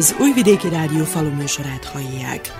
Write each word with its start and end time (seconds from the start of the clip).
Az 0.00 0.16
Újvidéki 0.20 0.68
Rádió 0.68 1.04
faluműsorát 1.04 1.84
hallják. 1.84 2.52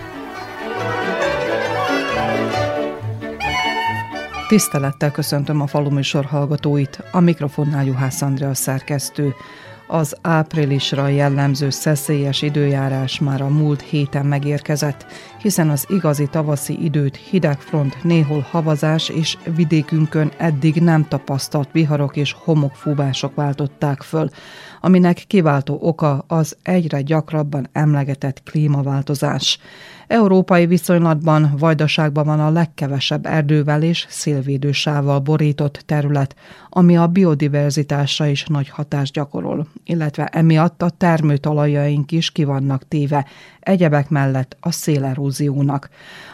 Tisztelettel 4.47 5.11
köszöntöm 5.11 5.61
a 5.61 5.67
faluműsor 5.67 6.25
hallgatóit, 6.25 7.03
a 7.11 7.19
mikrofonnál 7.19 7.85
Juhász 7.85 8.21
Andrea 8.21 8.53
szerkesztő. 8.53 9.33
Az 9.87 10.15
áprilisra 10.21 11.07
jellemző 11.07 11.69
szeszélyes 11.69 12.41
időjárás 12.41 13.19
már 13.19 13.41
a 13.41 13.47
múlt 13.47 13.81
héten 13.81 14.25
megérkezett, 14.25 15.05
hiszen 15.41 15.69
az 15.69 15.85
igazi 15.89 16.27
tavaszi 16.27 16.83
időt 16.83 17.15
hidegfront, 17.15 18.03
néhol 18.03 18.45
havazás 18.49 19.09
és 19.09 19.37
vidékünkön 19.55 20.31
eddig 20.37 20.75
nem 20.75 21.07
tapasztalt 21.07 21.69
viharok 21.71 22.15
és 22.15 22.35
homokfúvások 22.43 23.35
váltották 23.35 24.01
föl, 24.01 24.29
aminek 24.81 25.23
kiváltó 25.27 25.77
oka 25.81 26.23
az 26.27 26.57
egyre 26.63 27.01
gyakrabban 27.01 27.67
emlegetett 27.71 28.43
klímaváltozás. 28.43 29.59
Európai 30.07 30.65
viszonylatban 30.65 31.53
Vajdaságban 31.57 32.25
van 32.25 32.39
a 32.39 32.49
legkevesebb 32.49 33.25
erdővel 33.25 33.83
és 33.83 34.05
szélvédősával 34.09 35.19
borított 35.19 35.83
terület, 35.85 36.35
ami 36.69 36.97
a 36.97 37.07
biodiverzitásra 37.07 38.25
is 38.25 38.45
nagy 38.45 38.69
hatást 38.69 39.13
gyakorol, 39.13 39.67
illetve 39.85 40.25
emiatt 40.25 40.81
a 40.81 40.89
termőtalajaink 40.89 42.11
is 42.11 42.31
ki 42.31 42.43
vannak 42.43 42.87
téve, 42.87 43.25
egyebek 43.59 44.09
mellett 44.09 44.57
a 44.59 44.71
széleróziónak. 44.71 45.89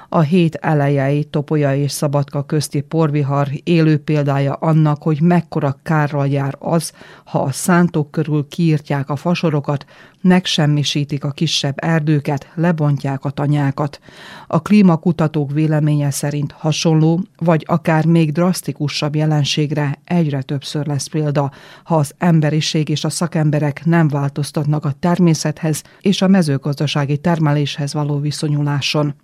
A 0.10 0.20
hét 0.20 0.56
elejei 0.56 1.24
Topolya 1.24 1.76
és 1.76 1.92
Szabadka 1.92 2.44
közti 2.44 2.82
porvihar 2.82 3.48
élő 3.64 3.98
példája 3.98 4.54
annak, 4.54 5.04
hogy 5.04 5.22
mekkora 5.22 5.80
kárral 5.84 6.28
jár 6.28 6.56
az, 6.60 6.92
ha 7.26 7.40
a 7.40 7.52
szántók 7.52 8.12
körül 8.12 8.48
kiírtják 8.48 9.10
a 9.10 9.16
fasorokat, 9.16 9.86
megsemmisítik 10.22 11.24
a 11.24 11.32
kisebb 11.32 11.74
erdőket, 11.76 12.52
lebontják 12.56 13.26
a 13.26 13.30
tanyákat. 13.30 14.00
A 14.48 14.62
klímakutatók 14.62 15.52
véleménye 15.52 16.12
szerint 16.12 16.52
hasonló, 16.52 17.24
vagy 17.38 17.64
akár 17.68 18.06
még 18.06 18.32
drasztikusabb 18.32 19.16
jelenségre 19.16 20.00
egyre 20.04 20.42
többször 20.42 20.86
lesz 20.86 21.08
példa, 21.08 21.52
ha 21.84 21.96
az 21.96 22.14
emberiség 22.18 22.90
és 22.90 23.04
a 23.04 23.10
szakemberek 23.10 23.86
nem 23.86 24.08
változtatnak 24.08 24.86
a 24.86 24.94
természethez 25.00 25.84
és 26.02 26.22
a 26.22 26.28
mezőgazdasági 26.28 27.18
termeléshez 27.18 27.94
való 27.94 28.20
viszonyuláson. 28.20 29.16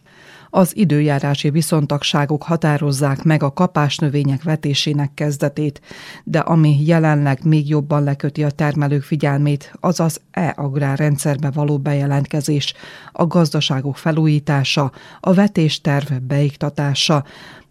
Az 0.55 0.77
időjárási 0.77 1.49
viszontagságok 1.49 2.43
határozzák 2.43 3.23
meg 3.23 3.43
a 3.43 3.53
kapásnövények 3.53 4.43
vetésének 4.43 5.13
kezdetét, 5.13 5.81
de 6.23 6.39
ami 6.39 6.85
jelenleg 6.85 7.39
még 7.43 7.69
jobban 7.69 8.03
leköti 8.03 8.43
a 8.43 8.51
termelők 8.51 9.03
figyelmét, 9.03 9.73
az 9.79 9.99
az 9.99 10.19
e-agrárrendszerbe 10.31 11.51
való 11.51 11.77
bejelentkezés, 11.77 12.73
a 13.11 13.27
gazdaságok 13.27 13.97
felújítása, 13.97 14.91
a 15.19 15.33
vetésterv 15.33 16.11
beiktatása, 16.27 17.23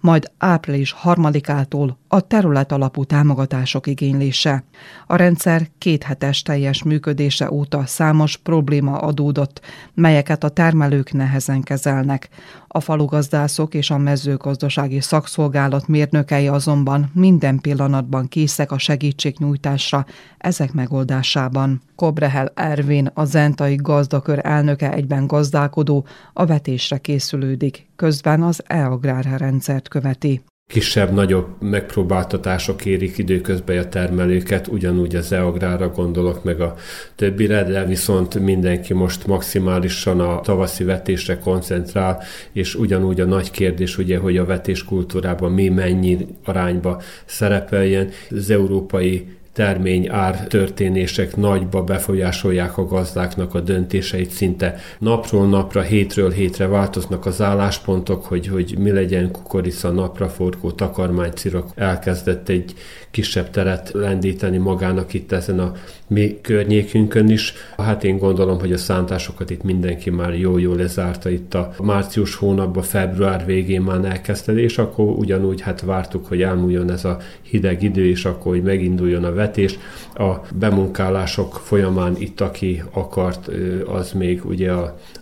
majd 0.03 0.31
április 0.39 0.93
harmadikától 0.93 1.99
a 2.09 2.21
terület 2.21 2.73
alapú 2.73 3.05
támogatások 3.05 3.87
igénylése. 3.87 4.65
A 5.07 5.17
rendszer 5.17 5.69
kéthetes 5.79 6.43
teljes 6.43 6.83
működése 6.83 7.51
óta 7.51 7.87
számos 7.87 8.37
probléma 8.37 8.99
adódott, 8.99 9.61
melyeket 9.95 10.45
a 10.45 10.49
termelők 10.49 11.13
nehezen 11.13 11.63
kezelnek. 11.63 12.29
A 12.69 12.81
falugazdászok 12.81 13.75
és 13.75 13.91
a 13.91 13.99
mezőgazdasági 13.99 15.01
szakszolgálat 15.01 15.89
mérnökei 15.89 16.49
azonban 16.49 17.11
minden 17.15 17.59
pillanatban 17.59 18.29
készek 18.29 18.73
a 18.73 18.79
segítségnyújtásra 18.79 20.07
ezek 20.39 20.73
megoldásában. 20.73 21.83
Kobrehel 21.97 22.53
Ervin, 22.55 23.11
a 23.15 23.25
Zentai 23.25 23.77
gazdakör 23.77 24.41
elnöke 24.43 24.93
egyben 24.93 25.27
gazdálkodó, 25.27 26.07
a 26.33 26.47
vetésre 26.47 26.99
készülődik, 26.99 27.87
közben 28.03 28.43
az 28.43 28.63
e-agrár 28.67 29.25
rendszert 29.39 29.89
követi 29.89 30.41
kisebb-nagyobb 30.67 31.47
megpróbáltatások 31.61 32.85
érik 32.85 33.19
időközben 33.19 33.79
a 33.79 33.89
termelőket, 33.89 34.67
ugyanúgy 34.67 35.17
az 35.17 35.33
EAGRÁra 35.33 35.89
gondolok 35.89 36.45
meg 36.45 36.61
a 36.61 36.75
többire, 37.17 37.65
de 37.65 37.85
viszont 37.85 38.39
mindenki 38.39 38.95
most 38.95 39.27
maximálisan 39.27 40.21
a 40.21 40.41
tavaszi 40.41 40.85
vetésre 40.85 41.39
koncentrál, 41.39 42.23
és 42.53 42.75
ugyanúgy 42.75 43.21
a 43.21 43.25
nagy 43.25 43.51
kérdés 43.51 43.99
ugye, 43.99 44.19
hogy 44.19 44.37
a 44.37 44.45
vetéskultúrában 44.45 45.53
mi 45.53 45.69
mennyi 45.69 46.27
arányba 46.45 47.03
szerepeljen. 47.25 48.09
Az 48.31 48.51
európai 48.51 49.27
termény 49.53 50.09
ár 50.09 50.47
történések 50.47 51.37
nagyba 51.37 51.83
befolyásolják 51.83 52.79
a 52.79 52.85
gazdáknak 52.85 53.55
a 53.55 53.61
döntéseit. 53.61 54.31
Szinte 54.31 54.77
napról 54.99 55.49
napra, 55.49 55.81
hétről 55.81 56.31
hétre 56.31 56.67
változnak 56.67 57.27
az 57.27 57.41
álláspontok, 57.41 58.25
hogy, 58.25 58.47
hogy 58.47 58.75
mi 58.79 58.91
legyen 58.91 59.31
kukorica, 59.31 59.91
napraforgó, 59.91 60.71
takarmánycirok 60.71 61.71
elkezdett 61.75 62.49
egy 62.49 62.75
kisebb 63.11 63.51
teret 63.51 63.91
lendíteni 63.93 64.57
magának 64.57 65.15
itt 65.15 65.33
ezen 65.33 65.59
a 65.59 65.73
mi 66.13 66.39
környékünkön 66.41 67.29
is. 67.29 67.55
Hát 67.77 68.05
én 68.05 68.19
gondolom, 68.19 68.59
hogy 68.59 68.73
a 68.73 68.79
szántásokat 68.79 69.51
itt 69.51 69.63
mindenki 69.63 70.11
már 70.11 70.39
jó-jó 70.39 70.75
lezárta 70.75 71.31
itt 71.31 71.55
a 71.55 71.73
március 71.83 72.35
hónapban, 72.35 72.83
február 72.83 73.47
végén 73.47 73.81
már 73.81 74.05
elkezdte, 74.05 74.53
és 74.53 74.79
akkor 74.79 75.07
ugyanúgy 75.07 75.61
hát 75.61 75.81
vártuk, 75.81 76.27
hogy 76.27 76.43
elmúljon 76.43 76.91
ez 76.91 77.05
a 77.05 77.19
hideg 77.43 77.83
idő, 77.83 78.07
és 78.07 78.25
akkor 78.25 78.53
hogy 78.53 78.63
meginduljon 78.63 79.25
a 79.25 79.33
vetés. 79.33 79.79
A 80.15 80.33
bemunkálások 80.55 81.61
folyamán 81.65 82.15
itt, 82.19 82.41
aki 82.41 82.83
akart, 82.91 83.51
az 83.87 84.13
még 84.13 84.45
ugye 84.45 84.73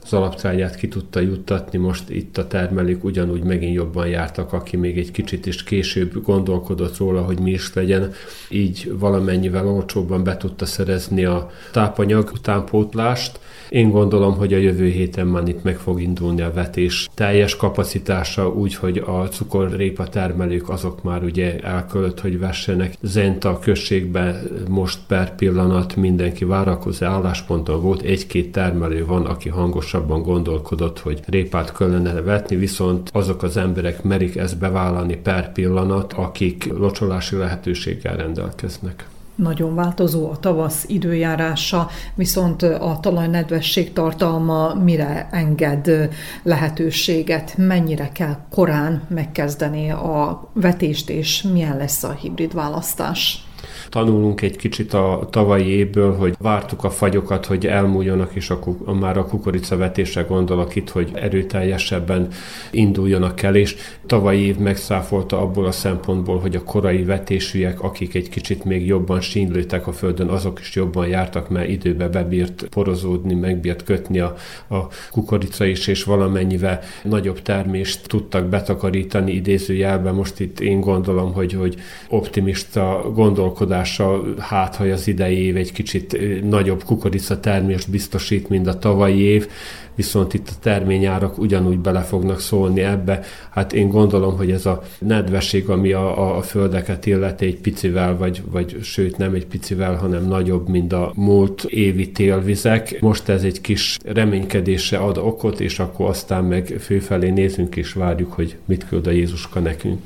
az 0.03 0.13
alaptrágyát 0.13 0.77
ki 0.77 0.89
tudta 0.89 1.21
juttatni, 1.21 1.79
most 1.79 2.11
itt 2.11 2.39
a 2.39 2.47
termelők 2.47 3.05
ugyanúgy 3.05 3.43
megint 3.43 3.75
jobban 3.75 4.07
jártak, 4.07 4.53
aki 4.53 4.77
még 4.77 4.99
egy 4.99 5.11
kicsit 5.11 5.47
is 5.47 5.63
később 5.63 6.23
gondolkodott 6.25 6.97
róla, 6.97 7.23
hogy 7.23 7.41
mi 7.41 7.51
is 7.51 7.75
legyen, 7.75 8.13
így 8.51 8.93
valamennyivel 8.99 9.69
olcsóbban 9.69 10.25
be 10.25 10.37
tudta 10.37 10.65
szerezni 10.81 11.25
a 11.25 11.51
tápanyag 11.73 12.31
utánpótlást. 12.33 13.39
Én 13.69 13.91
gondolom, 13.91 14.37
hogy 14.37 14.53
a 14.53 14.57
jövő 14.57 14.87
héten 14.87 15.27
már 15.27 15.49
itt 15.49 15.63
meg 15.63 15.77
fog 15.77 16.01
indulni 16.01 16.43
a 16.43 16.53
vetés 16.53 17.09
teljes 17.15 17.57
kapacitása, 17.57 18.49
úgy, 18.49 18.75
hogy 18.75 18.99
a 18.99 19.29
cukorrépa 19.29 20.09
termelők 20.09 20.69
azok 20.69 21.03
már 21.03 21.23
ugye 21.23 21.61
elkölt, 21.61 22.21
hogy 22.21 22.39
vessenek. 22.39 22.95
Zenta 23.01 23.59
községben 23.59 24.49
most 24.69 24.99
per 25.07 25.35
pillanat 25.35 25.97
mindenki 25.97 26.45
várakozó 26.45 27.07
állásponton 27.07 27.83
volt, 27.83 28.03
egy-két 28.03 28.53
termelő 28.53 29.07
van, 29.07 29.27
aki 29.27 29.49
hangosabban 29.49 30.23
gondolkodott, 30.23 30.99
hogy 30.99 31.21
répát 31.27 31.77
kellene 31.77 32.21
vetni, 32.21 32.57
viszont 32.57 33.11
azok 33.13 33.43
az 33.43 33.57
emberek 33.57 34.03
merik 34.03 34.37
ezt 34.37 34.59
bevállalni 34.59 35.17
per 35.17 35.53
pillanat, 35.53 36.13
akik 36.13 36.73
locsolási 36.79 37.37
lehetőséggel 37.37 38.17
rendelkeznek 38.17 39.09
nagyon 39.41 39.75
változó 39.75 40.31
a 40.31 40.37
tavasz 40.37 40.85
időjárása, 40.89 41.89
viszont 42.15 42.63
a 42.63 42.99
talaj 43.01 43.27
nedvesség 43.27 43.93
tartalma 43.93 44.75
mire 44.75 45.29
enged 45.31 46.11
lehetőséget, 46.43 47.55
mennyire 47.57 48.09
kell 48.13 48.37
korán 48.51 49.03
megkezdeni 49.09 49.91
a 49.91 50.51
vetést, 50.53 51.11
és 51.11 51.43
milyen 51.43 51.77
lesz 51.77 52.03
a 52.03 52.13
hibrid 52.13 52.55
választás 52.55 53.45
tanulunk 53.91 54.41
egy 54.41 54.57
kicsit 54.57 54.93
a 54.93 55.29
tavalyi 55.31 55.67
évből, 55.67 56.17
hogy 56.17 56.35
vártuk 56.39 56.85
a 56.85 56.91
fagyokat, 56.91 57.47
hogy 57.47 57.67
elmúljanak, 57.67 58.35
és 58.35 58.51
a, 58.51 58.59
a 58.85 58.93
már 58.93 59.19
a 59.19 59.25
kukoricavetésre 59.25 60.23
gondolok 60.23 60.77
itt, 60.77 60.91
hogy 60.91 61.11
erőteljesebben 61.15 62.29
induljanak 62.71 63.43
el, 63.43 63.55
és 63.55 63.77
tavalyi 64.07 64.41
év 64.41 64.57
megszáfolta 64.57 65.41
abból 65.41 65.67
a 65.67 65.73
szempontból, 65.73 66.39
hogy 66.39 66.57
a 66.57 66.63
korai 66.63 67.05
vetésűek, 67.05 67.81
akik 67.83 68.15
egy 68.15 68.29
kicsit 68.29 68.65
még 68.65 68.87
jobban 68.87 69.21
sínlőtek 69.21 69.87
a 69.87 69.93
földön, 69.93 70.29
azok 70.29 70.61
is 70.61 70.75
jobban 70.75 71.07
jártak, 71.07 71.49
mert 71.49 71.69
időbe 71.69 72.09
bebírt 72.09 72.67
porozódni, 72.71 73.35
megbírt 73.35 73.85
kötni 73.85 74.19
a, 74.19 74.35
a 74.69 74.87
kukorica 75.11 75.65
is, 75.65 75.87
és 75.87 76.05
valamennyivel 76.05 76.81
nagyobb 77.03 77.43
termést 77.43 78.09
tudtak 78.09 78.45
betakarítani 78.45 79.33
idézőjelben. 79.33 80.15
Most 80.15 80.41
itt 80.41 80.61
én 80.61 80.81
gondolom, 80.81 81.33
hogy, 81.33 81.53
hogy 81.53 81.77
optimista 82.09 83.11
gondolkodás 83.15 83.80
hatása, 83.81 84.23
hát 84.39 84.77
hogy 84.77 84.91
az 84.91 85.09
idei 85.09 85.45
év 85.45 85.57
egy 85.57 85.73
kicsit 85.73 86.17
nagyobb 86.49 86.85
kukorica 86.85 87.41
termést 87.41 87.91
biztosít, 87.91 88.49
mint 88.49 88.67
a 88.67 88.79
tavalyi 88.79 89.21
év, 89.21 89.49
viszont 89.95 90.35
itt 90.35 90.49
a 90.49 90.59
terményárak 90.61 91.39
ugyanúgy 91.39 91.79
bele 91.79 92.01
fognak 92.01 92.41
szólni 92.41 92.81
ebbe. 92.81 93.21
Hát 93.51 93.73
én 93.73 93.89
gondolom, 93.89 94.37
hogy 94.37 94.51
ez 94.51 94.67
a 94.67 94.83
nedvesség, 94.99 95.69
ami 95.69 95.93
a, 95.93 96.37
a 96.37 96.43
földeket 96.43 97.07
illeti 97.07 97.47
egy 97.47 97.61
picivel, 97.61 98.17
vagy, 98.17 98.43
vagy 98.51 98.77
sőt 98.83 99.17
nem 99.17 99.35
egy 99.35 99.47
picivel, 99.47 99.95
hanem 99.95 100.25
nagyobb, 100.25 100.69
mint 100.69 100.93
a 100.93 101.13
múlt 101.15 101.65
évi 101.65 102.11
télvizek. 102.11 103.01
Most 103.01 103.29
ez 103.29 103.43
egy 103.43 103.61
kis 103.61 103.99
reménykedésre 104.05 104.99
ad 104.99 105.19
okot, 105.19 105.61
és 105.61 105.79
akkor 105.79 106.09
aztán 106.09 106.45
meg 106.45 106.77
főfelé 106.81 107.31
nézünk 107.31 107.77
és 107.77 107.93
várjuk, 107.93 108.33
hogy 108.33 108.57
mit 108.65 108.87
küld 108.89 109.07
a 109.07 109.11
Jézuska 109.11 109.61
nekünk. 109.61 109.99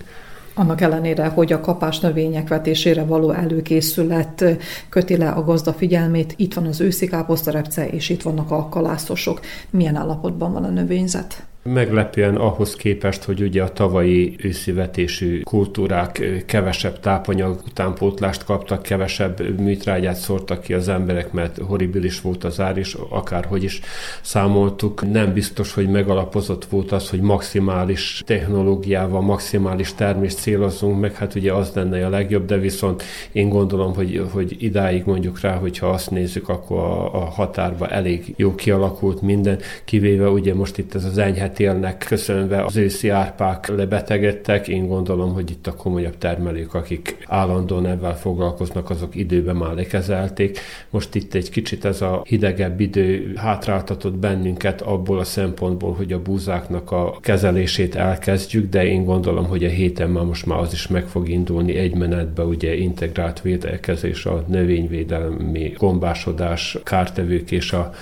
Annak 0.56 0.80
ellenére, 0.80 1.26
hogy 1.26 1.52
a 1.52 1.60
kapás 1.60 2.00
növények 2.00 2.48
vetésére 2.48 3.04
való 3.04 3.30
előkészület 3.30 4.44
köti 4.88 5.16
le 5.16 5.28
a 5.28 5.44
gazda 5.44 5.72
figyelmét, 5.72 6.34
itt 6.36 6.54
van 6.54 6.66
az 6.66 6.80
őszi 6.80 7.06
káposztarepce, 7.06 7.88
és 7.88 8.08
itt 8.08 8.22
vannak 8.22 8.50
a 8.50 8.68
kalászosok. 8.68 9.40
Milyen 9.70 9.96
állapotban 9.96 10.52
van 10.52 10.64
a 10.64 10.70
növényzet? 10.70 11.46
Meglepően 11.72 12.36
ahhoz 12.36 12.76
képest, 12.76 13.24
hogy 13.24 13.42
ugye 13.42 13.62
a 13.62 13.72
tavalyi 13.72 14.36
őszivetésű 14.42 15.40
kultúrák 15.40 16.42
kevesebb 16.46 17.00
tápanyag 17.00 17.60
utánpótlást 17.66 18.44
kaptak, 18.44 18.82
kevesebb 18.82 19.60
műtrágyát 19.60 20.16
szórtak 20.16 20.60
ki 20.60 20.74
az 20.74 20.88
emberek, 20.88 21.32
mert 21.32 21.58
horribilis 21.58 22.20
volt 22.20 22.44
az 22.44 22.60
ár, 22.60 22.76
és 22.76 22.96
akárhogy 23.08 23.62
is 23.62 23.80
számoltuk, 24.20 25.12
nem 25.12 25.32
biztos, 25.32 25.72
hogy 25.72 25.88
megalapozott 25.88 26.64
volt 26.64 26.92
az, 26.92 27.10
hogy 27.10 27.20
maximális 27.20 28.22
technológiával, 28.26 29.20
maximális 29.20 29.94
termést 29.94 30.38
célozzunk 30.38 31.00
meg, 31.00 31.14
hát 31.14 31.34
ugye 31.34 31.52
az 31.52 31.72
lenne 31.74 32.06
a 32.06 32.10
legjobb, 32.10 32.46
de 32.46 32.58
viszont 32.58 33.02
én 33.32 33.48
gondolom, 33.48 33.94
hogy, 33.94 34.22
hogy 34.32 34.56
idáig 34.58 35.02
mondjuk 35.04 35.40
rá, 35.40 35.54
hogyha 35.54 35.86
azt 35.86 36.10
nézzük, 36.10 36.48
akkor 36.48 36.78
a, 36.78 37.14
a 37.14 37.24
határba 37.24 37.88
elég 37.88 38.34
jó 38.36 38.54
kialakult 38.54 39.22
minden, 39.22 39.58
kivéve 39.84 40.28
ugye 40.28 40.54
most 40.54 40.78
itt 40.78 40.94
ez 40.94 41.04
az 41.04 41.18
enyhe 41.18 41.52
élnek, 41.58 42.04
köszönve 42.08 42.64
az 42.64 42.76
őszi 42.76 43.08
árpák 43.08 43.68
lebetegedtek. 43.68 44.68
Én 44.68 44.86
gondolom, 44.86 45.32
hogy 45.32 45.50
itt 45.50 45.66
a 45.66 45.74
komolyabb 45.74 46.18
termelők, 46.18 46.74
akik 46.74 47.16
állandóan 47.26 47.86
ebben 47.86 48.14
foglalkoznak, 48.14 48.90
azok 48.90 49.14
időben 49.14 49.56
már 49.56 49.74
lekezelték. 49.74 50.58
Most 50.90 51.14
itt 51.14 51.34
egy 51.34 51.50
kicsit 51.50 51.84
ez 51.84 52.00
a 52.00 52.22
hidegebb 52.26 52.80
idő 52.80 53.32
hátráltatott 53.36 54.14
bennünket 54.14 54.80
abból 54.80 55.18
a 55.18 55.24
szempontból, 55.24 55.92
hogy 55.92 56.12
a 56.12 56.22
búzáknak 56.22 56.90
a 56.90 57.18
kezelését 57.20 57.94
elkezdjük, 57.94 58.70
de 58.70 58.86
én 58.86 59.04
gondolom, 59.04 59.46
hogy 59.46 59.64
a 59.64 59.68
héten 59.68 60.10
már 60.10 60.24
most 60.24 60.46
már 60.46 60.58
az 60.58 60.72
is 60.72 60.86
meg 60.86 61.06
fog 61.06 61.28
indulni 61.28 61.74
egy 61.76 61.94
menetbe, 61.94 62.42
ugye 62.42 62.74
integrált 62.74 63.40
védekezés, 63.40 64.26
a 64.26 64.44
növényvédelmi 64.46 65.72
gombásodás, 65.76 66.78
kártevők 66.82 67.50
és 67.50 67.72
a 67.72 67.92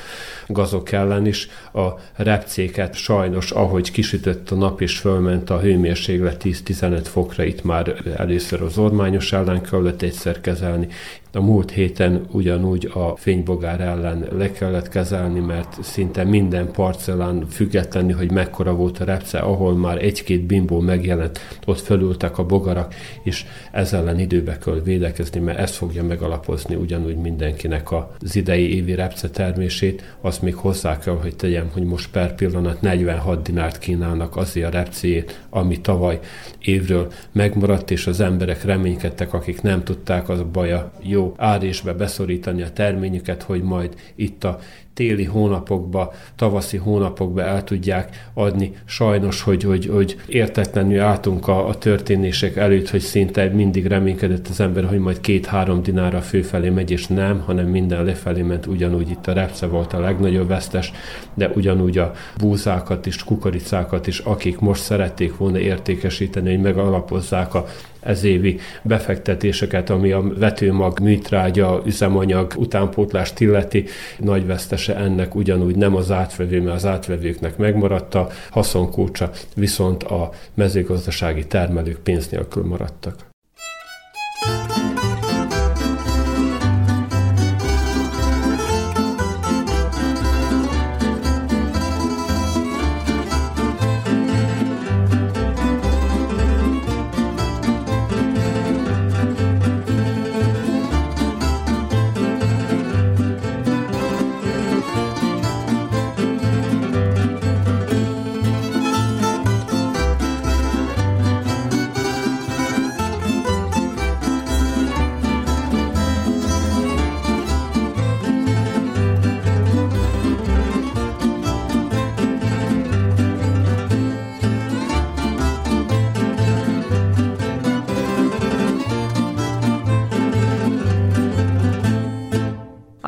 gazok 0.46 0.92
ellen 0.92 1.26
is. 1.26 1.48
A 1.72 1.88
repcéket 2.16 2.94
sajnos, 2.94 3.50
ahogy 3.50 3.90
kisütött 3.90 4.50
a 4.50 4.54
nap 4.54 4.80
és 4.80 4.98
fölment 4.98 5.50
a 5.50 5.60
hőmérséklet 5.60 6.42
10-15 6.44 7.00
fokra, 7.04 7.44
itt 7.44 7.64
már 7.64 7.94
először 8.16 8.62
az 8.62 8.78
ormányos 8.78 9.32
ellen 9.32 9.62
kellett 9.62 10.02
egyszer 10.02 10.40
kezelni, 10.40 10.88
a 11.32 11.40
múlt 11.40 11.70
héten 11.70 12.26
ugyanúgy 12.30 12.90
a 12.94 13.16
fénybogár 13.16 13.80
ellen 13.80 14.26
le 14.36 14.52
kellett 14.52 14.88
kezelni, 14.88 15.40
mert 15.40 15.82
szinte 15.82 16.24
minden 16.24 16.70
parcellán 16.70 17.46
függetlenül, 17.48 18.16
hogy 18.16 18.30
mekkora 18.30 18.74
volt 18.74 18.98
a 18.98 19.04
repce, 19.04 19.38
ahol 19.38 19.74
már 19.74 20.04
egy-két 20.04 20.42
bimbó 20.42 20.80
megjelent, 20.80 21.40
ott 21.66 21.80
fölültek 21.80 22.38
a 22.38 22.44
bogarak, 22.44 22.94
és 23.22 23.44
ezzel 23.70 24.00
ellen 24.02 24.18
időbe 24.18 24.58
kell 24.58 24.80
védekezni, 24.84 25.40
mert 25.40 25.58
ez 25.58 25.76
fogja 25.76 26.04
megalapozni 26.04 26.74
ugyanúgy 26.74 27.16
mindenkinek 27.16 27.88
az 27.92 28.36
idei 28.36 28.74
évi 28.74 28.94
repce 28.94 29.30
termését. 29.30 30.16
Azt 30.20 30.42
még 30.42 30.54
hozzá 30.54 30.98
kell, 30.98 31.14
hogy 31.14 31.36
tegyem, 31.36 31.70
hogy 31.72 31.84
most 31.84 32.10
per 32.10 32.34
pillanat 32.34 32.80
46 32.80 33.42
dinárt 33.42 33.78
kínálnak 33.78 34.36
azért 34.36 34.66
a 34.66 34.76
repcéjét, 34.78 35.44
ami 35.50 35.80
tavaly 35.80 36.18
évről 36.58 37.12
megmaradt, 37.32 37.90
és 37.90 38.06
az 38.06 38.20
emberek 38.20 38.64
reménykedtek, 38.64 39.34
akik 39.34 39.62
nem 39.62 39.84
tudták, 39.84 40.28
az 40.28 40.38
a 40.38 40.46
baja 40.52 40.92
jó 41.02 41.21
árésbe 41.36 41.92
beszorítani 41.92 42.62
a 42.62 42.72
terményüket, 42.72 43.42
hogy 43.42 43.62
majd 43.62 43.94
itt 44.14 44.44
a 44.44 44.58
téli 44.94 45.24
hónapokba, 45.24 46.12
tavaszi 46.36 46.76
hónapokba 46.76 47.42
el 47.42 47.64
tudják 47.64 48.30
adni. 48.34 48.72
Sajnos, 48.84 49.42
hogy, 49.42 49.62
hogy, 49.62 49.86
hogy 49.86 50.16
értetlenül 50.26 51.00
álltunk 51.00 51.48
a, 51.48 51.68
a 51.68 51.74
történések 51.74 52.56
előtt, 52.56 52.90
hogy 52.90 53.00
szinte 53.00 53.48
mindig 53.48 53.86
reménykedett 53.86 54.48
az 54.48 54.60
ember, 54.60 54.84
hogy 54.84 54.98
majd 54.98 55.20
két-három 55.20 55.82
dinára 55.82 56.20
főfelé 56.20 56.68
megy, 56.68 56.90
és 56.90 57.06
nem, 57.06 57.40
hanem 57.40 57.66
minden 57.66 58.04
lefelé 58.04 58.42
ment, 58.42 58.66
ugyanúgy 58.66 59.10
itt 59.10 59.26
a 59.26 59.32
repce 59.32 59.66
volt 59.66 59.92
a 59.92 60.00
legnagyobb 60.00 60.48
vesztes, 60.48 60.92
de 61.34 61.48
ugyanúgy 61.54 61.98
a 61.98 62.12
búzákat 62.38 63.06
és 63.06 63.24
kukoricákat 63.24 64.06
is, 64.06 64.18
akik 64.18 64.58
most 64.58 64.82
szerették 64.82 65.36
volna 65.36 65.58
értékesíteni, 65.58 66.50
hogy 66.50 66.60
megalapozzák 66.60 67.54
a 67.54 67.66
ez 68.02 68.24
évi 68.24 68.58
befektetéseket, 68.82 69.90
ami 69.90 70.12
a 70.12 70.22
vetőmag, 70.38 71.00
műtrágya, 71.00 71.82
üzemanyag 71.86 72.52
utánpótlást 72.56 73.40
illeti, 73.40 73.84
nagy 74.18 74.46
vesztese 74.86 74.96
ennek 74.96 75.34
ugyanúgy 75.34 75.76
nem 75.76 75.94
az 75.94 76.10
átvevő, 76.10 76.62
mert 76.62 76.76
az 76.76 76.86
átvevőknek 76.86 77.56
megmaradt 77.56 78.14
a 78.14 78.28
haszonkulcsa, 78.50 79.30
viszont 79.54 80.02
a 80.02 80.30
mezőgazdasági 80.54 81.46
termelők 81.46 81.98
pénz 81.98 82.28
nélkül 82.28 82.64
maradtak. 82.64 83.31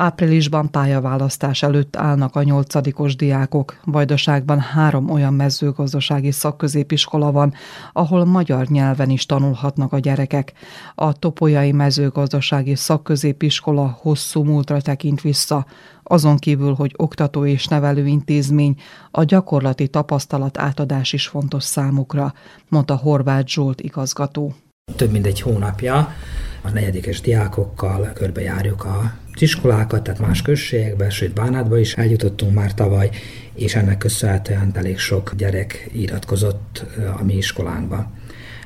Áprilisban 0.05 0.71
pályaválasztás 0.71 1.63
előtt 1.63 1.95
állnak 1.95 2.35
a 2.35 2.43
nyolcadikos 2.43 3.15
diákok. 3.15 3.79
Vajdaságban 3.83 4.59
három 4.59 5.09
olyan 5.09 5.33
mezőgazdasági 5.33 6.31
szakközépiskola 6.31 7.31
van, 7.31 7.53
ahol 7.93 8.25
magyar 8.25 8.67
nyelven 8.67 9.09
is 9.09 9.25
tanulhatnak 9.25 9.93
a 9.93 9.99
gyerekek. 9.99 10.53
A 10.95 11.13
Topolyai 11.13 11.71
Mezőgazdasági 11.71 12.75
Szakközépiskola 12.75 13.97
hosszú 14.01 14.43
múltra 14.43 14.81
tekint 14.81 15.21
vissza, 15.21 15.65
azon 16.03 16.37
kívül, 16.37 16.73
hogy 16.73 16.93
oktató 16.97 17.45
és 17.45 17.67
nevelő 17.67 18.05
intézmény, 18.05 18.75
a 19.11 19.23
gyakorlati 19.23 19.87
tapasztalat 19.87 20.57
átadás 20.57 21.13
is 21.13 21.27
fontos 21.27 21.63
számukra, 21.63 22.33
mondta 22.69 22.95
Horváth 22.95 23.47
Zsolt 23.47 23.81
igazgató. 23.81 24.53
Több 24.95 25.11
mint 25.11 25.25
egy 25.25 25.41
hónapja 25.41 26.13
a 26.61 26.69
negyedikes 26.69 27.21
diákokkal 27.21 28.11
körbejárjuk 28.13 28.85
a 28.85 29.23
iskolákat, 29.41 30.03
tehát 30.03 30.19
más 30.19 30.41
községekbe, 30.41 31.09
sőt 31.09 31.33
Bánátba 31.33 31.77
is 31.77 31.93
eljutottunk 31.93 32.53
már 32.53 32.73
tavaly, 32.73 33.09
és 33.55 33.75
ennek 33.75 33.97
köszönhetően 33.97 34.71
elég 34.73 34.97
sok 34.97 35.33
gyerek 35.37 35.89
iratkozott 35.93 36.85
a 37.19 37.23
mi 37.23 37.35
iskolánkba. 37.35 38.11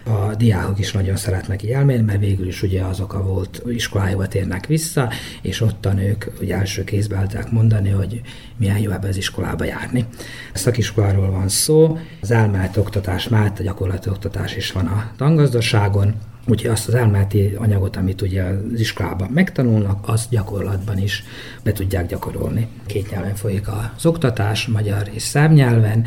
A 0.09 0.35
diákok 0.35 0.79
is 0.79 0.91
nagyon 0.91 1.15
szeretnek 1.15 1.69
elmenni, 1.69 2.01
mert 2.01 2.19
végül 2.19 2.47
is 2.47 2.63
ugye 2.63 2.83
azok 2.83 3.13
a 3.13 3.23
volt 3.23 3.61
iskolájukba 3.67 4.27
térnek 4.27 4.65
vissza, 4.65 5.09
és 5.41 5.61
ottan 5.61 5.97
ők 5.97 6.25
ugye 6.41 6.55
első 6.55 6.83
kézbe 6.83 7.19
tudják 7.21 7.51
mondani, 7.51 7.89
hogy 7.89 8.21
milyen 8.57 8.77
jó 8.77 8.91
ebbe 8.91 9.07
az 9.07 9.17
iskolába 9.17 9.63
járni. 9.63 10.05
A 10.53 10.57
szakiskoláról 10.57 11.31
van 11.31 11.47
szó, 11.47 11.97
az 12.21 12.31
elméleti 12.31 12.79
oktatás 12.79 13.27
mellett 13.27 13.59
a 13.59 13.63
gyakorlati 13.63 14.09
oktatás 14.09 14.55
is 14.55 14.71
van 14.71 14.85
a 14.85 15.11
tangazdaságon, 15.17 16.15
Úgyhogy 16.47 16.71
azt 16.71 16.87
az 16.87 16.93
elméleti 16.93 17.55
anyagot, 17.57 17.95
amit 17.95 18.21
ugye 18.21 18.43
az 18.43 18.79
iskolában 18.79 19.29
megtanulnak, 19.31 20.07
azt 20.07 20.29
gyakorlatban 20.29 20.97
is 20.97 21.23
be 21.63 21.71
tudják 21.71 22.07
gyakorolni. 22.07 22.67
Két 22.85 23.11
nyelven 23.11 23.35
folyik 23.35 23.67
az 23.67 24.05
oktatás, 24.05 24.67
magyar 24.67 25.09
és 25.13 25.21
szerb 25.21 25.51
nyelven, 25.51 26.05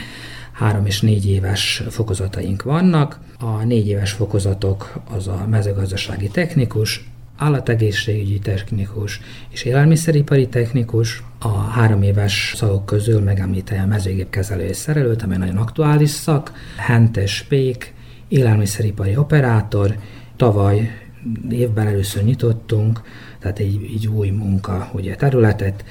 három 0.53 0.87
és 0.87 1.01
négy 1.01 1.27
éves 1.27 1.83
fokozataink 1.89 2.63
vannak. 2.63 3.19
A 3.39 3.65
négy 3.65 3.89
éves 3.89 4.13
fokozatok 4.13 5.01
az 5.11 5.29
a 5.29 5.47
mezőgazdasági 5.51 6.29
technikus, 6.29 7.11
állategészségügyi 7.37 8.39
technikus 8.39 9.21
és 9.51 9.63
élelmiszeripari 9.63 10.49
technikus. 10.49 11.23
A 11.39 11.59
három 11.59 12.03
éves 12.03 12.53
szakok 12.57 12.87
közül 12.87 13.21
megemlítem 13.21 13.83
a 13.83 13.87
mezőgépkezelő 13.87 14.65
és 14.65 14.77
szerelőt, 14.77 15.23
amely 15.23 15.39
nagyon 15.39 15.57
aktuális 15.57 16.11
szak, 16.11 16.53
hentes 16.77 17.43
pék, 17.49 17.95
élelmiszeripari 18.29 19.17
operátor, 19.17 19.97
Tavaly 20.43 20.91
évben 21.51 21.87
először 21.87 22.23
nyitottunk, 22.23 23.01
tehát 23.39 23.59
egy, 23.59 23.91
egy 23.95 24.07
új 24.07 24.29
munka 24.29 24.91
ugye, 24.93 25.15
területet, 25.15 25.85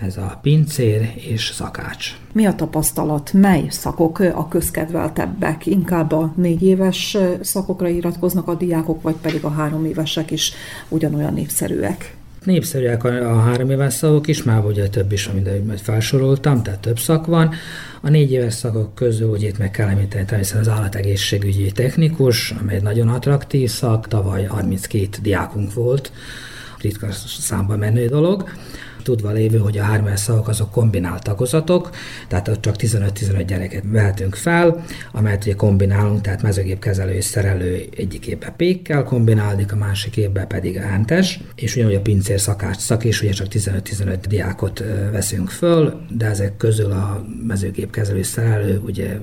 ez 0.00 0.16
a 0.16 0.38
pincér 0.42 1.12
és 1.14 1.50
szakács. 1.54 2.16
Mi 2.32 2.46
a 2.46 2.54
tapasztalat? 2.54 3.32
Mely 3.32 3.66
szakok 3.68 4.18
a 4.18 4.48
közkedveltebbek? 4.48 5.66
Inkább 5.66 6.12
a 6.12 6.32
négy 6.36 6.62
éves 6.62 7.16
szakokra 7.40 7.88
iratkoznak 7.88 8.48
a 8.48 8.54
diákok, 8.54 9.02
vagy 9.02 9.14
pedig 9.14 9.44
a 9.44 9.50
három 9.50 9.84
évesek 9.84 10.30
is 10.30 10.52
ugyanolyan 10.88 11.32
népszerűek? 11.32 12.16
Népszerűek 12.44 13.04
a, 13.04 13.30
a 13.32 13.40
három 13.40 13.70
éves 13.70 13.94
szakok 13.94 14.26
is, 14.26 14.42
már 14.42 14.64
ugye 14.64 14.88
több 14.88 15.12
is, 15.12 15.26
amit 15.26 15.80
felsoroltam, 15.80 16.62
tehát 16.62 16.80
több 16.80 16.98
szak 16.98 17.26
van. 17.26 17.54
A 18.00 18.08
négy 18.08 18.32
éves 18.32 18.54
szakok 18.54 18.94
közül, 18.94 19.28
ugye 19.28 19.48
itt 19.48 19.58
meg 19.58 19.70
kell 19.70 19.88
említeni 19.88 20.24
természetesen 20.24 20.72
az 20.72 20.78
állategészségügyi 20.78 21.72
technikus, 21.72 22.54
amely 22.60 22.76
egy 22.76 22.82
nagyon 22.82 23.08
attraktív 23.08 23.70
szak, 23.70 24.08
tavaly 24.08 24.44
32 24.44 25.08
diákunk 25.22 25.74
volt, 25.74 26.12
ritka 26.78 27.06
számba 27.38 27.76
menő 27.76 28.06
dolog 28.06 28.48
tudva 29.06 29.30
lévő, 29.30 29.58
hogy 29.58 29.78
a 29.78 29.82
három 29.82 30.16
szavak 30.16 30.48
azok 30.48 30.70
kombinált 30.70 31.22
tagozatok, 31.22 31.90
tehát 32.28 32.48
ott 32.48 32.60
csak 32.60 32.74
15-15 32.78 33.44
gyereket 33.46 33.82
vehetünk 33.86 34.34
fel, 34.34 34.84
amelyet 35.12 35.44
ugye 35.44 35.54
kombinálunk, 35.54 36.20
tehát 36.20 36.42
mezőgép 36.42 36.78
kezelő 36.78 37.12
és 37.12 37.24
szerelő 37.24 37.88
egyik 37.96 38.26
évben 38.26 38.52
pékkel 38.56 39.04
kombinálódik, 39.04 39.72
a 39.72 39.76
másik 39.76 40.16
évben 40.16 40.46
pedig 40.46 40.76
entes, 40.76 41.40
és 41.54 41.76
ugyanúgy 41.76 41.94
a 41.94 42.00
pincér 42.00 42.40
szakács 42.40 42.76
szak 42.76 43.04
is, 43.04 43.22
ugye 43.22 43.32
csak 43.32 43.46
15-15 43.50 44.18
diákot 44.28 44.84
veszünk 45.12 45.50
föl, 45.50 46.00
de 46.10 46.26
ezek 46.26 46.56
közül 46.56 46.90
a 46.90 47.26
mezőgép 47.46 47.90
kezelő 47.90 48.18
és 48.18 48.26
szerelő, 48.26 48.80
ugye 48.84 49.18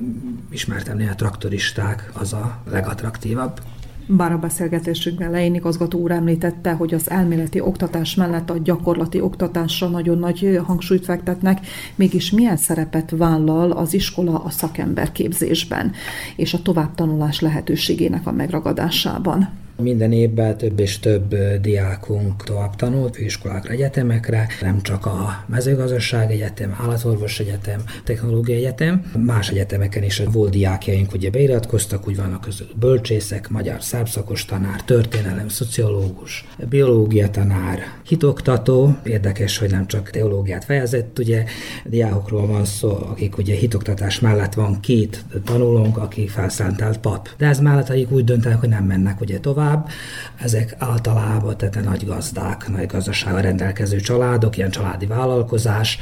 ismertem 0.52 0.98
néha 0.98 1.16
traktoristák, 1.16 2.10
az 2.13 2.34
a 2.34 2.62
legattraktívabb. 2.72 3.62
Bár 4.07 4.31
a 4.31 4.38
beszélgetésünk 4.38 5.22
elején 5.22 5.55
igazgató 5.55 6.00
úr 6.00 6.12
említette, 6.12 6.72
hogy 6.72 6.93
az 6.93 7.10
elméleti 7.10 7.60
oktatás 7.60 8.15
mellett 8.15 8.50
a 8.50 8.57
gyakorlati 8.57 9.22
oktatásra 9.22 9.88
nagyon 9.88 10.17
nagy 10.17 10.60
hangsúlyt 10.63 11.05
fektetnek, 11.05 11.67
mégis 11.95 12.31
milyen 12.31 12.57
szerepet 12.57 13.12
vállal 13.17 13.72
az 13.72 13.93
iskola 13.93 14.43
a 14.43 14.50
szakemberképzésben 14.50 15.91
és 16.36 16.53
a 16.53 16.62
továbbtanulás 16.62 17.39
lehetőségének 17.39 18.27
a 18.27 18.31
megragadásában? 18.31 19.62
Minden 19.82 20.12
évben 20.12 20.58
több 20.58 20.80
és 20.80 21.00
több 21.00 21.36
diákunk 21.62 22.44
tovább 22.44 22.75
tanult 22.75 23.15
főiskolákra, 23.15 23.72
egyetemekre, 23.72 24.48
nem 24.62 24.82
csak 24.82 25.06
a 25.06 25.44
mezőgazdaság 25.48 26.32
egyetem, 26.32 26.77
állatorvos 26.82 27.39
egyetem, 27.39 27.84
technológiai 28.03 28.58
egyetem, 28.58 29.12
más 29.25 29.50
egyetemeken 29.50 30.03
is 30.03 30.22
volt 30.32 30.51
diákjaink, 30.51 31.13
ugye 31.13 31.30
beiratkoztak, 31.30 32.08
úgy 32.08 32.15
vannak 32.15 32.42
közül 32.42 32.68
bölcsészek, 32.80 33.50
magyar 33.50 33.84
szerbszakos 33.84 34.46
tanár, 34.46 34.82
történelem, 34.82 35.48
szociológus, 35.48 36.46
biológia 36.70 37.30
tanár, 37.30 37.80
hitoktató, 38.03 38.98
érdekes, 39.03 39.58
hogy 39.58 39.70
nem 39.70 39.88
csak 39.88 40.10
teológiát 40.10 40.63
fejezett, 40.63 41.20
ugye 41.20 41.44
diákokról 41.86 42.48
van 42.48 42.65
szó, 42.65 42.89
akik 42.89 43.38
ugye 43.38 43.56
hitoktatás 43.56 44.20
mellett 44.20 44.53
van 44.53 44.80
két 44.80 45.24
tanulónk, 45.46 45.98
aki 45.98 46.27
felszentelt 46.27 46.98
pap. 46.98 47.30
De 47.38 47.46
ez 47.46 47.60
mellett, 47.60 47.89
akik 47.89 48.12
úgy 48.12 48.24
döntenek, 48.24 48.60
hogy 48.60 48.70
nem 48.70 48.84
mennek 48.84 49.22
ugye 49.22 49.39
tovább, 49.39 49.62
tovább. 49.63 49.89
Ezek 50.36 50.75
általában 50.77 51.58
tehát 51.58 51.84
nagy 51.84 52.05
gazdák, 52.05 52.67
nagy 52.67 52.86
gazdasággal 52.86 53.41
rendelkező 53.41 54.00
családok, 54.00 54.58
ilyen 54.58 54.70
családi 54.70 55.05
vállalkozás, 55.05 55.98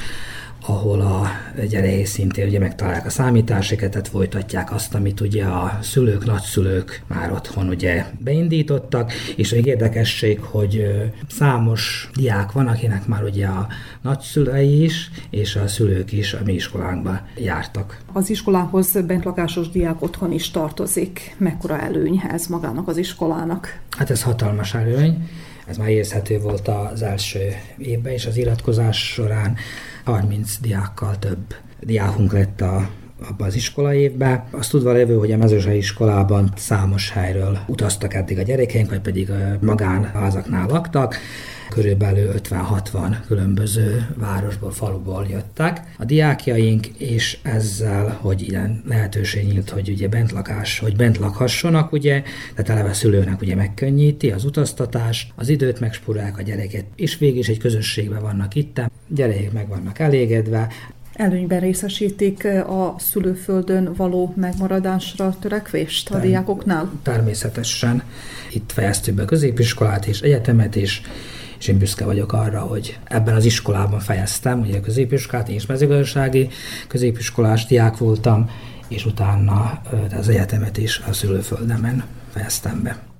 ahol 0.66 1.00
a 1.00 1.26
gyerekek 1.68 2.06
szintén 2.06 2.46
ugye 2.46 2.58
megtalálják 2.58 3.06
a 3.06 3.10
számításéket, 3.10 4.08
folytatják 4.08 4.72
azt, 4.72 4.94
amit 4.94 5.20
ugye 5.20 5.44
a 5.44 5.78
szülők, 5.82 6.24
nagyszülők 6.24 7.02
már 7.06 7.32
otthon 7.32 7.68
ugye 7.68 8.04
beindítottak, 8.18 9.12
és 9.36 9.50
még 9.50 9.66
érdekesség, 9.66 10.40
hogy 10.40 10.86
számos 11.28 12.10
diák 12.14 12.52
van, 12.52 12.66
akinek 12.66 13.06
már 13.06 13.22
ugye 13.22 13.46
a 13.46 13.68
nagyszülei 14.02 14.82
is, 14.82 15.10
és 15.30 15.56
a 15.56 15.68
szülők 15.68 16.12
is 16.12 16.34
a 16.34 16.40
mi 16.44 16.52
iskolánkban 16.52 17.20
jártak. 17.36 18.00
Az 18.12 18.30
iskolához 18.30 18.92
bentlakásos 19.06 19.70
diák 19.70 20.02
otthon 20.02 20.32
is 20.32 20.50
tartozik. 20.50 21.34
Mekkora 21.38 21.80
előny 21.80 22.22
ez 22.28 22.46
magának 22.46 22.88
az 22.88 22.96
iskolának? 22.96 23.80
Hát 23.90 24.10
ez 24.10 24.22
hatalmas 24.22 24.74
előny. 24.74 25.28
Ez 25.66 25.76
már 25.76 25.88
érzhető 25.88 26.38
volt 26.38 26.68
az 26.68 27.02
első 27.02 27.38
évben, 27.78 28.12
és 28.12 28.26
az 28.26 28.36
iratkozás 28.36 29.12
során 29.12 29.56
30 30.04 30.58
diákkal 30.60 31.18
több 31.18 31.54
diákunk 31.80 32.32
lett 32.32 32.60
a, 32.60 32.88
abban 33.28 33.46
az 33.46 33.54
iskola 33.54 33.94
évben. 33.94 34.44
Azt 34.50 34.70
tudva 34.70 34.92
lévő, 34.92 35.16
hogy 35.16 35.32
a 35.32 35.36
mezőzsai 35.36 35.76
iskolában 35.76 36.52
számos 36.56 37.10
helyről 37.10 37.58
utaztak 37.66 38.14
eddig 38.14 38.38
a 38.38 38.42
gyerekeink, 38.42 38.90
vagy 38.90 39.00
pedig 39.00 39.30
magánházaknál 39.60 40.66
laktak, 40.68 41.16
körülbelül 41.74 42.32
50-60 42.42 43.16
különböző 43.26 44.06
városból, 44.16 44.70
faluból 44.70 45.26
jöttek. 45.30 45.80
A 45.98 46.04
diákjaink, 46.04 46.86
és 46.86 47.38
ezzel, 47.42 48.18
hogy 48.20 48.42
ilyen 48.48 48.82
lehetőség 48.88 49.46
nyílt, 49.46 49.70
hogy 49.70 49.88
ugye 49.88 50.08
bentlakás, 50.08 50.78
hogy 50.78 50.96
bent 50.96 51.18
lakhassonak, 51.18 51.92
ugye, 51.92 52.22
tehát 52.54 52.70
eleve 52.70 52.92
szülőnek 52.92 53.40
ugye 53.40 53.54
megkönnyíti 53.54 54.30
az 54.30 54.44
utaztatás, 54.44 55.32
az 55.34 55.48
időt 55.48 55.80
megspórolják 55.80 56.38
a 56.38 56.42
gyereket, 56.42 56.84
és 56.96 57.18
végig 57.18 57.38
is 57.38 57.48
egy 57.48 57.58
közösségben 57.58 58.22
vannak 58.22 58.54
itt, 58.54 58.80
gyerekek 59.08 59.52
meg 59.52 59.68
vannak 59.68 59.98
elégedve, 59.98 60.68
Előnyben 61.12 61.60
részesítik 61.60 62.44
a 62.66 62.94
szülőföldön 62.98 63.92
való 63.96 64.34
megmaradásra 64.36 65.36
törekvést 65.40 66.10
a 66.10 66.18
diákoknál? 66.18 66.90
Természetesen. 67.02 68.02
Itt 68.52 68.72
fejeztük 68.72 69.14
be 69.14 69.24
középiskolát 69.24 70.06
és 70.06 70.20
egyetemet 70.20 70.76
is, 70.76 71.02
és 71.62 71.68
én 71.68 71.78
büszke 71.78 72.04
vagyok 72.04 72.32
arra, 72.32 72.60
hogy 72.60 72.98
ebben 73.04 73.34
az 73.34 73.44
iskolában 73.44 74.00
fejeztem, 74.00 74.60
ugye 74.60 74.76
a 74.76 74.80
középiskolát, 74.80 75.48
én 75.48 75.54
is 75.54 75.66
mezőgazdasági 75.66 76.48
középiskolás 76.88 77.66
diák 77.66 77.96
voltam, 77.96 78.50
és 78.88 79.06
utána 79.06 79.82
az 80.18 80.28
egyetemet 80.28 80.76
is 80.76 81.02
a 81.08 81.12
szülőföldemen 81.12 82.04
fejeztem 82.32 82.82
be. 82.82 83.11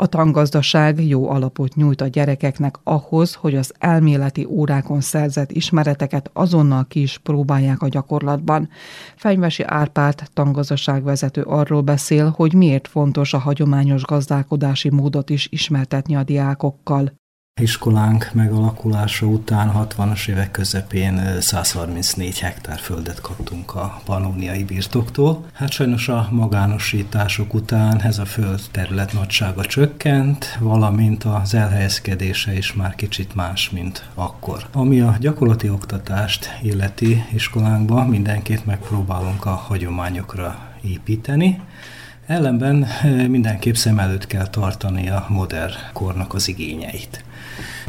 A 0.00 0.06
tangazdaság 0.06 1.06
jó 1.06 1.30
alapot 1.30 1.74
nyújt 1.74 2.00
a 2.00 2.06
gyerekeknek 2.06 2.76
ahhoz, 2.84 3.34
hogy 3.34 3.54
az 3.54 3.72
elméleti 3.78 4.44
órákon 4.44 5.00
szerzett 5.00 5.52
ismereteket 5.52 6.30
azonnal 6.32 6.86
ki 6.88 7.00
is 7.00 7.18
próbálják 7.18 7.82
a 7.82 7.88
gyakorlatban. 7.88 8.68
Fenyvesi 9.16 9.62
Árpád 9.62 10.22
tangazdaságvezető 10.32 11.42
arról 11.42 11.80
beszél, 11.80 12.32
hogy 12.36 12.54
miért 12.54 12.88
fontos 12.88 13.34
a 13.34 13.38
hagyományos 13.38 14.02
gazdálkodási 14.02 14.90
módot 14.90 15.30
is 15.30 15.48
ismertetni 15.50 16.16
a 16.16 16.22
diákokkal 16.22 17.19
iskolánk 17.60 18.30
megalakulása 18.32 19.26
után 19.26 19.72
60-as 19.76 20.28
évek 20.28 20.50
közepén 20.50 21.40
134 21.40 22.38
hektár 22.38 22.78
földet 22.78 23.20
kaptunk 23.20 23.74
a 23.74 24.00
panóniai 24.04 24.64
birtoktól. 24.64 25.44
Hát 25.52 25.70
sajnos 25.70 26.08
a 26.08 26.28
magánosítások 26.30 27.54
után 27.54 28.02
ez 28.02 28.18
a 28.18 28.24
föld 28.24 28.60
terület 28.70 29.12
nagysága 29.12 29.64
csökkent, 29.64 30.56
valamint 30.60 31.24
az 31.24 31.54
elhelyezkedése 31.54 32.56
is 32.56 32.72
már 32.72 32.94
kicsit 32.94 33.34
más, 33.34 33.70
mint 33.70 34.04
akkor. 34.14 34.66
Ami 34.72 35.00
a 35.00 35.16
gyakorlati 35.20 35.70
oktatást 35.70 36.58
illeti 36.62 37.24
iskolánkban, 37.32 38.06
mindenképp 38.06 38.64
megpróbálunk 38.64 39.44
a 39.44 39.50
hagyományokra 39.54 40.58
építeni, 40.82 41.60
Ellenben 42.30 42.86
mindenképp 43.28 43.74
szem 43.74 43.98
előtt 43.98 44.26
kell 44.26 44.46
tartani 44.46 45.08
a 45.08 45.26
modern 45.28 45.72
kornak 45.92 46.34
az 46.34 46.48
igényeit. 46.48 47.24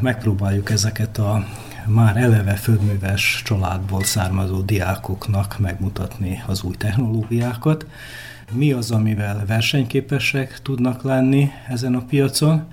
Megpróbáljuk 0.02 0.70
ezeket 0.70 1.18
a 1.18 1.46
már 1.88 2.18
eleve 2.18 2.54
földműves 2.54 3.42
családból 3.46 4.04
származó 4.04 4.62
diákoknak 4.62 5.60
megmutatni 5.60 6.44
az 6.48 6.64
új 6.64 6.76
technológiákat, 6.76 7.86
mi 8.52 8.72
az, 8.72 8.92
amivel 8.92 9.46
versenyképesek 9.46 10.62
tudnak 10.62 11.04
lenni 11.04 11.52
ezen 11.68 11.96
a 11.96 12.06
piacon, 12.06 12.64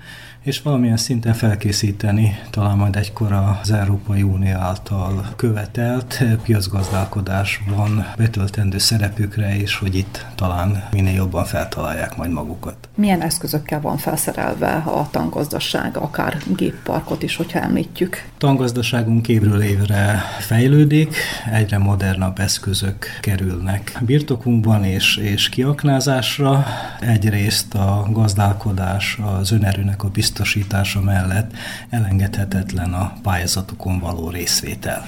és 0.42 0.62
valamilyen 0.62 0.96
szinten 0.96 1.34
felkészíteni 1.34 2.38
talán 2.50 2.76
majd 2.76 2.96
egykor 2.96 3.32
az 3.32 3.70
Európai 3.70 4.22
Unió 4.22 4.56
által 4.56 5.26
követelt 5.36 6.24
piacgazdálkodásban 6.42 8.06
betöltendő 8.16 8.78
szerepükre, 8.78 9.56
és 9.56 9.76
hogy 9.76 9.94
itt 9.94 10.26
talán 10.34 10.88
minél 10.92 11.14
jobban 11.14 11.44
feltalálják 11.44 12.16
majd 12.16 12.30
magukat. 12.30 12.87
Milyen 12.98 13.22
eszközökkel 13.22 13.80
van 13.80 13.96
felszerelve 13.96 14.72
a 14.72 15.08
tangazdaság, 15.10 15.96
akár 15.96 16.36
gépparkot 16.56 17.22
is, 17.22 17.36
hogyha 17.36 17.60
említjük? 17.60 18.24
Tangazdaságunk 18.38 19.28
évről 19.28 19.62
évre 19.62 20.22
fejlődik, 20.38 21.16
egyre 21.52 21.78
modernabb 21.78 22.38
eszközök 22.38 23.06
kerülnek 23.20 23.98
birtokunkban 24.00 24.84
és, 24.84 25.16
és 25.16 25.48
kiaknázásra. 25.48 26.66
Egyrészt 27.00 27.74
a 27.74 28.06
gazdálkodás, 28.10 29.18
az 29.38 29.50
önerőnek 29.50 30.02
a 30.04 30.08
biztosítása 30.08 31.00
mellett 31.00 31.50
elengedhetetlen 31.90 32.92
a 32.92 33.12
pályázatokon 33.22 33.98
való 33.98 34.30
részvétel. 34.30 35.06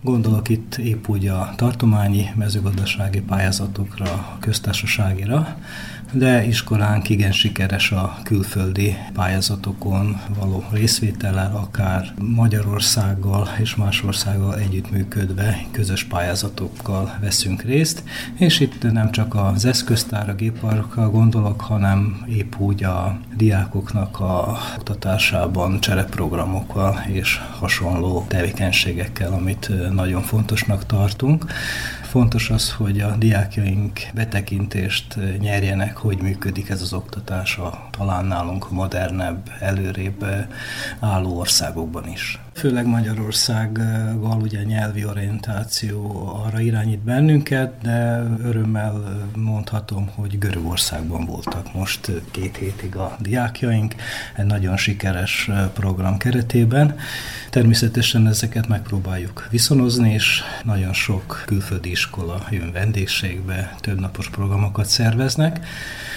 Gondolok 0.00 0.48
itt 0.48 0.76
épp 0.76 1.08
úgy 1.08 1.26
a 1.26 1.52
tartományi 1.56 2.30
mezőgazdasági 2.34 3.20
pályázatokra, 3.20 4.04
a 4.04 4.36
köztársaságira, 4.40 5.56
de 6.12 6.44
iskolánk 6.44 7.08
igen 7.08 7.32
sikeres 7.32 7.90
a 7.90 8.18
külföldi 8.22 8.96
pályázatokon 9.12 10.20
való 10.38 10.64
részvétellel, 10.70 11.56
akár 11.56 12.14
Magyarországgal 12.18 13.48
és 13.58 13.74
más 13.74 14.02
országgal 14.02 14.58
együttműködve 14.58 15.64
közös 15.70 16.04
pályázatokkal 16.04 17.18
veszünk 17.20 17.62
részt, 17.62 18.02
és 18.34 18.60
itt 18.60 18.92
nem 18.92 19.10
csak 19.10 19.34
az 19.34 19.64
eszköztár, 19.64 20.28
a 20.28 20.34
géparkkal 20.34 21.10
gondolok, 21.10 21.60
hanem 21.60 22.24
épp 22.28 22.52
úgy 22.58 22.84
a 22.84 23.18
diákoknak 23.36 24.20
a 24.20 24.58
oktatásában 24.76 25.80
csereprogramokkal 25.80 27.04
és 27.06 27.40
hasonló 27.58 28.24
tevékenységekkel, 28.28 29.32
amit 29.32 29.70
nagyon 29.92 30.22
fontosnak 30.22 30.86
tartunk. 30.86 31.44
Fontos 32.12 32.50
az, 32.50 32.72
hogy 32.72 33.00
a 33.00 33.16
diákjaink 33.16 34.00
betekintést 34.14 35.16
nyerjenek, 35.38 35.96
hogy 35.96 36.22
működik 36.22 36.68
ez 36.68 36.82
az 36.82 36.92
oktatás 36.92 37.58
a 37.58 37.88
talán 37.90 38.24
nálunk 38.24 38.70
modernebb, 38.70 39.50
előrébb 39.60 40.24
álló 41.00 41.38
országokban 41.38 42.08
is. 42.08 42.38
Főleg 42.54 42.86
Magyarországgal 42.86 44.40
ugye 44.40 44.62
nyelvi 44.62 45.04
orientáció 45.04 46.26
arra 46.44 46.60
irányít 46.60 46.98
bennünket, 46.98 47.72
de 47.82 48.22
örömmel 48.42 49.26
mondhatom, 49.36 50.08
hogy 50.14 50.38
Görögországban 50.38 51.24
voltak 51.24 51.74
most 51.74 52.10
két 52.30 52.56
hétig 52.56 52.96
a 52.96 53.16
diákjaink, 53.20 53.94
egy 54.36 54.44
nagyon 54.44 54.76
sikeres 54.76 55.50
program 55.72 56.16
keretében. 56.16 56.96
Természetesen 57.50 58.26
ezeket 58.26 58.68
megpróbáljuk 58.68 59.46
viszonozni, 59.50 60.12
és 60.12 60.42
nagyon 60.64 60.92
sok 60.92 61.42
külföldi 61.46 61.90
iskola 61.90 62.46
jön 62.50 62.72
vendégségbe, 62.72 63.74
többnapos 63.80 64.30
programokat 64.30 64.86
szerveznek, 64.86 65.66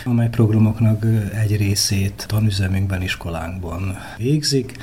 amely 0.03 0.29
programoknak 0.29 1.05
egy 1.33 1.57
részét 1.57 2.25
tanüzemünkben, 2.27 3.01
iskolánkban 3.01 3.97
végzik, 4.17 4.77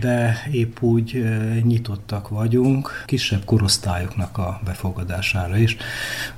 de 0.00 0.42
épp 0.52 0.82
úgy 0.82 1.24
nyitottak 1.62 2.28
vagyunk 2.28 3.02
kisebb 3.06 3.44
korosztályoknak 3.44 4.38
a 4.38 4.60
befogadására 4.64 5.56
is. 5.56 5.76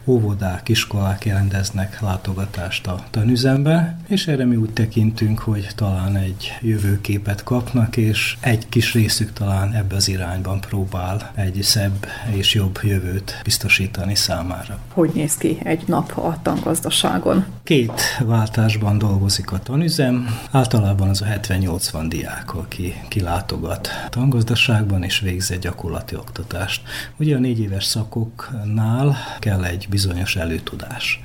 Óvodák, 0.04 0.68
iskolák 0.68 1.24
jelenteznek 1.24 2.00
látogatást 2.00 2.86
a 2.86 3.04
tanüzembe, 3.10 3.98
és 4.06 4.26
erre 4.26 4.44
mi 4.44 4.56
úgy 4.56 4.70
tekintünk, 4.70 5.38
hogy 5.38 5.68
talán 5.74 6.16
egy 6.16 6.52
jövőképet 6.60 7.42
kapnak, 7.42 7.96
és 7.96 8.36
egy 8.40 8.68
kis 8.68 8.92
részük 8.92 9.32
talán 9.32 9.72
ebbe 9.72 9.96
az 9.96 10.08
irányban 10.08 10.60
próbál 10.60 11.32
egy 11.34 11.62
szebb 11.62 12.06
és 12.34 12.54
jobb 12.54 12.78
jövőt 12.82 13.40
biztosítani 13.44 14.14
számára. 14.14 14.78
Hogy 14.92 15.10
néz 15.14 15.36
ki 15.36 15.58
egy 15.62 15.82
nap 15.86 16.16
a 16.16 16.38
tangazdaságon? 16.42 17.44
Két 17.64 18.00
váltásban 18.24 18.98
dolgozik 18.98 19.52
a 19.52 19.58
tanüzem, 19.58 20.26
általában 20.50 21.08
az 21.08 21.22
a 21.22 21.24
70-80 21.24 22.04
diák, 22.08 22.54
aki 22.54 22.94
kilát 23.08 23.45
látogat 23.46 23.88
tangazdaságban 24.10 25.02
és 25.02 25.20
végzi 25.20 25.54
egy 25.54 25.60
gyakorlati 25.60 26.16
oktatást. 26.16 26.82
Ugye 27.16 27.36
a 27.36 27.38
négy 27.38 27.60
éves 27.60 27.84
szakoknál 27.84 29.16
kell 29.38 29.64
egy 29.64 29.86
bizonyos 29.90 30.36
előtudás. 30.36 31.24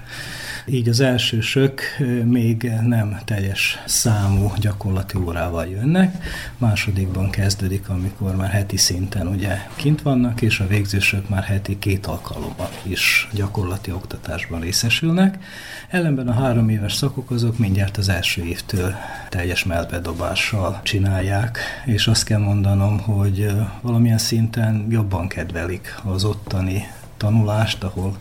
Így 0.65 0.89
az 0.89 0.99
elsősök 0.99 1.81
még 2.23 2.71
nem 2.85 3.19
teljes 3.25 3.79
számú 3.85 4.51
gyakorlati 4.59 5.17
órával 5.17 5.65
jönnek, 5.65 6.23
másodikban 6.57 7.29
kezdődik, 7.29 7.89
amikor 7.89 8.35
már 8.35 8.49
heti 8.49 8.77
szinten 8.77 9.27
ugye 9.27 9.57
kint 9.75 10.01
vannak, 10.01 10.41
és 10.41 10.59
a 10.59 10.67
végzősök 10.67 11.29
már 11.29 11.43
heti 11.43 11.79
két 11.79 12.05
alkalommal 12.05 12.69
is 12.83 13.27
gyakorlati 13.33 13.91
oktatásban 13.91 14.61
részesülnek. 14.61 15.43
Ellenben 15.89 16.27
a 16.27 16.33
három 16.33 16.69
éves 16.69 16.93
szakok 16.93 17.31
azok 17.31 17.57
mindjárt 17.57 17.97
az 17.97 18.09
első 18.09 18.43
évtől 18.43 18.95
teljes 19.29 19.63
melbedobással 19.63 20.79
csinálják, 20.83 21.59
és 21.85 22.07
azt 22.07 22.23
kell 22.23 22.39
mondanom, 22.39 22.99
hogy 22.99 23.47
valamilyen 23.81 24.17
szinten 24.17 24.85
jobban 24.89 25.27
kedvelik 25.27 25.95
az 26.03 26.23
ottani 26.23 26.87
tanulást, 27.21 27.83
ahol, 27.83 28.17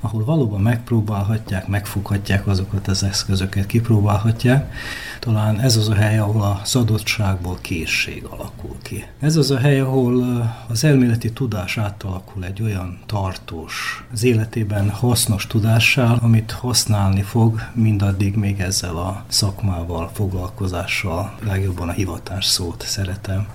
ahol 0.00 0.24
valóban 0.24 0.60
megpróbálhatják, 0.60 1.66
megfoghatják 1.68 2.46
azokat 2.46 2.88
az 2.88 3.02
eszközöket, 3.02 3.66
kipróbálhatják. 3.66 4.72
Talán 5.20 5.60
ez 5.60 5.76
az 5.76 5.88
a 5.88 5.94
hely, 5.94 6.18
ahol 6.18 6.42
a 6.42 6.60
szadottságból 6.64 7.58
készség 7.60 8.24
alakul 8.24 8.76
ki. 8.82 9.04
Ez 9.20 9.36
az 9.36 9.50
a 9.50 9.58
hely, 9.58 9.80
ahol 9.80 10.44
az 10.68 10.84
elméleti 10.84 11.32
tudás 11.32 11.78
átalakul 11.78 12.44
egy 12.44 12.62
olyan 12.62 12.98
tartós, 13.06 14.04
az 14.12 14.24
életében 14.24 14.90
hasznos 14.90 15.46
tudással, 15.46 16.18
amit 16.22 16.50
használni 16.50 17.22
fog 17.22 17.60
mindaddig 17.72 18.36
még 18.36 18.60
ezzel 18.60 18.96
a 18.96 19.24
szakmával, 19.28 20.10
foglalkozással, 20.12 21.34
legjobban 21.42 21.88
a 21.88 21.92
hivatás 21.92 22.44
szót 22.44 22.84
szeretem, 22.86 23.46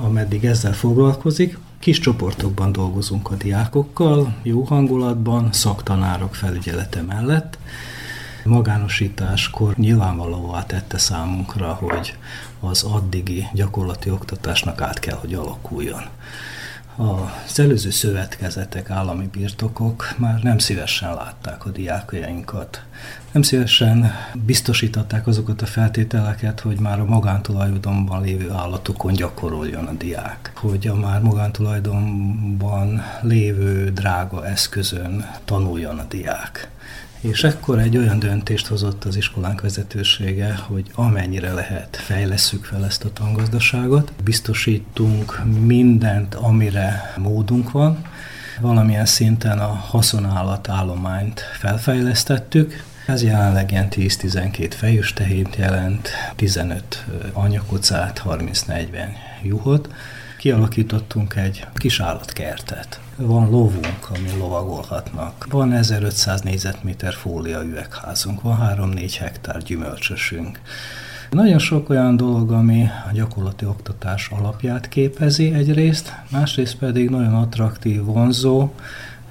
ameddig 0.00 0.44
ezzel 0.44 0.72
foglalkozik. 0.72 1.58
Kis 1.80 1.98
csoportokban 1.98 2.72
dolgozunk 2.72 3.30
a 3.30 3.34
diákokkal, 3.34 4.34
jó 4.42 4.62
hangulatban, 4.62 5.52
szaktanárok 5.52 6.34
felügyelete 6.34 7.02
mellett. 7.02 7.58
Magánosításkor 8.44 9.76
nyilvánvalóvá 9.76 10.64
tette 10.66 10.98
számunkra, 10.98 11.72
hogy 11.72 12.16
az 12.60 12.82
addigi 12.82 13.46
gyakorlati 13.52 14.10
oktatásnak 14.10 14.80
át 14.80 14.98
kell, 14.98 15.16
hogy 15.16 15.34
alakuljon. 15.34 16.02
Az 16.96 17.58
előző 17.60 17.90
szövetkezetek, 17.90 18.90
állami 18.90 19.26
birtokok 19.26 20.14
már 20.18 20.42
nem 20.42 20.58
szívesen 20.58 21.14
látták 21.14 21.66
a 21.66 21.70
diákjainkat. 21.70 22.82
Nem 23.32 23.42
szívesen 23.42 24.12
biztosították 24.34 25.26
azokat 25.26 25.62
a 25.62 25.66
feltételeket, 25.66 26.60
hogy 26.60 26.78
már 26.78 27.00
a 27.00 27.04
magántulajdonban 27.04 28.22
lévő 28.22 28.50
állatokon 28.50 29.12
gyakoroljon 29.12 29.86
a 29.86 29.92
diák. 29.92 30.52
Hogy 30.54 30.86
a 30.86 30.94
már 30.94 31.20
magántulajdonban 31.20 33.02
lévő 33.20 33.90
drága 33.90 34.46
eszközön 34.46 35.30
tanuljon 35.44 35.98
a 35.98 36.04
diák. 36.08 36.70
És 37.20 37.44
ekkor 37.44 37.78
egy 37.78 37.96
olyan 37.96 38.18
döntést 38.18 38.66
hozott 38.66 39.04
az 39.04 39.16
iskolánk 39.16 39.60
vezetősége, 39.60 40.54
hogy 40.54 40.90
amennyire 40.94 41.52
lehet 41.52 41.96
fejleszünk 41.96 42.64
fel 42.64 42.84
ezt 42.84 43.04
a 43.04 43.12
tangazdaságot, 43.12 44.12
biztosítunk 44.24 45.42
mindent, 45.66 46.34
amire 46.34 47.14
módunk 47.16 47.70
van, 47.70 48.04
valamilyen 48.60 49.06
szinten 49.06 49.58
a 49.58 49.68
haszonállat 49.68 50.68
állományt 50.68 51.40
felfejlesztettük, 51.58 52.84
ez 53.10 53.22
jelenleg 53.22 53.70
ilyen 53.70 53.88
10-12 53.90 54.70
fejős 54.76 55.12
tehént 55.12 55.56
jelent, 55.56 56.08
15 56.36 57.04
anyakocát, 57.32 58.22
30-40 58.24 58.86
juhot. 59.42 59.88
Kialakítottunk 60.38 61.36
egy 61.36 61.66
kis 61.74 62.00
állatkertet. 62.00 63.00
Van 63.16 63.50
lovunk, 63.50 64.10
ami 64.14 64.30
lovagolhatnak. 64.38 65.46
Van 65.50 65.72
1500 65.72 66.40
négyzetméter 66.40 67.12
fólia 67.12 67.62
üvegházunk, 67.62 68.42
van 68.42 68.58
3-4 68.76 69.14
hektár 69.18 69.62
gyümölcsösünk. 69.62 70.60
Nagyon 71.30 71.58
sok 71.58 71.88
olyan 71.88 72.16
dolog, 72.16 72.52
ami 72.52 72.88
a 73.08 73.12
gyakorlati 73.12 73.64
oktatás 73.64 74.28
alapját 74.28 74.88
képezi 74.88 75.52
egyrészt, 75.52 76.14
másrészt 76.30 76.76
pedig 76.76 77.08
nagyon 77.08 77.34
attraktív, 77.34 78.04
vonzó, 78.04 78.70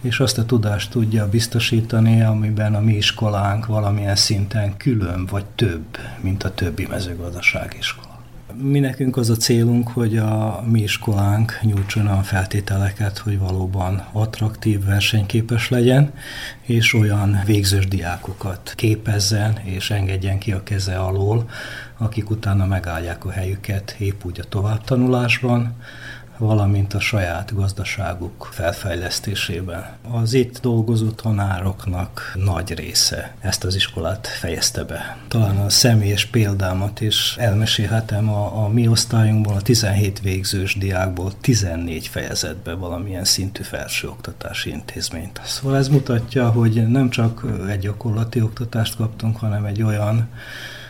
és 0.01 0.19
azt 0.19 0.37
a 0.37 0.45
tudást 0.45 0.91
tudja 0.91 1.29
biztosítani, 1.29 2.21
amiben 2.21 2.75
a 2.75 2.79
mi 2.79 2.93
iskolánk 2.93 3.65
valamilyen 3.65 4.15
szinten 4.15 4.77
külön 4.77 5.25
vagy 5.25 5.45
több, 5.45 5.97
mint 6.21 6.43
a 6.43 6.53
többi 6.53 6.87
mezőgazdasági 6.89 7.77
iskola. 7.77 8.07
Mi 8.61 8.79
nekünk 8.79 9.17
az 9.17 9.29
a 9.29 9.35
célunk, 9.35 9.87
hogy 9.87 10.17
a 10.17 10.63
mi 10.67 10.81
iskolánk 10.81 11.59
nyújtson 11.61 12.07
a 12.07 12.21
feltételeket, 12.21 13.17
hogy 13.17 13.39
valóban 13.39 14.03
attraktív, 14.11 14.85
versenyképes 14.85 15.69
legyen, 15.69 16.13
és 16.61 16.93
olyan 16.93 17.41
végzős 17.45 17.87
diákokat 17.87 18.73
képezzen 18.75 19.59
és 19.63 19.91
engedjen 19.91 20.37
ki 20.37 20.51
a 20.51 20.63
keze 20.63 20.95
alól, 20.95 21.49
akik 21.97 22.29
utána 22.29 22.65
megállják 22.65 23.25
a 23.25 23.31
helyüket 23.31 23.95
épp 23.99 24.25
úgy 24.25 24.39
a 24.39 24.49
továbbtanulásban, 24.49 25.75
valamint 26.39 26.93
a 26.93 26.99
saját 26.99 27.55
gazdaságuk 27.55 28.49
felfejlesztésében. 28.51 29.85
Az 30.11 30.33
itt 30.33 30.59
dolgozó 30.59 31.09
tanároknak 31.09 32.31
nagy 32.35 32.73
része 32.73 33.35
ezt 33.39 33.63
az 33.63 33.75
iskolát 33.75 34.27
fejezte 34.27 34.83
be. 34.83 35.17
Talán 35.27 35.57
a 35.57 35.69
személyes 35.69 36.25
példámat 36.25 37.01
is 37.01 37.35
elmesélhetem, 37.37 38.29
a, 38.29 38.63
a 38.63 38.67
mi 38.67 38.87
osztályunkból, 38.87 39.55
a 39.55 39.61
17 39.61 40.21
végzős 40.21 40.77
diákból 40.77 41.31
14 41.41 42.07
fejezett 42.07 42.57
be 42.63 42.73
valamilyen 42.73 43.25
szintű 43.25 43.63
felsőoktatási 43.63 44.69
intézményt. 44.69 45.41
Szóval 45.43 45.77
ez 45.77 45.87
mutatja, 45.87 46.49
hogy 46.49 46.87
nem 46.87 47.09
csak 47.09 47.45
egy 47.69 47.79
gyakorlati 47.79 48.41
oktatást 48.41 48.95
kaptunk, 48.95 49.37
hanem 49.37 49.65
egy 49.65 49.83
olyan 49.83 50.27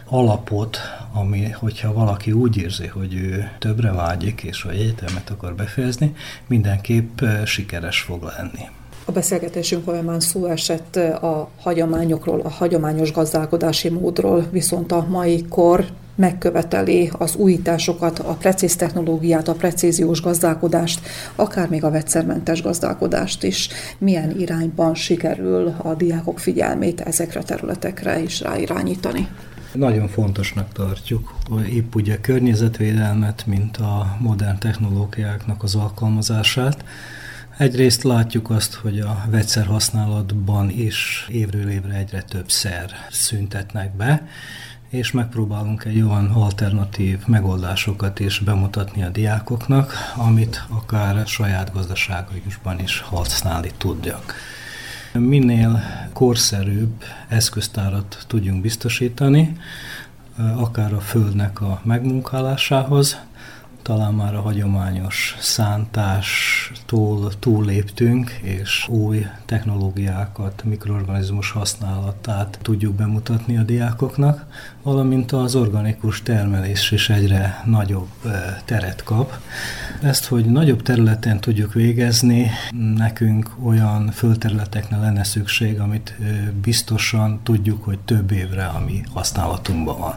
alapot, 0.10 0.78
ami, 1.14 1.50
hogyha 1.50 1.94
valaki 1.94 2.32
úgy 2.32 2.58
érzi, 2.58 2.88
hogy 2.88 3.14
ő 3.14 3.52
többre 3.60 3.92
vágyik, 3.92 4.44
és 4.44 4.62
hogy 4.62 4.76
egyetemet 4.76 5.30
akar 5.30 5.56
befejezni, 5.56 6.16
mindenképp 6.48 7.22
sikeres 7.46 8.00
fog 8.00 8.24
lenni. 8.38 8.68
A 9.06 9.12
beszélgetésünk 9.12 9.84
folyamán 9.84 10.20
szó 10.20 10.46
esett 10.46 10.96
a 10.96 11.50
hagyományokról, 11.62 12.40
a 12.40 12.50
hagyományos 12.50 13.12
gazdálkodási 13.12 13.90
módról, 13.90 14.48
viszont 14.52 14.92
a 14.92 15.06
mai 15.10 15.46
kor 15.48 15.86
megköveteli 16.16 17.12
az 17.18 17.36
újításokat, 17.36 18.20
a 18.20 18.34
precíz 18.34 18.76
technológiát, 18.76 19.48
a 19.48 19.54
precíziós 19.54 20.22
gazdálkodást, 20.22 21.00
akár 21.36 21.70
még 21.70 21.84
a 21.84 21.92
vegyszermentes 21.92 22.62
gazdálkodást 22.62 23.44
is. 23.44 23.70
Milyen 23.98 24.40
irányban 24.40 24.96
sikerül 24.96 25.74
a 25.78 25.94
diákok 25.94 26.40
figyelmét 26.40 27.02
ezekre 27.02 27.40
a 27.40 27.44
területekre 27.44 28.22
is 28.22 28.42
ráirányítani? 28.42 29.28
Nagyon 29.74 30.08
fontosnak 30.08 30.74
tartjuk, 30.74 31.34
épp 31.68 31.96
ugye 31.96 32.14
a 32.14 32.22
környezetvédelmet, 32.22 33.46
mint 33.46 33.78
a 33.78 34.18
modern 34.20 34.60
technológiáknak 34.60 35.64
az 35.64 35.76
alkalmazását. 35.76 36.84
Egyrészt 37.58 38.04
látjuk 38.04 38.50
azt, 38.50 38.74
hogy 38.74 39.00
a 39.00 39.26
vegyszer 39.30 39.68
is 40.70 41.28
évről 41.32 41.70
évre 41.70 41.94
egyre 41.94 42.22
több 42.22 42.50
szer 42.50 42.92
szüntetnek 43.10 43.96
be, 43.96 44.28
és 44.90 45.12
megpróbálunk 45.12 45.86
egy 45.86 46.02
olyan 46.02 46.26
alternatív 46.26 47.20
megoldásokat 47.28 48.20
is 48.20 48.40
bemutatni 48.40 49.04
a 49.04 49.10
diákoknak, 49.10 49.94
amit 50.16 50.66
akár 50.70 51.28
saját 51.28 51.74
gazdaságaikban 51.74 52.80
is 52.80 53.00
használni 53.00 53.72
tudjak. 53.78 54.34
Minél 55.14 55.82
korszerűbb 56.14 57.04
eszköztárat 57.28 58.24
tudjunk 58.28 58.62
biztosítani, 58.62 59.58
akár 60.56 60.94
a 60.94 61.00
földnek 61.00 61.62
a 61.62 61.82
megmunkálásához, 61.84 63.18
talán 63.82 64.14
már 64.14 64.36
a 64.36 64.42
hagyományos 64.42 65.36
szántástól 65.40 67.32
túlléptünk, 67.40 68.30
és 68.30 68.88
új 68.88 69.26
technológiákat, 69.46 70.64
mikroorganizmus 70.64 71.52
használatát 71.52 72.60
tudjuk 72.62 72.94
bemutatni 72.96 73.58
a 73.58 73.64
diákoknak, 73.64 74.46
valamint 74.84 75.32
az 75.32 75.56
organikus 75.56 76.22
termelés 76.22 76.92
is 76.92 77.10
egyre 77.10 77.64
nagyobb 77.66 78.10
teret 78.66 79.04
kap. 79.04 79.40
Ezt, 80.02 80.26
hogy 80.26 80.46
nagyobb 80.46 80.82
területen 80.82 81.40
tudjuk 81.40 81.74
végezni, 81.74 82.52
nekünk 82.96 83.50
olyan 83.64 84.12
földterületeknek 84.12 85.00
lenne 85.00 85.24
szükség, 85.24 85.80
amit 85.80 86.16
biztosan 86.62 87.40
tudjuk, 87.44 87.84
hogy 87.84 88.00
több 88.00 88.32
évre 88.32 88.66
a 88.66 88.80
mi 88.86 89.02
használatunkban 89.14 90.00
van. 90.00 90.16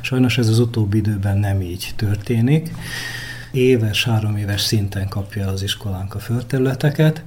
Sajnos 0.00 0.38
ez 0.38 0.48
az 0.48 0.58
utóbbi 0.58 0.96
időben 0.96 1.38
nem 1.38 1.60
így 1.60 1.92
történik 1.96 2.74
éves, 3.52 4.04
három 4.04 4.36
éves 4.36 4.60
szinten 4.60 5.08
kapja 5.08 5.48
az 5.48 5.62
iskolánk 5.62 6.14
a 6.14 6.18
földterületeket, 6.18 7.24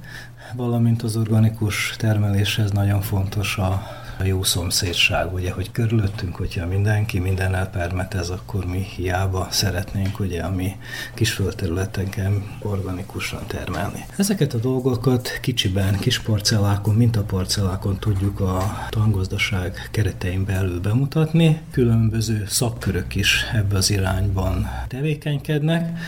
valamint 0.54 1.02
az 1.02 1.16
organikus 1.16 1.94
termeléshez 1.98 2.70
nagyon 2.70 3.00
fontos 3.00 3.58
a 3.58 3.82
a 4.18 4.24
jó 4.24 4.42
szomszédság, 4.42 5.32
ugye, 5.32 5.52
hogy 5.52 5.70
körülöttünk, 5.70 6.36
hogyha 6.36 6.66
mindenki 6.66 7.18
minden 7.18 7.70
permetez, 7.70 8.30
akkor 8.30 8.66
mi 8.66 8.86
hiába 8.96 9.48
szeretnénk 9.50 10.20
ugye 10.20 10.42
a 10.42 10.50
mi 10.50 10.76
kis 11.14 11.32
földterületeken 11.32 12.56
organikusan 12.62 13.46
termelni. 13.46 14.04
Ezeket 14.16 14.54
a 14.54 14.58
dolgokat 14.58 15.38
kicsiben, 15.40 15.98
kis 15.98 16.20
parcellákon, 16.20 16.94
mintaparcellákon 16.94 17.98
tudjuk 17.98 18.40
a 18.40 18.86
tangazdaság 18.88 19.88
keretein 19.90 20.44
belül 20.44 20.80
bemutatni. 20.80 21.60
Különböző 21.70 22.44
szakkörök 22.48 23.14
is 23.14 23.44
ebbe 23.52 23.76
az 23.76 23.90
irányban 23.90 24.68
tevékenykednek 24.88 25.98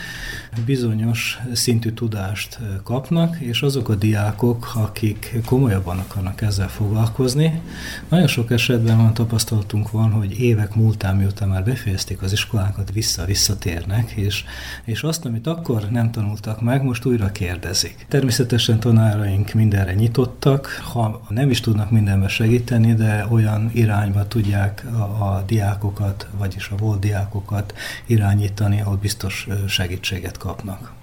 bizonyos 0.65 1.39
szintű 1.53 1.91
tudást 1.91 2.59
kapnak, 2.83 3.39
és 3.39 3.61
azok 3.61 3.89
a 3.89 3.95
diákok, 3.95 4.71
akik 4.75 5.33
komolyabban 5.45 5.97
akarnak 5.97 6.41
ezzel 6.41 6.69
foglalkozni, 6.69 7.61
nagyon 8.09 8.27
sok 8.27 8.51
esetben 8.51 8.97
van 8.97 9.13
tapasztalatunk 9.13 9.91
van, 9.91 10.11
hogy 10.11 10.39
évek 10.39 10.75
múltán, 10.75 11.15
miután 11.15 11.49
már 11.49 11.63
befejezték 11.63 12.21
az 12.21 12.31
iskolákat, 12.31 12.91
vissza-visszatérnek, 12.93 14.11
és, 14.11 14.43
és 14.83 15.03
azt, 15.03 15.25
amit 15.25 15.47
akkor 15.47 15.87
nem 15.89 16.11
tanultak 16.11 16.61
meg, 16.61 16.83
most 16.83 17.05
újra 17.05 17.31
kérdezik. 17.31 18.05
Természetesen 18.07 18.79
tanáraink 18.79 19.53
mindenre 19.53 19.93
nyitottak, 19.93 20.81
ha 20.93 21.21
nem 21.29 21.49
is 21.49 21.59
tudnak 21.59 21.91
mindenbe 21.91 22.27
segíteni, 22.27 22.93
de 22.93 23.25
olyan 23.29 23.69
irányba 23.73 24.27
tudják 24.27 24.85
a, 24.91 25.01
a 25.01 25.43
diákokat, 25.47 26.27
vagyis 26.37 26.69
a 26.69 26.75
volt 26.75 26.99
diákokat 26.99 27.73
irányítani, 28.05 28.81
ahol 28.81 28.97
biztos 28.97 29.47
segítséget 29.67 30.37
kapnak. 30.37 30.97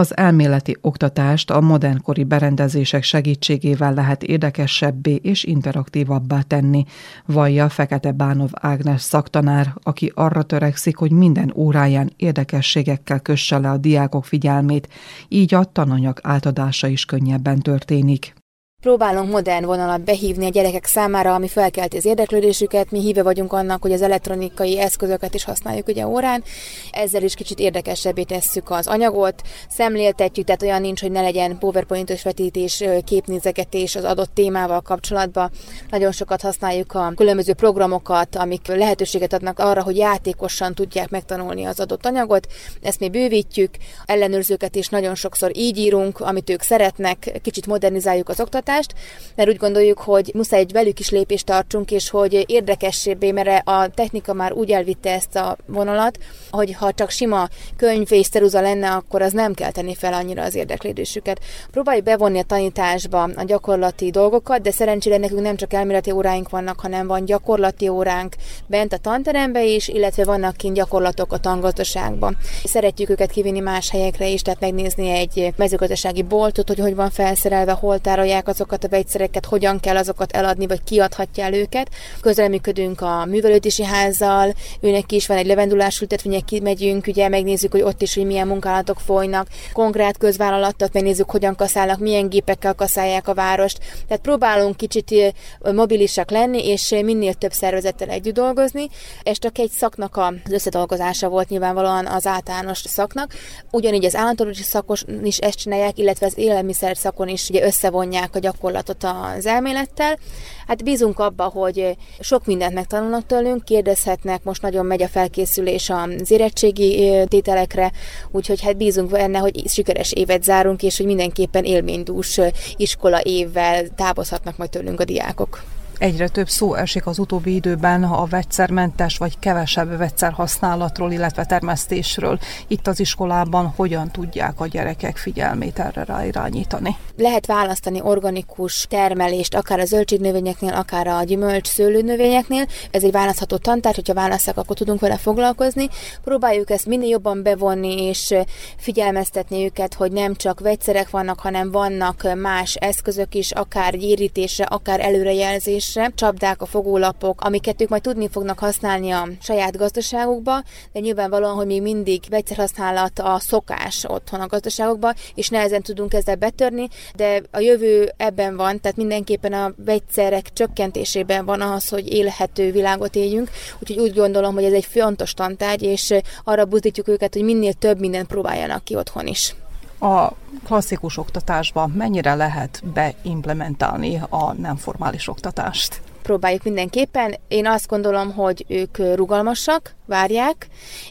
Az 0.00 0.16
elméleti 0.16 0.76
oktatást 0.80 1.50
a 1.50 1.60
modernkori 1.60 2.24
berendezések 2.24 3.02
segítségével 3.02 3.94
lehet 3.94 4.22
érdekesebbé 4.22 5.14
és 5.14 5.44
interaktívabbá 5.44 6.40
tenni, 6.40 6.84
vallja 7.26 7.68
Fekete 7.68 8.12
Bánov 8.12 8.50
Ágnes 8.52 9.00
szaktanár, 9.00 9.74
aki 9.82 10.12
arra 10.14 10.42
törekszik, 10.42 10.96
hogy 10.96 11.10
minden 11.10 11.52
óráján 11.56 12.12
érdekességekkel 12.16 13.20
kösse 13.20 13.58
le 13.58 13.70
a 13.70 13.76
diákok 13.76 14.24
figyelmét, 14.24 14.88
így 15.28 15.54
a 15.54 15.64
tananyag 15.64 16.18
átadása 16.22 16.86
is 16.86 17.04
könnyebben 17.04 17.58
történik. 17.58 18.39
Próbálunk 18.80 19.30
modern 19.30 19.64
vonalat 19.64 20.04
behívni 20.04 20.46
a 20.46 20.48
gyerekek 20.48 20.84
számára, 20.84 21.34
ami 21.34 21.48
felkelti 21.48 21.96
az 21.96 22.04
érdeklődésüket. 22.04 22.90
Mi 22.90 23.00
híve 23.00 23.22
vagyunk 23.22 23.52
annak, 23.52 23.82
hogy 23.82 23.92
az 23.92 24.02
elektronikai 24.02 24.78
eszközöket 24.78 25.34
is 25.34 25.44
használjuk 25.44 25.88
ugye 25.88 26.06
órán. 26.06 26.42
Ezzel 26.90 27.22
is 27.22 27.34
kicsit 27.34 27.58
érdekesebbé 27.58 28.22
tesszük 28.22 28.70
az 28.70 28.86
anyagot, 28.86 29.42
szemléltetjük, 29.68 30.46
tehát 30.46 30.62
olyan 30.62 30.80
nincs, 30.80 31.00
hogy 31.00 31.10
ne 31.10 31.20
legyen 31.20 31.58
PowerPoint-os 31.58 32.22
vetítés, 32.22 32.84
képnézegetés 33.04 33.96
az 33.96 34.04
adott 34.04 34.34
témával 34.34 34.80
kapcsolatban. 34.80 35.50
Nagyon 35.90 36.12
sokat 36.12 36.40
használjuk 36.40 36.94
a 36.94 37.12
különböző 37.16 37.52
programokat, 37.52 38.36
amik 38.36 38.66
lehetőséget 38.66 39.32
adnak 39.32 39.58
arra, 39.58 39.82
hogy 39.82 39.96
játékosan 39.96 40.74
tudják 40.74 41.10
megtanulni 41.10 41.64
az 41.64 41.80
adott 41.80 42.06
anyagot. 42.06 42.46
Ezt 42.82 43.00
mi 43.00 43.08
bővítjük, 43.08 43.70
ellenőrzőket 44.06 44.74
is 44.74 44.88
nagyon 44.88 45.14
sokszor 45.14 45.50
így 45.56 45.78
írunk, 45.78 46.20
amit 46.20 46.50
ők 46.50 46.62
szeretnek, 46.62 47.38
kicsit 47.42 47.66
modernizáljuk 47.66 48.28
az 48.28 48.40
oktatást, 48.40 48.68
oktatást, 48.70 48.94
mert 49.34 49.48
úgy 49.48 49.56
gondoljuk, 49.56 49.98
hogy 49.98 50.30
muszáj 50.34 50.60
egy 50.60 50.72
velük 50.72 51.00
is 51.00 51.10
lépést 51.10 51.46
tartsunk, 51.46 51.90
és 51.90 52.10
hogy 52.10 52.44
érdekessébbé, 52.46 53.32
mert 53.32 53.68
a 53.68 53.88
technika 53.94 54.32
már 54.32 54.52
úgy 54.52 54.70
elvitte 54.70 55.12
ezt 55.12 55.36
a 55.36 55.56
vonalat, 55.66 56.18
hogy 56.50 56.74
ha 56.74 56.92
csak 56.92 57.10
sima 57.10 57.48
könyv 57.76 58.12
és 58.12 58.28
ceruza 58.28 58.60
lenne, 58.60 58.90
akkor 58.90 59.22
az 59.22 59.32
nem 59.32 59.54
kell 59.54 59.70
tenni 59.70 59.94
fel 59.94 60.12
annyira 60.12 60.42
az 60.42 60.54
érdeklődésüket. 60.54 61.40
Próbáljuk 61.70 62.04
bevonni 62.04 62.38
a 62.38 62.42
tanításba 62.42 63.22
a 63.22 63.42
gyakorlati 63.42 64.10
dolgokat, 64.10 64.62
de 64.62 64.70
szerencsére 64.70 65.16
nekünk 65.16 65.40
nem 65.40 65.56
csak 65.56 65.72
elméleti 65.72 66.10
óráink 66.10 66.48
vannak, 66.48 66.80
hanem 66.80 67.06
van 67.06 67.24
gyakorlati 67.24 67.88
óránk 67.88 68.34
bent 68.66 68.92
a 68.92 68.98
tanterembe 68.98 69.64
is, 69.64 69.88
illetve 69.88 70.24
vannak 70.24 70.56
kint 70.56 70.74
gyakorlatok 70.74 71.32
a 71.32 71.38
tangazdaságban. 71.38 72.36
Szeretjük 72.64 73.10
őket 73.10 73.30
kivinni 73.30 73.60
más 73.60 73.90
helyekre 73.90 74.28
is, 74.28 74.42
tehát 74.42 74.60
megnézni 74.60 75.10
egy 75.10 75.52
mezőgazdasági 75.56 76.22
boltot, 76.22 76.68
hogy 76.68 76.78
hogy 76.78 76.94
van 76.94 77.10
felszerelve, 77.10 77.72
hol 77.72 77.98
tárolják 77.98 78.48
azokat 78.60 78.84
a 78.84 78.88
vegyszereket, 78.88 79.44
hogyan 79.44 79.80
kell 79.80 79.96
azokat 79.96 80.32
eladni, 80.32 80.66
vagy 80.66 80.84
kiadhatja 80.84 81.44
el 81.44 81.54
őket. 81.54 81.88
Közreműködünk 82.20 83.00
a 83.00 83.24
művelődési 83.24 83.84
házzal, 83.84 84.54
őnek 84.80 85.12
is 85.12 85.26
van 85.26 85.36
egy 85.36 85.46
levendulás 85.46 86.00
ültetvények, 86.00 86.44
kimegyünk, 86.44 87.06
ugye 87.06 87.28
megnézzük, 87.28 87.72
hogy 87.72 87.82
ott 87.82 88.02
is, 88.02 88.14
hogy 88.14 88.26
milyen 88.26 88.46
munkálatok 88.46 89.00
folynak, 89.00 89.48
konkrét 89.72 90.18
közvállalatot 90.18 90.92
megnézzük, 90.92 91.30
hogyan 91.30 91.54
kaszálnak, 91.54 91.98
milyen 91.98 92.28
gépekkel 92.28 92.74
kaszálják 92.74 93.28
a 93.28 93.34
várost. 93.34 93.78
Tehát 94.06 94.22
próbálunk 94.22 94.76
kicsit 94.76 95.34
mobilisak 95.60 96.30
lenni, 96.30 96.68
és 96.68 96.88
minél 96.88 97.34
több 97.34 97.52
szervezettel 97.52 98.08
együtt 98.08 98.34
dolgozni. 98.34 98.88
Ez 99.22 99.38
csak 99.38 99.58
egy 99.58 99.70
szaknak 99.70 100.16
az 100.16 100.52
összedolgozása 100.52 101.28
volt 101.28 101.48
nyilvánvalóan 101.48 102.06
az 102.06 102.26
általános 102.26 102.78
szaknak. 102.78 103.32
Ugyanígy 103.70 104.04
az 104.04 104.16
állatolósi 104.16 104.62
szakos 104.62 105.04
is 105.22 105.38
ezt 105.38 105.58
csinálják, 105.58 105.98
illetve 105.98 106.26
az 106.26 106.38
élelmiszer 106.38 106.96
szakon 106.96 107.28
is 107.28 107.48
ugye 107.48 107.64
összevonják 107.64 108.34
a 108.34 108.38
gyakorlatot 108.50 109.04
az 109.04 109.46
elmélettel. 109.46 110.18
Hát 110.66 110.84
bízunk 110.84 111.18
abba, 111.18 111.44
hogy 111.44 111.96
sok 112.20 112.46
mindent 112.46 112.74
megtanulnak 112.74 113.26
tőlünk, 113.26 113.64
kérdezhetnek, 113.64 114.42
most 114.42 114.62
nagyon 114.62 114.86
megy 114.86 115.02
a 115.02 115.08
felkészülés 115.08 115.90
az 115.90 116.30
érettségi 116.30 117.24
tételekre, 117.28 117.92
úgyhogy 118.30 118.62
hát 118.62 118.76
bízunk 118.76 119.10
benne, 119.10 119.38
hogy 119.38 119.68
sikeres 119.68 120.12
évet 120.12 120.44
zárunk, 120.44 120.82
és 120.82 120.96
hogy 120.96 121.06
mindenképpen 121.06 121.64
élménydús 121.64 122.40
iskola 122.76 123.20
évvel 123.22 123.88
távozhatnak 123.88 124.56
majd 124.56 124.70
tőlünk 124.70 125.00
a 125.00 125.04
diákok. 125.04 125.62
Egyre 126.00 126.28
több 126.28 126.48
szó 126.48 126.74
esik 126.74 127.06
az 127.06 127.18
utóbbi 127.18 127.54
időben 127.54 128.04
a 128.04 128.24
vegyszermentes 128.24 129.18
vagy 129.18 129.38
kevesebb 129.38 129.96
vegyszer 129.96 130.32
használatról, 130.32 131.12
illetve 131.12 131.44
termesztésről. 131.44 132.38
Itt 132.66 132.86
az 132.86 133.00
iskolában 133.00 133.72
hogyan 133.76 134.10
tudják 134.10 134.60
a 134.60 134.66
gyerekek 134.66 135.16
figyelmét 135.16 135.78
erre 135.78 136.04
ráirányítani? 136.04 136.96
Lehet 137.16 137.46
választani 137.46 138.00
organikus 138.02 138.86
termelést, 138.88 139.54
akár 139.54 139.78
a 139.78 139.84
zöldségnövényeknél, 139.84 140.72
akár 140.72 141.06
a 141.06 141.22
gyümölcs 141.22 141.68
szőlőnövényeknél. 141.68 142.66
Ez 142.90 143.02
egy 143.02 143.12
választható 143.12 143.56
tantár, 143.56 143.94
hogyha 143.94 144.14
választak, 144.14 144.56
akkor 144.56 144.76
tudunk 144.76 145.00
vele 145.00 145.16
foglalkozni. 145.16 145.88
Próbáljuk 146.24 146.70
ezt 146.70 146.86
minél 146.86 147.08
jobban 147.08 147.42
bevonni 147.42 148.02
és 148.02 148.34
figyelmeztetni 148.76 149.64
őket, 149.64 149.94
hogy 149.94 150.12
nem 150.12 150.34
csak 150.34 150.60
vegyszerek 150.60 151.10
vannak, 151.10 151.40
hanem 151.40 151.70
vannak 151.70 152.34
más 152.36 152.74
eszközök 152.74 153.34
is, 153.34 153.52
akár 153.52 153.96
gyérítésre, 153.96 154.64
akár 154.64 155.00
előrejelzés 155.00 155.89
termelésre, 155.92 156.26
csapdák, 156.26 156.62
a 156.62 156.66
fogólapok, 156.66 157.40
amiket 157.40 157.80
ők 157.80 157.88
majd 157.88 158.02
tudni 158.02 158.28
fognak 158.28 158.58
használni 158.58 159.10
a 159.10 159.28
saját 159.40 159.76
gazdaságukba, 159.76 160.62
de 160.92 161.00
nyilvánvalóan, 161.00 161.54
hogy 161.54 161.66
még 161.66 161.82
mindig 161.82 162.22
vegyszerhasználat 162.28 163.18
a 163.18 163.38
szokás 163.38 164.04
otthon 164.08 164.40
a 164.40 164.46
gazdaságokba, 164.46 165.14
és 165.34 165.48
nehezen 165.48 165.82
tudunk 165.82 166.14
ezzel 166.14 166.36
betörni, 166.36 166.88
de 167.14 167.42
a 167.50 167.58
jövő 167.58 168.12
ebben 168.16 168.56
van, 168.56 168.80
tehát 168.80 168.96
mindenképpen 168.96 169.52
a 169.52 169.72
vegyszerek 169.76 170.52
csökkentésében 170.52 171.44
van 171.44 171.60
az, 171.60 171.88
hogy 171.88 172.12
élhető 172.12 172.72
világot 172.72 173.14
éljünk, 173.14 173.50
úgyhogy 173.78 173.98
úgy 173.98 174.14
gondolom, 174.14 174.54
hogy 174.54 174.64
ez 174.64 174.72
egy 174.72 174.84
fontos 174.84 175.34
tantárgy, 175.34 175.82
és 175.82 176.14
arra 176.44 176.64
buzdítjuk 176.64 177.08
őket, 177.08 177.34
hogy 177.34 177.44
minél 177.44 177.72
több 177.72 177.98
mindent 178.00 178.26
próbáljanak 178.26 178.84
ki 178.84 178.96
otthon 178.96 179.26
is 179.26 179.54
a 180.00 180.32
klasszikus 180.64 181.16
oktatásba 181.16 181.86
mennyire 181.86 182.34
lehet 182.34 182.82
beimplementálni 182.94 184.22
a 184.28 184.52
nem 184.52 184.76
formális 184.76 185.28
oktatást? 185.28 186.00
próbáljuk 186.22 186.62
mindenképpen. 186.62 187.34
Én 187.48 187.66
azt 187.66 187.86
gondolom, 187.86 188.32
hogy 188.32 188.64
ők 188.68 188.98
rugalmasak, 188.98 189.94
várják. 190.06 190.68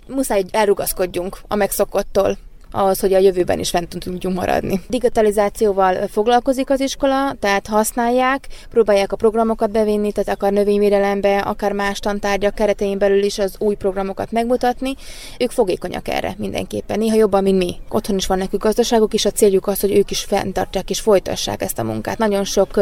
Muszáj 0.07 0.43
elrugaszkodjunk 0.51 1.37
a 1.47 1.55
megszokottól 1.55 2.37
ahhoz, 2.71 2.99
hogy 2.99 3.13
a 3.13 3.17
jövőben 3.17 3.59
is 3.59 3.69
fent 3.69 3.97
tudjunk 3.99 4.35
maradni. 4.35 4.81
Digitalizációval 4.87 6.07
foglalkozik 6.07 6.69
az 6.69 6.79
iskola, 6.79 7.35
tehát 7.39 7.67
használják, 7.67 8.47
próbálják 8.69 9.11
a 9.11 9.15
programokat 9.15 9.71
bevinni, 9.71 10.11
tehát 10.11 10.29
akár 10.29 10.51
növényvédelembe, 10.51 11.37
akár 11.37 11.71
más 11.71 11.99
tantárgyak 11.99 12.55
keretein 12.55 12.97
belül 12.97 13.23
is 13.23 13.39
az 13.39 13.55
új 13.59 13.75
programokat 13.75 14.31
megmutatni. 14.31 14.93
Ők 15.39 15.51
fogékonyak 15.51 16.07
erre 16.07 16.35
mindenképpen, 16.37 16.99
néha 16.99 17.15
jobban, 17.15 17.43
mint 17.43 17.57
mi. 17.57 17.75
Otthon 17.89 18.15
is 18.15 18.27
van 18.27 18.37
nekük 18.37 18.63
gazdaságuk, 18.63 19.13
és 19.13 19.25
a 19.25 19.31
céljuk 19.31 19.67
az, 19.67 19.79
hogy 19.79 19.95
ők 19.95 20.11
is 20.11 20.23
fenntartják 20.23 20.89
és 20.89 20.99
folytassák 20.99 21.61
ezt 21.61 21.79
a 21.79 21.83
munkát. 21.83 22.17
Nagyon 22.17 22.43
sok 22.43 22.79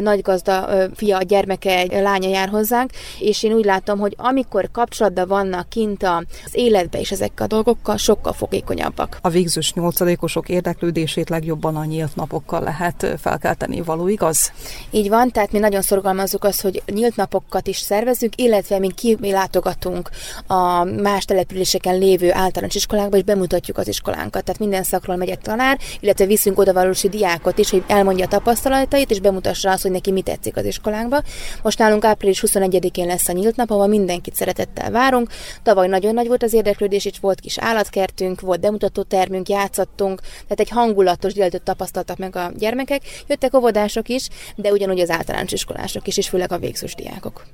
nagy 0.00 0.22
gazda 0.22 0.68
fia, 0.94 1.18
gyermeke, 1.22 2.00
lánya 2.00 2.28
jár 2.28 2.48
hozzánk, 2.48 2.90
és 3.18 3.42
én 3.42 3.52
úgy 3.52 3.64
látom, 3.64 3.98
hogy 3.98 4.14
amikor 4.16 4.70
kapcsolatban 4.72 5.28
vannak 5.28 5.68
kint 5.68 6.02
az 6.02 6.52
életbe 6.52 6.98
és 7.00 7.10
ezekkel 7.10 7.44
a 7.44 7.48
dolgokkal, 7.48 7.96
sokkal 7.96 8.32
fogékonyabbak 8.32 9.11
a 9.20 9.28
végzős 9.28 9.72
nyolcadikosok 9.72 10.48
érdeklődését 10.48 11.28
legjobban 11.28 11.76
a 11.76 11.84
nyílt 11.84 12.16
napokkal 12.16 12.60
lehet 12.60 13.06
felkelteni, 13.20 13.80
való 13.80 14.08
igaz? 14.08 14.52
Így 14.90 15.08
van, 15.08 15.30
tehát 15.30 15.52
mi 15.52 15.58
nagyon 15.58 15.82
szorgalmazzuk 15.82 16.44
azt, 16.44 16.60
hogy 16.60 16.82
nyílt 16.86 17.16
napokat 17.16 17.66
is 17.66 17.78
szervezünk, 17.78 18.40
illetve 18.40 18.78
mi 18.78 18.90
kilátogatunk 18.90 20.10
a 20.46 20.84
más 20.84 21.24
településeken 21.24 21.98
lévő 21.98 22.32
általános 22.32 22.74
iskolákba, 22.74 23.16
és 23.16 23.22
bemutatjuk 23.22 23.78
az 23.78 23.88
iskolánkat. 23.88 24.44
Tehát 24.44 24.60
minden 24.60 24.82
szakról 24.82 25.16
megy 25.16 25.28
egy 25.28 25.40
tanár, 25.40 25.78
illetve 26.00 26.26
viszünk 26.26 26.58
odavalósi 26.58 27.08
diákot 27.08 27.58
is, 27.58 27.70
hogy 27.70 27.84
elmondja 27.86 28.24
a 28.24 28.28
tapasztalatait, 28.28 29.10
és 29.10 29.20
bemutassa 29.20 29.70
azt, 29.70 29.82
hogy 29.82 29.90
neki 29.90 30.12
mi 30.12 30.22
tetszik 30.22 30.56
az 30.56 30.64
iskolánkba. 30.64 31.22
Most 31.62 31.78
nálunk 31.78 32.04
április 32.04 32.44
21-én 32.46 33.06
lesz 33.06 33.28
a 33.28 33.32
nyílt 33.32 33.56
nap, 33.56 33.70
ahol 33.70 33.86
mindenkit 33.86 34.34
szeretettel 34.34 34.90
várunk. 34.90 35.30
Tavaly 35.62 35.88
nagyon 35.88 36.14
nagy 36.14 36.26
volt 36.26 36.42
az 36.42 36.52
érdeklődés, 36.52 37.04
és 37.04 37.18
volt 37.20 37.40
kis 37.40 37.58
állatkertünk, 37.58 38.40
volt 38.40 38.60
bemutató 38.60 39.01
termünk, 39.02 39.48
játszottunk, 39.48 40.20
tehát 40.20 40.60
egy 40.60 40.70
hangulatos 40.70 41.32
délután 41.32 41.60
tapasztaltak 41.64 42.18
meg 42.18 42.36
a 42.36 42.52
gyermekek. 42.56 43.02
Jöttek 43.26 43.54
óvodások 43.54 44.08
is, 44.08 44.28
de 44.56 44.72
ugyanúgy 44.72 45.00
az 45.00 45.10
általános 45.10 45.52
iskolások 45.52 46.06
is, 46.06 46.16
és 46.16 46.28
főleg 46.28 46.52
a 46.52 46.58
végzős 46.58 46.94
diákok. 46.94 47.46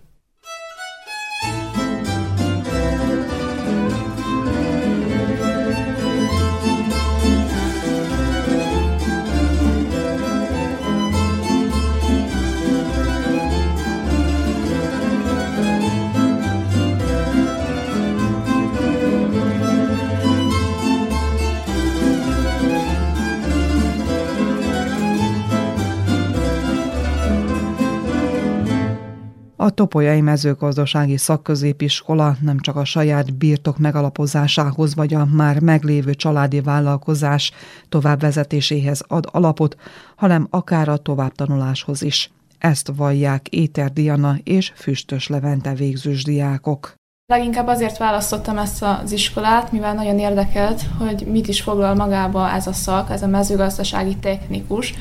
Topolyai 29.79 30.21
Mezőgazdasági 30.21 31.17
Szakközépiskola 31.17 32.37
nem 32.41 32.59
csak 32.59 32.77
a 32.77 32.85
saját 32.85 33.35
birtok 33.35 33.79
megalapozásához 33.79 34.95
vagy 34.95 35.15
a 35.15 35.25
már 35.25 35.61
meglévő 35.61 36.15
családi 36.15 36.61
vállalkozás 36.61 37.53
továbbvezetéséhez 37.89 39.05
ad 39.09 39.29
alapot, 39.33 39.77
hanem 40.17 40.47
akár 40.51 40.89
a 40.89 40.97
továbbtanuláshoz 40.97 42.03
is. 42.03 42.31
Ezt 42.59 42.93
vallják 42.97 43.49
Éter 43.49 43.93
Diana 43.93 44.37
és 44.45 44.73
Füstös 44.75 45.29
Levente 45.29 45.75
végzős 45.75 46.25
diákok. 46.25 46.95
Leginkább 47.27 47.67
azért 47.67 47.99
választottam 47.99 48.59
ezt 48.59 48.83
az 48.83 49.13
iskolát, 49.13 49.73
mivel 49.73 49.95
nagyon 49.95 50.19
érdekelt, 50.19 50.83
hogy 50.99 51.27
mit 51.31 51.49
is 51.49 51.63
foglal 51.63 51.95
magába 51.95 52.51
ez 52.51 52.67
a 52.67 52.73
szak, 52.73 53.11
ez 53.11 53.23
a 53.23 53.27
mezőgazdasági 53.27 54.17
technikus, 54.17 54.95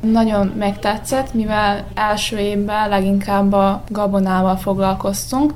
nagyon 0.00 0.52
megtetszett, 0.58 1.34
mivel 1.34 1.84
első 1.94 2.38
évben 2.38 2.88
leginkább 2.88 3.52
a 3.52 3.82
gabonával 3.88 4.56
foglalkoztunk, 4.56 5.52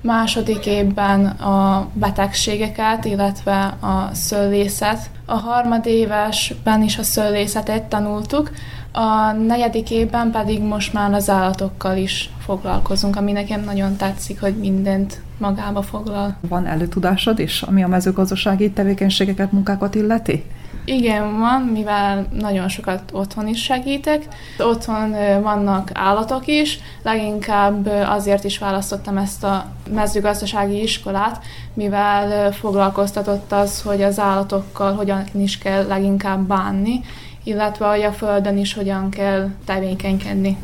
második 0.00 0.66
évben 0.66 1.26
a 1.26 1.88
betegségeket, 1.92 3.04
illetve 3.04 3.64
a 3.80 4.08
szőlészet. 4.12 5.10
A 5.26 5.34
harmadévesben 5.34 6.82
is 6.82 6.98
a 6.98 7.02
szőlészetet 7.02 7.82
tanultuk, 7.82 8.50
a 8.92 9.32
negyedik 9.32 9.90
évben 9.90 10.30
pedig 10.30 10.62
most 10.62 10.92
már 10.92 11.12
az 11.12 11.30
állatokkal 11.30 11.96
is 11.96 12.30
foglalkozunk, 12.38 13.16
ami 13.16 13.32
nekem 13.32 13.64
nagyon 13.64 13.96
tetszik, 13.96 14.40
hogy 14.40 14.56
mindent 14.56 15.20
magába 15.38 15.82
foglal. 15.82 16.36
Van 16.48 16.66
előtudásod 16.66 17.38
is, 17.38 17.62
ami 17.62 17.82
a 17.82 17.88
mezőgazdasági 17.88 18.70
tevékenységeket, 18.70 19.52
munkákat 19.52 19.94
illeti? 19.94 20.44
Igen, 20.88 21.38
van, 21.38 21.62
mivel 21.62 22.26
nagyon 22.32 22.68
sokat 22.68 23.02
otthon 23.12 23.48
is 23.48 23.62
segítek. 23.62 24.28
Otthon 24.58 25.10
vannak 25.42 25.90
állatok 25.94 26.46
is, 26.46 26.78
leginkább 27.02 27.86
azért 28.06 28.44
is 28.44 28.58
választottam 28.58 29.16
ezt 29.16 29.44
a 29.44 29.66
mezőgazdasági 29.90 30.82
iskolát, 30.82 31.44
mivel 31.74 32.52
foglalkoztatott 32.52 33.52
az, 33.52 33.82
hogy 33.82 34.02
az 34.02 34.18
állatokkal 34.18 34.94
hogyan 34.94 35.24
is 35.32 35.58
kell 35.58 35.86
leginkább 35.86 36.40
bánni, 36.40 37.00
illetve 37.44 37.86
hogy 37.86 38.02
a 38.02 38.12
földön 38.12 38.58
is 38.58 38.74
hogyan 38.74 39.10
kell 39.10 39.48
tevékenykedni 39.64 40.56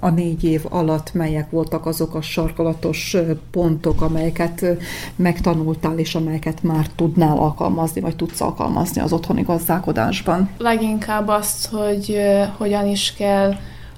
a 0.00 0.10
négy 0.10 0.44
év 0.44 0.64
alatt 0.68 1.14
melyek 1.14 1.50
voltak 1.50 1.86
azok 1.86 2.14
a 2.14 2.22
sarkalatos 2.22 3.16
pontok, 3.50 4.00
amelyeket 4.00 4.66
megtanultál, 5.16 5.98
és 5.98 6.14
amelyeket 6.14 6.62
már 6.62 6.86
tudnál 6.96 7.38
alkalmazni, 7.38 8.00
vagy 8.00 8.16
tudsz 8.16 8.40
alkalmazni 8.40 9.00
az 9.00 9.12
otthoni 9.12 9.42
gazdálkodásban? 9.42 10.50
Leginkább 10.58 11.28
azt, 11.28 11.66
hogy 11.66 12.20
hogyan 12.56 12.86
is 12.86 13.14
kell 13.14 13.54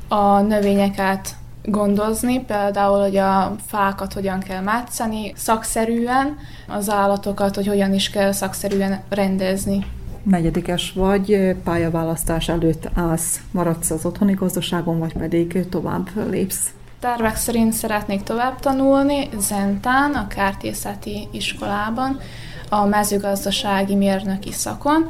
a 0.09 0.41
növényeket 0.41 1.37
gondozni, 1.65 2.41
például, 2.41 3.01
hogy 3.01 3.17
a 3.17 3.57
fákat 3.67 4.13
hogyan 4.13 4.39
kell 4.39 4.63
mátszani 4.63 5.33
szakszerűen, 5.37 6.37
az 6.69 6.91
állatokat, 6.91 7.55
hogy 7.55 7.67
hogyan 7.67 7.95
is 7.95 8.11
kell 8.11 8.33
szakszerűen 8.33 9.01
rendezni 9.09 9.87
negyedikes 10.23 10.93
vagy, 10.93 11.57
pályaválasztás 11.65 12.49
előtt 12.49 12.89
állsz, 12.95 13.41
maradsz 13.51 13.91
az 13.91 14.05
otthoni 14.05 14.33
gazdaságon, 14.33 14.99
vagy 14.99 15.13
pedig 15.13 15.69
tovább 15.69 16.09
lépsz? 16.31 16.71
Tervek 17.01 17.37
szerint 17.37 17.73
szeretnék 17.73 18.23
tovább 18.23 18.61
tanulni 18.61 19.29
Zentán, 19.39 20.15
a 20.15 20.27
kártészeti 20.27 21.29
iskolában, 21.31 22.21
a 22.73 22.87
mezőgazdasági 22.87 23.95
mérnöki 23.95 24.53
szakon. 24.53 25.07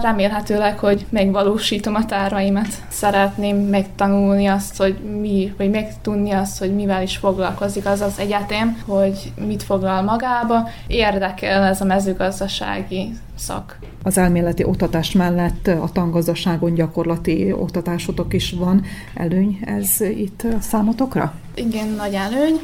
Remélhetőleg, 0.00 0.78
hogy 0.78 1.06
megvalósítom 1.08 1.94
a 1.94 2.04
tárvaimat. 2.04 2.68
Szeretném 2.88 3.56
megtanulni 3.56 4.46
azt, 4.46 4.76
hogy 4.76 4.98
mi, 5.20 5.54
vagy 5.58 5.70
megtudni 5.70 6.30
azt, 6.30 6.58
hogy 6.58 6.74
mivel 6.74 7.02
is 7.02 7.16
foglalkozik 7.16 7.86
az 7.86 8.00
az 8.00 8.18
egyetem, 8.18 8.82
hogy 8.86 9.32
mit 9.46 9.62
foglal 9.62 10.02
magába. 10.02 10.68
Érdekel 10.86 11.62
ez 11.62 11.80
a 11.80 11.84
mezőgazdasági 11.84 13.12
szak. 13.34 13.78
Az 14.02 14.18
elméleti 14.18 14.64
oktatás 14.64 15.12
mellett 15.12 15.66
a 15.66 15.88
tangazdaságon 15.92 16.74
gyakorlati 16.74 17.52
oktatásotok 17.52 18.34
is 18.34 18.52
van. 18.52 18.84
Előny 19.14 19.58
ez 19.64 20.00
itt 20.00 20.46
számotokra? 20.60 21.34
Igen, 21.54 21.88
nagy 21.88 22.14
előny, 22.14 22.60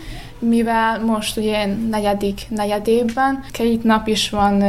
mivel 0.48 1.04
most 1.04 1.36
ugye 1.36 1.66
negyedik 1.90 2.40
negyedében 2.48 3.44
két 3.50 3.84
nap 3.84 4.06
is 4.06 4.30
van 4.30 4.62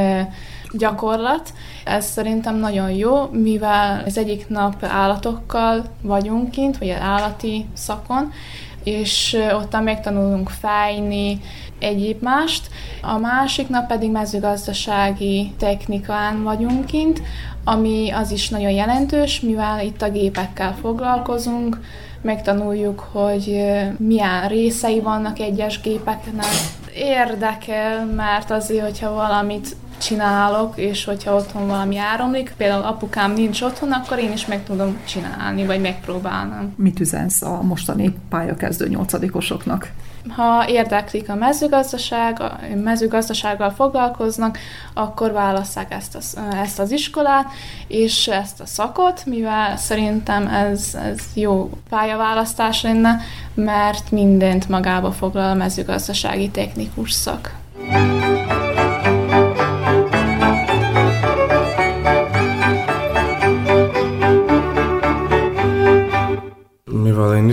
gyakorlat. 0.71 1.53
Ez 1.83 2.05
szerintem 2.05 2.55
nagyon 2.55 2.91
jó, 2.91 3.29
mivel 3.31 4.03
az 4.05 4.17
egyik 4.17 4.47
nap 4.47 4.83
állatokkal 4.83 5.83
vagyunk 6.01 6.51
kint, 6.51 6.77
vagy 6.77 6.89
állati 6.89 7.65
szakon, 7.73 8.31
és 8.83 9.37
ottan 9.53 9.83
megtanulunk 9.83 10.49
fejni, 10.49 11.39
egyéb 11.79 12.21
mást. 12.21 12.69
A 13.01 13.17
másik 13.17 13.67
nap 13.67 13.87
pedig 13.87 14.11
mezőgazdasági 14.11 15.53
technikán 15.57 16.43
vagyunk 16.43 16.85
kint, 16.85 17.21
ami 17.63 18.09
az 18.09 18.31
is 18.31 18.49
nagyon 18.49 18.71
jelentős, 18.71 19.39
mivel 19.39 19.85
itt 19.85 20.01
a 20.01 20.11
gépekkel 20.11 20.75
foglalkozunk, 20.81 21.79
megtanuljuk, 22.23 22.99
hogy 23.11 23.63
milyen 23.97 24.47
részei 24.47 24.99
vannak 24.99 25.39
egyes 25.39 25.81
gépeknek. 25.81 26.45
Érdekel, 26.95 28.05
mert 28.05 28.51
azért, 28.51 28.83
hogyha 28.83 29.13
valamit 29.13 29.75
csinálok, 29.97 30.77
és 30.77 31.03
hogyha 31.05 31.35
otthon 31.35 31.67
valami 31.67 31.97
áramlik, 31.97 32.53
például 32.57 32.83
apukám 32.83 33.33
nincs 33.33 33.61
otthon, 33.61 33.91
akkor 33.91 34.19
én 34.19 34.31
is 34.31 34.45
meg 34.45 34.63
tudom 34.63 34.97
csinálni, 35.05 35.65
vagy 35.65 35.81
megpróbálnám. 35.81 36.73
Mit 36.77 36.99
üzensz 36.99 37.41
a 37.41 37.61
mostani 37.61 38.15
pályakezdő 38.29 38.87
nyolcadikosoknak? 38.87 39.91
Ha 40.29 40.67
érdeklik 40.67 41.29
a 41.29 41.35
mezőgazdaság, 41.35 42.41
a 42.41 42.59
mezőgazdasággal 42.75 43.69
foglalkoznak, 43.69 44.57
akkor 44.93 45.31
válasszák 45.31 45.93
ezt, 45.93 46.15
az, 46.15 46.37
ezt 46.63 46.79
az 46.79 46.91
iskolát, 46.91 47.45
és 47.87 48.27
ezt 48.27 48.59
a 48.59 48.65
szakot, 48.65 49.25
mivel 49.25 49.77
szerintem 49.77 50.47
ez, 50.47 50.95
ez 50.95 51.19
jó 51.33 51.69
pályaválasztás 51.89 52.81
lenne, 52.81 53.19
mert 53.53 54.11
mindent 54.11 54.69
magába 54.69 55.11
foglal 55.11 55.49
a 55.49 55.53
mezőgazdasági 55.53 56.49
technikus 56.49 57.11
szak. 57.11 57.62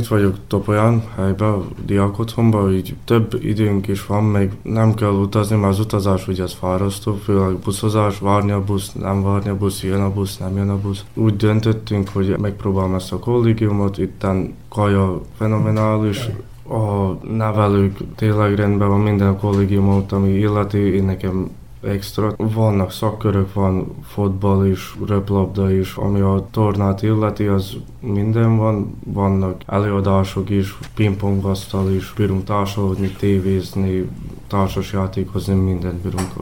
Itt 0.00 0.06
vagyok 0.06 0.36
Topolyán, 0.46 1.02
helyben, 1.16 1.62
diákotthonban, 1.84 2.72
így 2.72 2.94
több 3.04 3.38
időnk 3.40 3.88
is 3.88 4.06
van, 4.06 4.24
még 4.24 4.50
nem 4.62 4.94
kell 4.94 5.12
utazni, 5.12 5.56
mert 5.56 5.72
az 5.72 5.80
utazás 5.80 6.28
ugye 6.28 6.42
ez 6.42 6.52
fárasztó, 6.52 7.14
főleg 7.14 7.56
buszozás, 7.56 8.18
várni 8.18 8.50
a 8.50 8.64
busz, 8.64 8.92
nem 8.92 9.22
várni 9.22 9.50
a 9.50 9.56
busz, 9.56 9.82
jön 9.82 10.00
a 10.00 10.12
busz, 10.12 10.38
nem 10.38 10.56
jön 10.56 10.68
a 10.68 10.78
busz. 10.78 11.04
Úgy 11.14 11.36
döntöttünk, 11.36 12.08
hogy 12.08 12.38
megpróbálom 12.38 12.94
ezt 12.94 13.12
a 13.12 13.18
kollégiumot, 13.18 13.98
itten 13.98 14.54
kaja 14.68 15.20
fenomenális, 15.36 16.28
a 16.68 17.16
nevelők 17.36 17.98
tényleg 18.16 18.54
rendben 18.54 18.88
van 18.88 19.00
minden 19.00 19.38
kollégiumot, 19.38 20.12
ami 20.12 20.28
illeti, 20.28 20.78
én 20.78 21.04
nekem 21.04 21.50
extra. 21.82 22.34
Vannak 22.36 22.92
szakkörök, 22.92 23.52
van 23.52 23.94
fotball 24.02 24.66
is, 24.66 24.96
röplabda 25.06 25.70
is, 25.72 25.94
ami 25.94 26.20
a 26.20 26.46
tornát 26.50 27.02
illeti, 27.02 27.46
az 27.46 27.76
minden 28.00 28.56
van. 28.56 28.98
Vannak 29.04 29.62
előadások 29.66 30.50
is, 30.50 30.78
pingpongasztal 30.94 31.90
is, 31.92 32.12
bírunk 32.16 32.44
társalodni, 32.44 33.08
tévézni, 33.08 34.08
társas 34.46 34.92
játékozni, 34.92 35.54
mindent 35.54 36.00
bírunk 36.00 36.32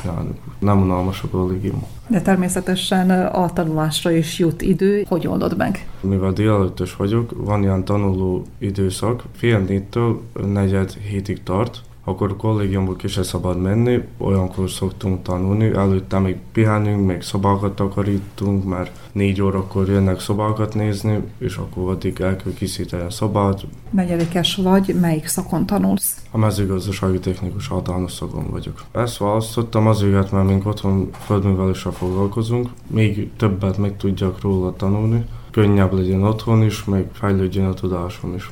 csinálni. 0.00 0.30
Nem 0.58 0.80
unalmas 0.80 1.22
a 1.22 1.28
kollégium. 1.28 1.86
De 2.06 2.22
természetesen 2.22 3.10
a 3.26 3.52
tanulásra 3.52 4.10
is 4.10 4.38
jut 4.38 4.62
idő. 4.62 5.04
Hogy 5.08 5.26
oldod 5.26 5.56
meg? 5.56 5.88
Mivel 6.00 6.32
délelőttös 6.32 6.96
vagyok, 6.96 7.30
van 7.36 7.62
ilyen 7.62 7.84
tanuló 7.84 8.44
időszak, 8.58 9.22
fél 9.36 9.58
négytől 9.58 10.20
negyed 10.46 10.92
hétig 10.92 11.42
tart, 11.42 11.80
akkor 12.08 12.96
ki 12.96 13.08
se 13.08 13.22
szabad 13.22 13.60
menni, 13.60 14.02
olyankor 14.18 14.70
szoktunk 14.70 15.22
tanulni, 15.22 15.64
előtte 15.64 16.18
még 16.18 16.36
pihenünk, 16.52 17.06
még 17.06 17.22
szobákat 17.22 17.74
takarítunk, 17.74 18.64
mert 18.64 19.08
négy 19.12 19.42
órakor 19.42 19.88
jönnek 19.88 20.20
szobákat 20.20 20.74
nézni, 20.74 21.18
és 21.38 21.56
akkor 21.56 21.90
addig 21.90 22.20
el 22.20 22.36
kell 22.36 22.52
készíteni 22.52 23.02
a 23.02 23.10
szobát. 23.10 23.66
Negyedikes 23.90 24.56
vagy, 24.56 24.94
melyik 25.00 25.26
szakon 25.26 25.66
tanulsz? 25.66 26.16
A 26.30 26.38
mezőgazdasági 26.38 27.18
technikus 27.18 27.70
általános 27.72 28.12
szakon 28.12 28.50
vagyok. 28.50 28.84
Ezt 28.92 29.18
választottam 29.18 29.86
azért, 29.86 30.32
mert 30.32 30.46
mink 30.46 30.66
otthon 30.66 31.10
földműveléssel 31.24 31.92
foglalkozunk, 31.92 32.68
még 32.86 33.30
többet 33.36 33.78
meg 33.78 33.96
tudjak 33.96 34.40
róla 34.40 34.76
tanulni, 34.76 35.24
könnyebb 35.50 35.92
legyen 35.92 36.22
otthon 36.22 36.62
is, 36.62 36.84
meg 36.84 37.08
fejlődjön 37.12 37.66
a 37.66 37.74
tudásom 37.74 38.34
is 38.34 38.50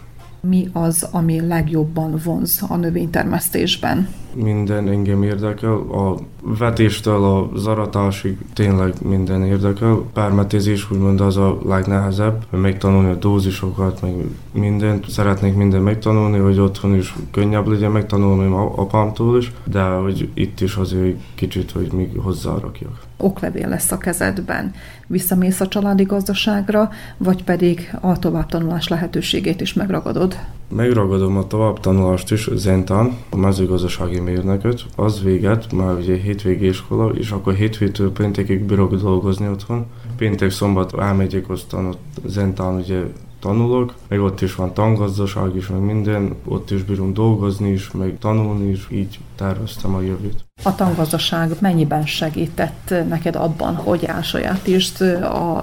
mi 0.48 0.68
az, 0.72 1.08
ami 1.10 1.40
legjobban 1.40 2.20
vonz 2.24 2.62
a 2.68 2.76
növénytermesztésben? 2.76 4.08
Minden 4.42 4.88
engem 4.88 5.22
érdekel, 5.22 5.72
a 5.72 6.16
vetéstől 6.58 7.24
a 7.24 7.50
zaratásig 7.58 8.38
tényleg 8.52 8.94
minden 9.02 9.44
érdekel. 9.44 10.02
Permetezés 10.12 10.90
úgymond 10.90 11.20
az 11.20 11.36
a 11.36 11.58
legnehezebb, 11.64 12.44
hogy 12.50 12.60
megtanulni 12.60 13.10
a 13.10 13.14
dózisokat, 13.14 14.02
meg 14.02 14.14
mindent. 14.52 15.10
Szeretnék 15.10 15.54
minden 15.54 15.82
megtanulni, 15.82 16.38
hogy 16.38 16.58
otthon 16.58 16.94
is 16.94 17.14
könnyebb 17.30 17.66
legyen 17.66 17.90
megtanulni 17.90 18.54
apámtól 18.74 19.38
is, 19.38 19.52
de 19.64 19.82
hogy 19.82 20.28
itt 20.34 20.60
is 20.60 20.76
azért 20.76 21.16
kicsit, 21.34 21.70
hogy 21.70 21.92
még 21.92 22.18
hozzárakjak 22.18 23.06
oklevél 23.16 23.68
lesz 23.68 23.92
a 23.92 23.98
kezedben, 23.98 24.74
visszamész 25.06 25.60
a 25.60 25.68
családi 25.68 26.02
gazdaságra, 26.02 26.90
vagy 27.16 27.44
pedig 27.44 27.96
a 28.00 28.18
továbbtanulás 28.18 28.88
lehetőségét 28.88 29.60
is 29.60 29.72
megragadod? 29.72 30.38
Megragadom 30.68 31.36
a 31.36 31.46
továbbtanulást 31.46 32.32
is 32.32 32.48
Zentán, 32.54 33.16
a 33.30 33.36
mezőgazdasági 33.36 34.20
mérnököt, 34.26 34.84
az 34.96 35.22
véget, 35.22 35.72
már 35.72 35.96
ugye 35.96 36.16
hétvégi 36.16 36.66
iskola, 36.66 37.10
és 37.10 37.30
akkor 37.30 37.54
hétvétől 37.54 38.12
péntekig 38.12 38.64
bírok 38.64 38.94
dolgozni 38.94 39.48
otthon. 39.48 39.86
Péntek, 40.16 40.50
szombat 40.50 40.98
elmegyek, 40.98 41.50
aztán 41.50 41.86
ott 41.86 42.20
Zentán 42.24 42.74
ugye 42.74 43.02
tanulok, 43.46 43.94
meg 44.08 44.20
ott 44.20 44.40
is 44.40 44.54
van 44.54 44.74
tangazdaság 44.74 45.56
is, 45.56 45.66
meg 45.66 45.80
minden, 45.80 46.34
ott 46.44 46.70
is 46.70 46.82
bírunk 46.82 47.14
dolgozni 47.14 47.70
is, 47.70 47.90
meg 47.90 48.16
tanulni 48.18 48.70
is, 48.70 48.86
így 48.90 49.18
terveztem 49.36 49.94
a 49.94 50.00
jövőt. 50.00 50.44
A 50.62 50.74
tangazdaság 50.74 51.56
mennyiben 51.60 52.06
segített 52.06 52.94
neked 53.08 53.36
abban, 53.36 53.74
hogy 53.74 54.04
elsajátítsd 54.04 55.00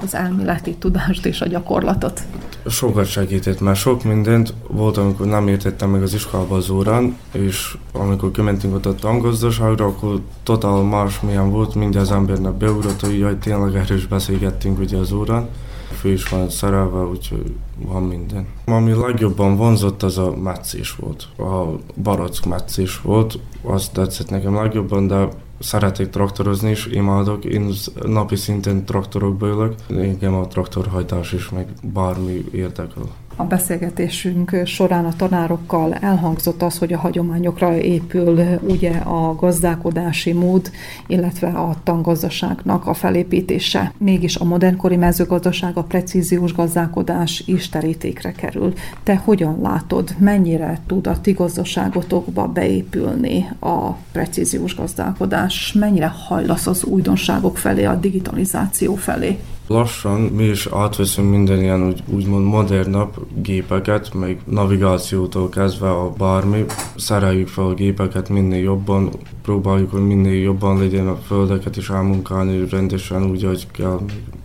az 0.02 0.16
elméleti 0.16 0.76
tudást 0.76 1.26
és 1.26 1.42
a 1.42 1.48
gyakorlatot? 1.48 2.22
Sokat 2.68 3.06
segített, 3.06 3.60
mert 3.60 3.78
sok 3.80 4.04
mindent 4.04 4.54
volt, 4.68 4.98
amikor 4.98 5.26
nem 5.26 5.48
értettem 5.48 5.90
meg 5.90 6.02
az 6.02 6.14
iskolába 6.14 6.56
az 6.56 6.70
órán, 6.70 7.18
és 7.32 7.78
amikor 7.94 8.32
kimentünk 8.32 8.76
ott 8.76 8.86
a 8.86 8.96
tangazdaságra, 8.96 9.86
akkor 9.86 10.22
totál 10.44 10.82
más 10.82 11.20
milyen 11.20 11.50
volt, 11.50 11.76
minden 11.76 12.02
az 12.02 12.12
embernek 12.12 12.54
beugrott, 12.54 13.02
hogy 13.02 13.20
jaj, 13.20 13.38
tényleg 13.38 13.76
erről 13.76 13.98
is 13.98 14.08
beszélgettünk 14.08 14.80
ugye 14.80 14.98
az 14.98 15.12
órán 15.12 15.48
fő 15.94 16.18
van 16.30 16.50
szerelve, 16.50 17.04
úgyhogy 17.04 17.56
van 17.78 18.04
minden. 18.04 18.48
Ami 18.66 18.94
legjobban 18.94 19.56
vonzott, 19.56 20.04
az 20.04 20.18
a 20.18 20.36
meccés 20.36 20.96
volt. 20.96 21.28
A 21.38 21.80
barack 22.02 22.46
meccés 22.46 23.02
volt, 23.02 23.40
azt 23.62 23.94
tetszett 23.94 24.30
nekem 24.30 24.56
legjobban, 24.56 25.08
de 25.08 25.28
szeretek 25.60 26.10
traktorozni 26.10 26.70
is, 26.70 26.86
imádok. 26.86 27.46
Én 27.46 27.74
napi 28.06 28.36
szinten 28.36 28.86
traktorokba 28.86 29.48
ülök. 29.48 29.76
Igen, 29.90 30.34
a 30.34 30.48
traktorhajtás 30.48 31.32
is, 31.32 31.50
meg 31.50 31.68
bármi 31.94 32.46
érdekel. 32.52 33.04
A 33.36 33.44
beszélgetésünk 33.44 34.62
során 34.66 35.06
a 35.06 35.16
tanárokkal 35.16 35.94
elhangzott 35.94 36.62
az, 36.62 36.78
hogy 36.78 36.94
a 36.94 36.98
hagyományokra 36.98 37.78
épül 37.78 38.60
ugye 38.62 38.92
a 38.92 39.36
gazdálkodási 39.36 40.32
mód, 40.32 40.72
illetve 41.08 41.48
a 41.48 41.76
tangazdaságnak 41.84 42.88
a 42.88 42.94
felépítése. 42.94 43.94
Mégis 43.98 44.36
a 44.36 44.44
modernkori 44.44 44.96
mezőgazdaság, 44.96 45.78
a 45.78 45.84
precíziós 45.84 46.54
gazdálkodás 46.54 47.44
is 47.46 47.70
terítékre 47.70 48.32
kerül. 48.32 48.74
Te 49.04 49.16
hogyan 49.16 49.62
látod, 49.62 50.16
mennyire 50.18 50.80
tud 50.88 51.08
a 51.08 51.22
ti 51.22 51.32
gazdaságotokba 51.32 52.48
beépülni 52.48 53.50
a 53.60 53.92
precíziós 54.12 54.76
gazdálkodás? 54.76 55.74
Mennyire 55.74 56.08
hajlasz 56.28 56.68
az 56.68 56.84
újdonságok 56.84 57.58
felé, 57.58 57.84
a 57.84 57.96
digitalizáció 57.96 58.96
felé? 58.96 59.40
Lassan 59.68 60.22
mi 60.22 60.44
is 60.44 60.68
átveszünk 60.72 61.30
minden 61.30 61.62
ilyen 61.62 61.88
úgy, 61.88 62.04
úgymond 62.08 62.46
modernabb 62.46 63.14
gépeket, 63.42 64.14
meg 64.14 64.42
navigációtól 64.46 65.50
kezdve 65.50 65.90
a 65.90 66.10
bármi. 66.10 66.66
Szereljük 66.96 67.48
fel 67.48 67.66
a 67.66 67.74
gépeket 67.74 68.30
minél 68.30 68.62
jobban, 68.62 69.10
próbáljuk, 69.42 69.92
hogy 69.92 70.08
minél 70.08 70.42
jobban 70.42 70.78
legyen 70.78 71.08
a 71.08 71.16
földeket 71.16 71.78
is 71.78 71.90
elmunkálni 71.90 72.70
rendesen 72.70 73.30
úgy, 73.30 73.44
hogy 73.44 73.68
kell 73.72 74.00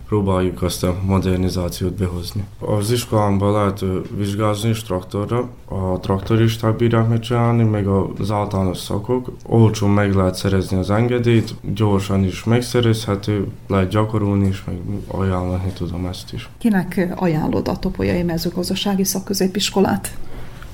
próbáljuk 0.09 0.61
azt 0.61 0.83
a 0.83 0.95
modernizációt 1.05 1.93
behozni. 1.93 2.43
Az 2.59 2.91
iskolámban 2.91 3.51
lehet 3.51 3.83
vizsgázni 4.17 4.69
is 4.69 4.83
traktorra, 4.83 5.49
a 5.65 5.99
traktoristák 5.99 6.75
bírják 6.75 7.07
megcsinálni, 7.07 7.63
meg 7.63 7.87
az 7.87 8.31
általános 8.31 8.77
szakok. 8.77 9.31
Olcsón 9.45 9.89
meg 9.89 10.15
lehet 10.15 10.35
szerezni 10.35 10.77
az 10.77 10.89
engedélyt, 10.89 11.55
gyorsan 11.73 12.23
is 12.23 12.43
megszerezhető, 12.43 13.47
lehet 13.67 13.89
gyakorolni 13.89 14.47
is, 14.47 14.63
meg 14.65 14.77
ajánlani 15.07 15.71
tudom 15.73 16.05
ezt 16.05 16.33
is. 16.33 16.49
Kinek 16.57 17.09
ajánlod 17.15 17.67
a 17.67 17.75
Topolyai 17.75 18.23
Mezőgazdasági 18.23 19.03
Szakközépiskolát? 19.03 20.17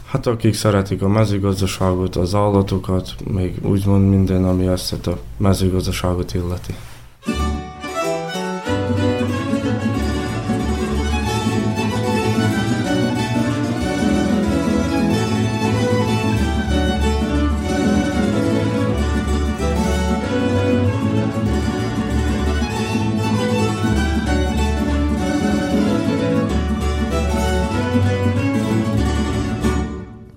Hát 0.05 0.27
akik 0.27 0.53
szeretik 0.53 1.01
a 1.01 1.07
mezőgazdaságot, 1.07 2.15
az 2.15 2.35
állatokat, 2.35 3.15
még 3.31 3.59
úgymond 3.63 4.09
minden, 4.09 4.43
ami 4.45 4.67
ezt 4.67 5.07
a 5.07 5.17
mezőgazdaságot 5.37 6.33
illeti. 6.33 6.73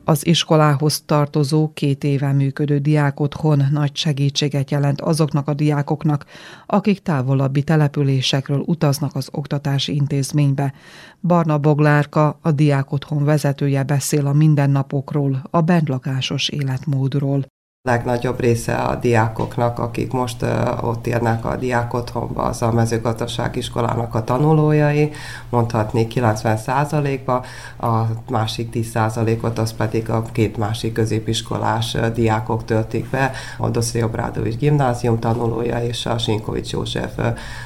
Az 0.08 0.26
iskolához 0.26 1.02
tartozó 1.06 1.72
két 1.74 2.04
éve 2.04 2.32
működő 2.32 2.78
diákotthon 2.78 3.64
nagy 3.70 3.96
segítséget 3.96 4.70
jelent 4.70 5.00
azoknak 5.00 5.48
a 5.48 5.54
diákoknak, 5.54 6.24
akik 6.66 7.02
távolabbi 7.02 7.62
településekről 7.62 8.62
utaznak 8.66 9.14
az 9.14 9.28
oktatási 9.32 9.94
intézménybe. 9.94 10.72
Barna 11.20 11.58
Boglárka, 11.58 12.38
a 12.42 12.52
diákotthon 12.52 13.24
vezetője 13.24 13.82
beszél 13.82 14.26
a 14.26 14.32
mindennapokról, 14.32 15.42
a 15.50 15.60
bentlakásos 15.60 16.48
életmódról 16.48 17.46
legnagyobb 17.88 18.40
része 18.40 18.74
a 18.74 18.94
diákoknak, 18.96 19.78
akik 19.78 20.12
most 20.12 20.44
ott 20.80 21.06
érnek 21.06 21.44
a 21.44 21.56
diákotthonba, 21.56 22.42
az 22.42 22.62
a 22.62 22.72
mezőgazdaság 22.72 23.56
iskolának 23.56 24.14
a 24.14 24.24
tanulójai, 24.24 25.10
mondhatni 25.50 26.06
90%-ba, 26.14 27.44
a 27.88 28.06
másik 28.30 28.68
10%-ot 28.72 29.58
az 29.58 29.72
pedig 29.72 30.10
a 30.10 30.22
két 30.32 30.56
másik 30.56 30.92
középiskolás 30.92 31.96
diákok 32.14 32.64
töltik 32.64 33.10
be, 33.10 33.32
a 33.58 33.68
Doszri 33.68 34.02
Obrádovics 34.02 34.56
gimnázium 34.56 35.18
tanulója 35.18 35.78
és 35.78 36.06
a 36.06 36.18
Sinkovics 36.18 36.72
József 36.72 37.18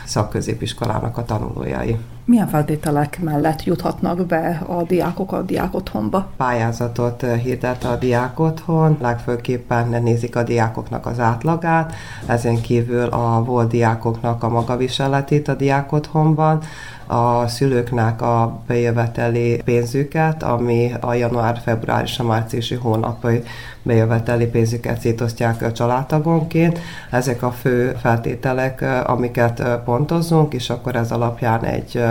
szakközépiskolának 0.04 1.18
a 1.18 1.24
tanulójai. 1.24 1.96
Milyen 2.24 2.48
feltételek 2.48 3.18
mellett 3.22 3.64
juthatnak 3.64 4.26
be 4.26 4.62
a 4.66 4.82
diákok 4.82 5.32
a 5.32 5.42
diákotthonba? 5.42 6.30
Pályázatot 6.36 7.26
hirdet 7.42 7.84
a 7.84 7.96
diákotthon, 7.96 8.96
legfőképpen 9.00 10.02
nézik 10.02 10.36
a 10.36 10.42
diákoknak 10.42 11.06
az 11.06 11.20
átlagát, 11.20 11.94
ezen 12.26 12.60
kívül 12.60 13.04
a 13.04 13.42
volt 13.44 13.68
diákoknak 13.68 14.42
a 14.42 14.48
magaviseletét 14.48 15.48
a 15.48 15.54
diákotthonban, 15.54 16.62
a 17.06 17.46
szülőknek 17.46 18.22
a 18.22 18.60
bejöveteli 18.66 19.62
pénzüket, 19.64 20.42
ami 20.42 20.92
a 21.00 21.14
január, 21.14 21.60
február 21.64 22.02
és 22.02 22.18
a 22.18 22.24
márciusi 22.24 22.74
hónapai 22.74 23.42
bejöveteli 23.82 24.46
pénzüket 24.46 25.00
szétosztják 25.00 25.62
a 25.62 25.72
családtagonként. 25.72 26.78
Ezek 27.10 27.42
a 27.42 27.50
fő 27.50 27.96
feltételek, 28.00 28.84
amiket 29.06 29.62
pontozunk, 29.84 30.54
és 30.54 30.70
akkor 30.70 30.96
ez 30.96 31.10
alapján 31.10 31.64
egy 31.64 32.04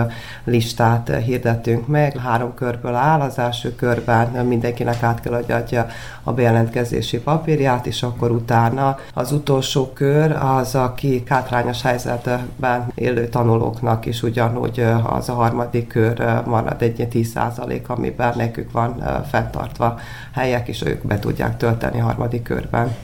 listát 0.43 1.11
hirdettünk 1.25 1.87
meg. 1.87 2.17
Három 2.17 2.53
körből 2.53 2.95
áll, 2.95 3.19
az 3.19 3.37
első 3.39 3.75
körben 3.75 4.45
mindenkinek 4.45 5.03
át 5.03 5.19
kell, 5.19 5.33
adja 5.33 5.87
a 6.23 6.33
bejelentkezési 6.33 7.19
papírját, 7.19 7.85
és 7.85 8.03
akkor 8.03 8.31
utána 8.31 8.97
az 9.13 9.31
utolsó 9.31 9.91
kör 9.93 10.31
az, 10.31 10.75
aki 10.75 11.23
hátrányos 11.27 11.81
helyzetben 11.81 12.91
élő 12.95 13.27
tanulóknak 13.27 14.05
is 14.05 14.23
ugyanúgy 14.23 14.85
az 14.91 15.29
a 15.29 15.33
harmadik 15.33 15.87
kör 15.87 16.43
marad 16.45 16.81
egy 16.81 17.07
10% 17.11 17.85
amiben 17.87 18.33
nekük 18.37 18.71
van 18.71 19.03
fenntartva 19.29 19.99
helyek, 20.33 20.67
és 20.67 20.85
ők 20.85 21.07
be 21.07 21.19
tudják 21.19 21.57
tölteni 21.57 21.99
a 21.99 22.03
harmadik 22.03 22.43
körben 22.43 22.95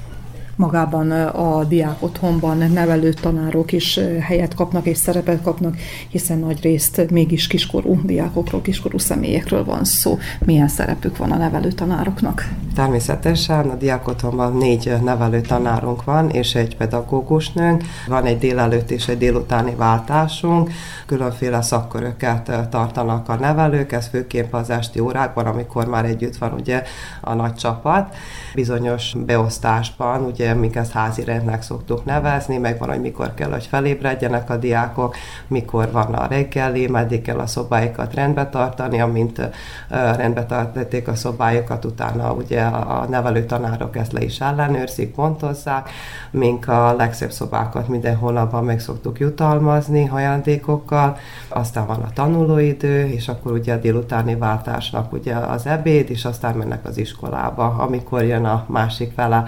magában 0.57 1.11
a 1.11 1.63
diák 1.63 2.03
otthonban 2.03 2.57
nevelő 2.57 3.13
tanárok 3.13 3.71
is 3.71 3.99
helyet 4.21 4.53
kapnak 4.53 4.85
és 4.85 4.97
szerepet 4.97 5.41
kapnak, 5.41 5.75
hiszen 6.09 6.39
nagy 6.39 6.61
részt 6.61 7.09
mégis 7.11 7.47
kiskorú 7.47 7.99
diákokról, 8.03 8.61
kiskorú 8.61 8.97
személyekről 8.97 9.65
van 9.65 9.83
szó. 9.83 10.17
Milyen 10.45 10.67
szerepük 10.67 11.17
van 11.17 11.31
a 11.31 11.37
nevelő 11.37 11.71
tanároknak? 11.71 12.49
Természetesen 12.75 13.69
a 13.69 13.75
diák 13.75 14.07
otthonban 14.07 14.57
négy 14.57 14.93
nevelő 15.03 15.41
tanárunk 15.41 16.03
van, 16.03 16.29
és 16.29 16.55
egy 16.55 16.77
pedagógus 16.77 17.51
nőnk. 17.51 17.83
Van 18.07 18.25
egy 18.25 18.37
délelőtt 18.37 18.91
és 18.91 19.07
egy 19.07 19.17
délutáni 19.17 19.75
váltásunk. 19.75 20.71
Különféle 21.05 21.61
szakköröket 21.61 22.51
tartanak 22.69 23.29
a 23.29 23.35
nevelők, 23.35 23.91
ez 23.91 24.07
főképp 24.07 24.53
az 24.53 24.69
esti 24.69 24.99
órákban, 24.99 25.45
amikor 25.45 25.87
már 25.87 26.05
együtt 26.05 26.37
van 26.37 26.53
ugye 26.53 26.83
a 27.21 27.33
nagy 27.33 27.53
csapat. 27.53 28.15
Bizonyos 28.55 29.13
beosztásban 29.25 30.23
ugye 30.23 30.46
ugye 30.47 30.55
mi 30.55 30.69
ezt 30.73 30.91
házi 30.91 31.23
rendnek 31.23 31.61
szoktuk 31.61 32.05
nevezni, 32.05 32.57
meg 32.57 32.79
van, 32.79 32.89
hogy 32.89 33.01
mikor 33.01 33.33
kell, 33.33 33.51
hogy 33.51 33.65
felébredjenek 33.65 34.49
a 34.49 34.57
diákok, 34.57 35.15
mikor 35.47 35.91
van 35.91 36.13
a 36.13 36.27
reggeli, 36.27 36.87
meddig 36.87 37.21
kell 37.21 37.39
a 37.39 37.47
szobáikat 37.47 38.13
rendbe 38.13 38.49
tartani, 38.49 39.01
amint 39.01 39.49
rendbe 39.89 40.45
tartotték 40.45 41.07
a 41.07 41.15
szobájukat, 41.15 41.85
utána 41.85 42.31
ugye 42.31 42.61
a 42.61 43.05
nevelő 43.09 43.45
tanárok 43.45 43.95
ezt 43.95 44.11
le 44.11 44.23
is 44.23 44.39
ellenőrzik, 44.39 45.13
pontozzák, 45.13 45.89
mink 46.31 46.67
a 46.67 46.95
legszebb 46.97 47.31
szobákat 47.31 47.87
minden 47.87 48.15
hónapban 48.15 48.63
meg 48.63 48.79
szoktuk 48.79 49.19
jutalmazni 49.19 50.09
ajándékokkal, 50.11 51.17
aztán 51.49 51.87
van 51.87 52.01
a 52.01 52.13
tanulóidő, 52.13 53.07
és 53.07 53.27
akkor 53.27 53.51
ugye 53.51 53.73
a 53.73 53.77
délutáni 53.77 54.35
váltásnak 54.35 55.13
ugye 55.13 55.35
az 55.35 55.65
ebéd, 55.65 56.09
és 56.09 56.25
aztán 56.25 56.55
mennek 56.55 56.85
az 56.85 56.97
iskolába, 56.97 57.65
amikor 57.65 58.23
jön 58.23 58.45
a 58.45 58.65
másik 58.67 59.11
fele 59.11 59.45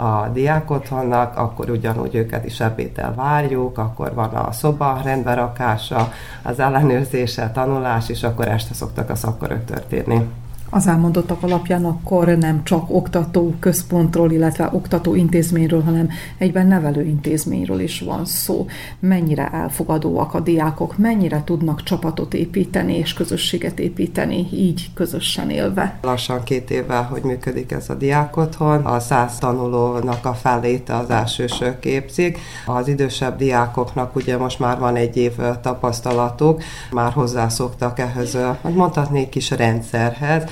a 0.00 0.28
diákotthonnak, 0.32 1.36
akkor 1.36 1.70
ugyanúgy 1.70 2.14
őket 2.14 2.44
is 2.44 2.60
ebétel 2.60 3.14
várjuk, 3.14 3.78
akkor 3.78 4.14
van 4.14 4.28
a 4.28 4.52
szoba 4.52 5.00
rendberakása, 5.04 6.12
az 6.42 6.60
ellenőrzése, 6.60 7.50
tanulás, 7.50 8.08
és 8.08 8.22
akkor 8.22 8.48
este 8.48 8.74
szoktak 8.74 9.10
a 9.10 9.14
szakkörök 9.14 9.64
történni. 9.64 10.28
Az 10.72 10.86
elmondottak 10.86 11.42
alapján 11.42 11.84
akkor 11.84 12.26
nem 12.26 12.64
csak 12.64 12.90
oktató 12.94 13.54
központról, 13.60 14.32
illetve 14.32 14.68
oktató 14.72 15.14
intézményről, 15.14 15.82
hanem 15.82 16.08
egyben 16.38 16.66
nevelő 16.66 17.02
intézményről 17.02 17.80
is 17.80 18.00
van 18.00 18.24
szó. 18.24 18.66
Mennyire 18.98 19.48
elfogadóak 19.48 20.34
a 20.34 20.40
diákok, 20.40 20.98
mennyire 20.98 21.42
tudnak 21.44 21.82
csapatot 21.82 22.34
építeni 22.34 22.96
és 22.96 23.12
közösséget 23.12 23.78
építeni, 23.78 24.48
így 24.52 24.90
közösen 24.94 25.50
élve. 25.50 25.98
Lassan 26.02 26.42
két 26.42 26.70
évvel, 26.70 27.02
hogy 27.02 27.22
működik 27.22 27.72
ez 27.72 27.88
a 27.88 27.94
diákotthon, 27.94 28.84
a 28.84 29.00
száz 29.00 29.38
tanulónak 29.38 30.24
a 30.26 30.34
felét 30.34 30.88
az 30.88 31.10
elsősök 31.10 31.78
képzik. 31.78 32.38
Az 32.66 32.88
idősebb 32.88 33.36
diákoknak 33.36 34.16
ugye 34.16 34.36
most 34.36 34.58
már 34.58 34.78
van 34.78 34.96
egy 34.96 35.16
év 35.16 35.32
tapasztalatuk, 35.62 36.62
már 36.90 37.12
hozzászoktak 37.12 37.98
ehhez, 37.98 38.36
mondhatnék 38.62 39.28
kis 39.28 39.50
rendszerhez, 39.50 40.44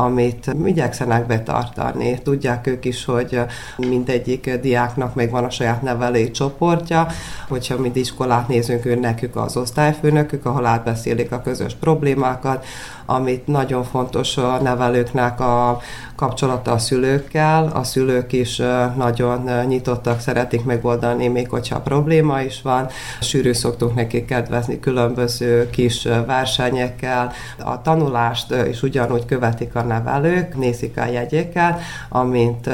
amit 0.00 0.54
igyekszenek 0.64 1.26
betartani. 1.26 2.18
Tudják 2.22 2.66
ők 2.66 2.84
is, 2.84 3.04
hogy 3.04 3.40
mindegyik 3.76 4.50
diáknak 4.60 5.14
még 5.14 5.30
van 5.30 5.44
a 5.44 5.50
saját 5.50 5.82
nevelői 5.82 6.30
csoportja, 6.30 7.06
hogyha 7.48 7.78
mind 7.78 7.96
iskolát 7.96 8.48
nézünk, 8.48 8.84
ő 8.84 8.94
nekük 8.94 9.36
az 9.36 9.56
osztályfőnökük, 9.56 10.46
ahol 10.46 10.66
átbeszélik 10.66 11.32
a 11.32 11.40
közös 11.40 11.74
problémákat, 11.74 12.64
amit 13.06 13.46
nagyon 13.46 13.84
fontos 13.84 14.36
a 14.36 14.58
nevelőknek 14.62 15.40
a 15.40 15.80
kapcsolata 16.16 16.72
a 16.72 16.78
szülőkkel. 16.78 17.70
A 17.74 17.82
szülők 17.82 18.32
is 18.32 18.56
nagyon 18.96 19.66
nyitottak, 19.66 20.20
szeretik 20.20 20.64
megoldani, 20.64 21.28
még 21.28 21.48
hogyha 21.48 21.80
probléma 21.80 22.40
is 22.40 22.62
van. 22.62 22.88
Sűrű 23.20 23.52
szoktunk 23.52 23.94
nekik 23.94 24.24
kedvezni 24.24 24.80
különböző 24.80 25.70
kis 25.70 26.08
versenyekkel. 26.26 27.32
A 27.58 27.82
tanulást 27.82 28.54
is 28.68 28.82
ugyanúgy 28.82 29.24
követik 29.24 29.74
a 29.74 29.82
nevelők, 29.90 30.56
nézik 30.56 30.98
a 30.98 31.04
jegyeket, 31.04 31.80
amint 32.08 32.66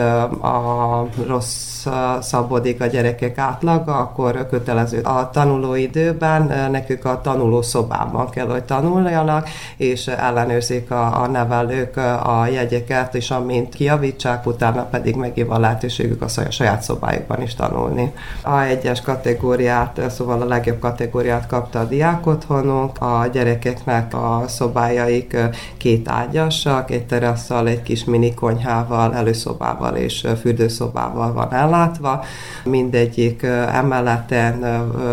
a 0.43 1.07
rossz 1.27 1.87
szabodik 2.21 2.81
a 2.81 2.87
gyerekek 2.87 3.39
átlaga, 3.39 3.97
akkor 3.97 4.47
kötelező 4.51 5.01
a 5.01 5.31
tanulóidőben, 5.31 6.71
nekük 6.71 7.05
a 7.05 7.21
tanuló 7.21 7.63
szobában 7.63 8.31
kell, 8.31 8.47
hogy 8.47 8.63
tanuljanak, 8.63 9.49
és 9.77 10.07
ellenőrzik 10.07 10.91
a, 10.91 11.23
a 11.23 11.27
nevelők 11.27 11.97
a 11.97 12.47
jegyeket, 12.53 13.15
és 13.15 13.31
amint 13.31 13.75
kiavítsák, 13.75 14.47
utána 14.47 14.83
pedig 14.83 15.15
megév 15.15 15.51
a 15.51 15.59
lehetőségük 15.59 16.23
a 16.23 16.29
saját 16.51 16.83
szobájukban 16.83 17.43
is 17.43 17.55
tanulni. 17.55 18.13
A 18.43 18.61
egyes 18.61 19.01
kategóriát, 19.01 20.01
szóval 20.09 20.41
a 20.41 20.45
legjobb 20.45 20.79
kategóriát 20.79 21.47
kapta 21.47 21.79
a 21.79 21.85
diákotthonunk, 21.85 23.01
a 23.01 23.27
gyerekeknek 23.33 24.15
a 24.15 24.45
szobájaik 24.47 25.37
két 25.77 26.09
ágyasak, 26.09 26.91
egy 26.91 27.06
terasszal, 27.07 27.69
egy 27.69 27.83
kis 27.83 28.05
mini 28.05 28.35
konyhával, 28.35 29.15
előszobával 29.15 29.95
és 29.95 30.27
fürdőszobával 30.41 31.33
van 31.33 31.53
ellátva. 31.53 32.25
Mindegyik 32.65 33.43
emeleten 33.73 34.61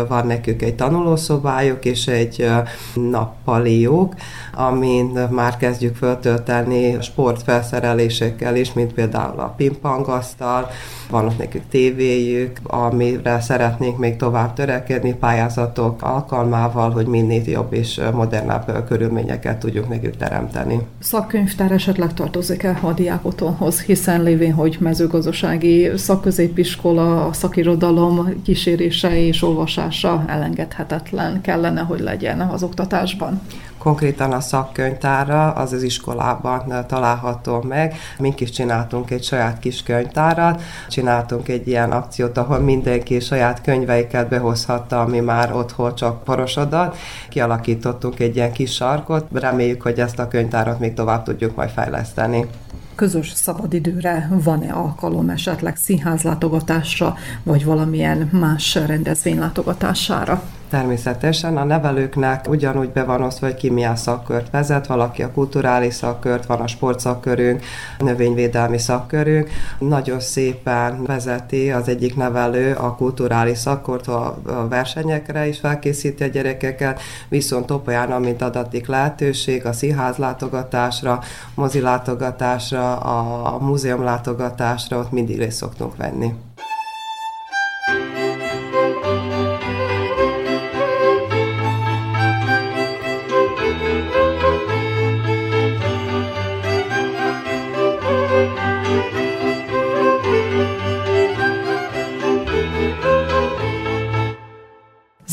van 0.08 0.26
nekük 0.26 0.62
egy 0.62 0.74
tanulószobájuk 0.74 1.84
és 1.84 2.06
egy 2.06 2.50
nappaliuk, 2.94 4.14
amin 4.54 5.18
már 5.30 5.56
kezdjük 5.56 5.96
föltölteni 5.96 6.96
sportfelszerelésekkel 7.00 8.56
is, 8.56 8.72
mint 8.72 8.92
például 8.92 9.40
a 9.40 9.54
pingpongasztal, 9.56 10.70
van 11.10 11.26
ott 11.26 11.38
nekük 11.38 11.62
tévéjük, 11.70 12.58
amire 12.62 13.40
szeretnénk 13.40 13.98
még 13.98 14.16
tovább 14.16 14.52
törekedni 14.52 15.14
pályázatok 15.14 16.02
alkalmával, 16.02 16.90
hogy 16.90 17.06
minél 17.06 17.42
jobb 17.46 17.72
és 17.72 18.00
modernebb 18.12 18.84
körülményeket 18.88 19.58
tudjuk 19.58 19.88
nekük 19.88 20.16
teremteni. 20.16 20.80
Szakkönyvtár 20.98 21.70
esetleg 21.74 22.14
tartozik-e 22.14 22.78
a 22.82 22.92
diákotthonhoz, 22.92 23.80
hiszen 23.80 24.22
lévén, 24.22 24.52
hogy 24.52 24.76
mezőgazdasági 24.80 25.90
szakközépiskola, 25.96 27.32
szakirodalom 27.32 28.42
kísérése 28.42 29.18
és 29.26 29.42
olvasása 29.42 30.24
elengedhetetlen 30.26 31.40
kellene, 31.40 31.80
hogy 31.80 32.00
legyen 32.00 32.40
az 32.40 32.62
oktatásban? 32.62 33.40
Konkrétan 33.84 34.32
a 34.32 34.40
szakkönyvtára, 34.40 35.52
az 35.52 35.72
az 35.72 35.82
iskolában 35.82 36.86
található 36.86 37.62
meg. 37.68 37.94
Mink 38.18 38.40
is 38.40 38.50
csináltunk 38.50 39.10
egy 39.10 39.24
saját 39.24 39.58
kis 39.58 39.82
könyvtárat, 39.82 40.62
csináltunk 40.88 41.48
egy 41.48 41.68
ilyen 41.68 41.92
akciót, 41.92 42.38
ahol 42.38 42.58
mindenki 42.58 43.20
saját 43.20 43.60
könyveiket 43.60 44.28
behozhatta, 44.28 45.00
ami 45.00 45.20
már 45.20 45.54
otthon 45.54 45.94
csak 45.94 46.24
porosodott. 46.24 46.96
Kialakítottunk 47.28 48.20
egy 48.20 48.36
ilyen 48.36 48.52
kis 48.52 48.74
sarkot, 48.74 49.26
reméljük, 49.32 49.82
hogy 49.82 50.00
ezt 50.00 50.18
a 50.18 50.28
könyvtárat 50.28 50.78
még 50.78 50.94
tovább 50.94 51.22
tudjuk 51.22 51.56
majd 51.56 51.70
fejleszteni 51.70 52.46
közös 52.94 53.32
szabadidőre 53.34 54.28
van-e 54.30 54.72
alkalom 54.72 55.28
esetleg 55.28 55.76
színházlátogatásra, 55.76 57.14
vagy 57.42 57.64
valamilyen 57.64 58.28
más 58.32 58.74
rendezvény 58.74 59.38
látogatására? 59.38 60.42
Természetesen 60.74 61.56
a 61.56 61.64
nevelőknek 61.64 62.48
ugyanúgy 62.48 62.88
be 62.88 63.04
van 63.04 63.22
osztva, 63.22 63.46
hogy 63.46 63.54
ki 63.54 63.70
milyen 63.70 63.96
szakkört 63.96 64.50
vezet, 64.50 64.86
valaki 64.86 65.22
a 65.22 65.30
kulturális 65.30 65.94
szakkört, 65.94 66.46
van 66.46 66.60
a 66.60 66.66
sportszakkörünk, 66.66 67.64
a 67.98 68.04
növényvédelmi 68.04 68.78
szakkörünk. 68.78 69.50
Nagyon 69.78 70.20
szépen 70.20 71.02
vezeti 71.04 71.70
az 71.70 71.88
egyik 71.88 72.16
nevelő 72.16 72.72
a 72.72 72.94
kulturális 72.94 73.58
szakkort, 73.58 74.06
a 74.06 74.38
versenyekre 74.68 75.46
is 75.46 75.58
felkészíti 75.58 76.22
a 76.22 76.26
gyerekeket, 76.26 77.00
viszont 77.28 77.66
Topolyán, 77.66 78.12
amint 78.12 78.42
adatik 78.42 78.86
lehetőség 78.86 79.66
a 79.66 79.72
színház 79.72 80.16
látogatásra, 80.16 81.20
mozi 81.54 81.80
látogatásra, 81.80 82.96
a 82.96 83.58
múzeum 83.58 84.02
látogatásra, 84.02 84.98
ott 84.98 85.12
mindig 85.12 85.38
részt 85.38 85.56
szoktunk 85.56 85.96
venni. 85.96 86.34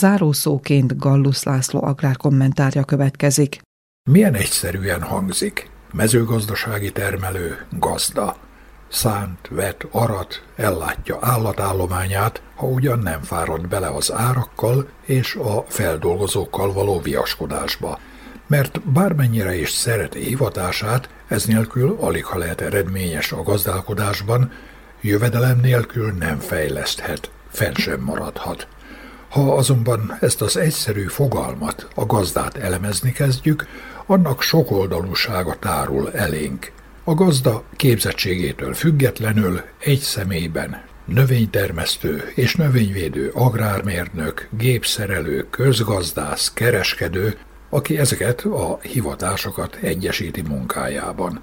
Zárószóként 0.01 0.97
Gallus 0.97 1.43
László 1.43 1.83
agrárkommentárja 1.83 2.83
következik. 2.83 3.61
Milyen 4.09 4.33
egyszerűen 4.33 5.01
hangzik. 5.01 5.69
Mezőgazdasági 5.93 6.91
termelő, 6.91 7.65
gazda. 7.69 8.35
Szánt, 8.89 9.47
vet, 9.49 9.87
arat, 9.91 10.43
ellátja 10.55 11.17
állatállományát, 11.21 12.41
ha 12.55 12.67
ugyan 12.67 12.99
nem 12.99 13.21
fárad 13.21 13.67
bele 13.67 13.87
az 13.87 14.11
árakkal 14.11 14.87
és 15.05 15.35
a 15.35 15.65
feldolgozókkal 15.67 16.73
való 16.73 16.99
viaskodásba. 16.99 17.99
Mert 18.47 18.81
bármennyire 18.91 19.55
is 19.55 19.69
szereti 19.69 20.19
hivatását, 20.19 21.09
ez 21.27 21.45
nélkül 21.45 21.97
alig 21.99 22.25
ha 22.25 22.37
lehet 22.37 22.61
eredményes 22.61 23.31
a 23.31 23.43
gazdálkodásban, 23.43 24.51
jövedelem 25.01 25.59
nélkül 25.59 26.11
nem 26.11 26.39
fejleszthet, 26.39 27.31
fenn 27.49 27.73
sem 27.73 27.99
maradhat. 27.99 28.67
Ha 29.31 29.55
azonban 29.55 30.17
ezt 30.19 30.41
az 30.41 30.57
egyszerű 30.57 31.05
fogalmat, 31.05 31.87
a 31.95 32.05
gazdát 32.05 32.57
elemezni 32.57 33.11
kezdjük, 33.11 33.65
annak 34.05 34.41
sokoldalúsága 34.41 35.55
tárul 35.59 36.11
elénk. 36.13 36.71
A 37.03 37.13
gazda 37.13 37.63
képzettségétől 37.75 38.73
függetlenül 38.73 39.61
egy 39.79 39.99
személyben 39.99 40.81
növénytermesztő 41.05 42.31
és 42.35 42.55
növényvédő 42.55 43.31
agrármérnök, 43.33 44.47
gépszerelő, 44.57 45.47
közgazdász, 45.49 46.53
kereskedő, 46.53 47.37
aki 47.69 47.97
ezeket 47.97 48.41
a 48.41 48.79
hivatásokat 48.81 49.75
egyesíti 49.81 50.41
munkájában. 50.41 51.41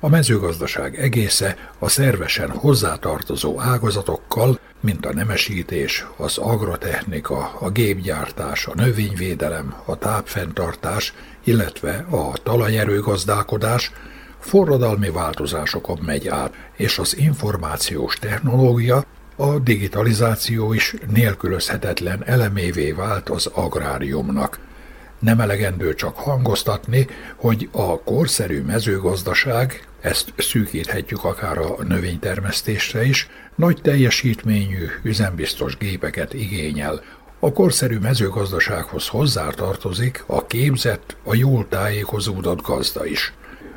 A 0.00 0.08
mezőgazdaság 0.08 1.00
egésze 1.00 1.56
a 1.78 1.88
szervesen 1.88 2.50
hozzátartozó 2.50 3.60
ágazatokkal, 3.60 4.58
mint 4.80 5.06
a 5.06 5.14
nemesítés, 5.14 6.06
az 6.16 6.38
agrotechnika, 6.38 7.52
a 7.60 7.70
gépgyártás, 7.70 8.66
a 8.66 8.74
növényvédelem, 8.74 9.74
a 9.84 9.96
tápfenntartás, 9.96 11.14
illetve 11.44 12.06
a 12.10 12.32
talajerőgazdálkodás 12.42 13.92
forradalmi 14.38 15.10
változásokon 15.10 15.98
megy 16.02 16.28
át, 16.28 16.54
és 16.76 16.98
az 16.98 17.16
információs 17.16 18.14
technológia, 18.14 19.04
a 19.36 19.58
digitalizáció 19.58 20.72
is 20.72 20.94
nélkülözhetetlen 21.12 22.22
elemévé 22.24 22.92
vált 22.92 23.28
az 23.28 23.46
agráriumnak– 23.46 24.58
Nem 25.18 25.40
elegendő 25.40 25.94
csak 25.94 26.16
hangoztatni, 26.16 27.06
hogy 27.36 27.68
a 27.72 28.02
korszerű 28.02 28.62
mezőgazdaság, 28.62 29.87
ezt 30.00 30.32
szűkíthetjük 30.36 31.24
akár 31.24 31.58
a 31.58 31.76
növénytermesztésre 31.88 33.04
is, 33.04 33.28
nagy 33.54 33.80
teljesítményű, 33.82 34.86
üzembiztos 35.02 35.76
gépeket 35.76 36.34
igényel. 36.34 37.02
A 37.38 37.52
korszerű 37.52 37.98
mezőgazdasághoz 37.98 39.08
hozzátartozik 39.08 40.24
a 40.26 40.46
képzett, 40.46 41.16
a 41.22 41.34
jól 41.34 41.68
tájékozódott 41.68 42.62
gazda 42.62 43.06
is. 43.06 43.32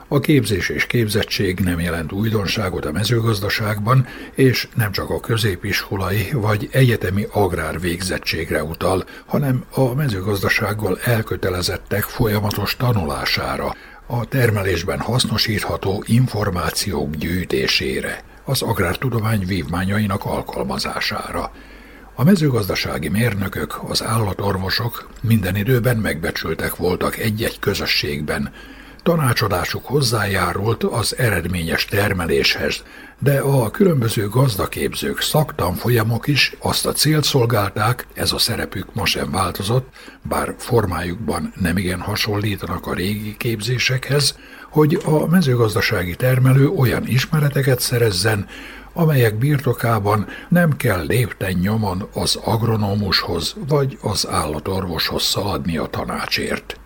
A 0.07 0.19
képzés 0.19 0.69
és 0.69 0.85
képzettség 0.85 1.59
nem 1.59 1.79
jelent 1.79 2.11
újdonságot 2.11 2.85
a 2.85 2.91
mezőgazdaságban, 2.91 4.07
és 4.35 4.67
nem 4.75 4.91
csak 4.91 5.09
a 5.09 5.19
középiskolai 5.19 6.29
vagy 6.33 6.69
egyetemi 6.71 7.25
agrár 7.31 7.79
végzettségre 7.79 8.63
utal, 8.63 9.03
hanem 9.25 9.63
a 9.69 9.93
mezőgazdasággal 9.93 10.99
elkötelezettek 11.03 12.03
folyamatos 12.03 12.75
tanulására, 12.75 13.75
a 14.13 14.25
termelésben 14.25 14.99
hasznosítható 14.99 16.03
információk 16.07 17.15
gyűjtésére, 17.15 18.23
az 18.45 18.61
agrártudomány 18.61 19.45
vívmányainak 19.45 20.25
alkalmazására. 20.25 21.51
A 22.15 22.23
mezőgazdasági 22.23 23.07
mérnökök, 23.07 23.79
az 23.87 24.03
állatorvosok 24.03 25.09
minden 25.21 25.55
időben 25.55 25.97
megbecsültek 25.97 26.75
voltak 26.75 27.17
egy-egy 27.17 27.59
közösségben, 27.59 28.51
Tanácsadásuk 29.03 29.85
hozzájárult 29.85 30.83
az 30.83 31.17
eredményes 31.17 31.85
termeléshez, 31.85 32.83
de 33.23 33.39
a 33.39 33.71
különböző 33.71 34.27
gazdaképzők 34.27 35.21
szaktanfolyamok 35.21 36.27
is 36.27 36.55
azt 36.59 36.85
a 36.85 36.91
célt 36.91 37.23
szolgálták, 37.23 38.07
ez 38.13 38.31
a 38.31 38.37
szerepük 38.37 38.93
ma 38.93 39.05
sem 39.05 39.31
változott, 39.31 39.89
bár 40.21 40.55
formájukban 40.57 41.53
nemigen 41.61 41.99
hasonlítanak 41.99 42.87
a 42.87 42.93
régi 42.93 43.37
képzésekhez, 43.37 44.37
hogy 44.69 45.01
a 45.05 45.27
mezőgazdasági 45.27 46.15
termelő 46.15 46.69
olyan 46.69 47.07
ismereteket 47.07 47.79
szerezzen, 47.79 48.47
amelyek 48.93 49.37
birtokában 49.37 50.27
nem 50.49 50.75
kell 50.77 51.05
lépten 51.05 51.53
nyomon 51.53 52.09
az 52.13 52.35
agronómushoz 52.35 53.55
vagy 53.67 53.97
az 54.01 54.27
állatorvoshoz 54.27 55.23
szaladni 55.23 55.77
a 55.77 55.85
tanácsért. 55.85 56.79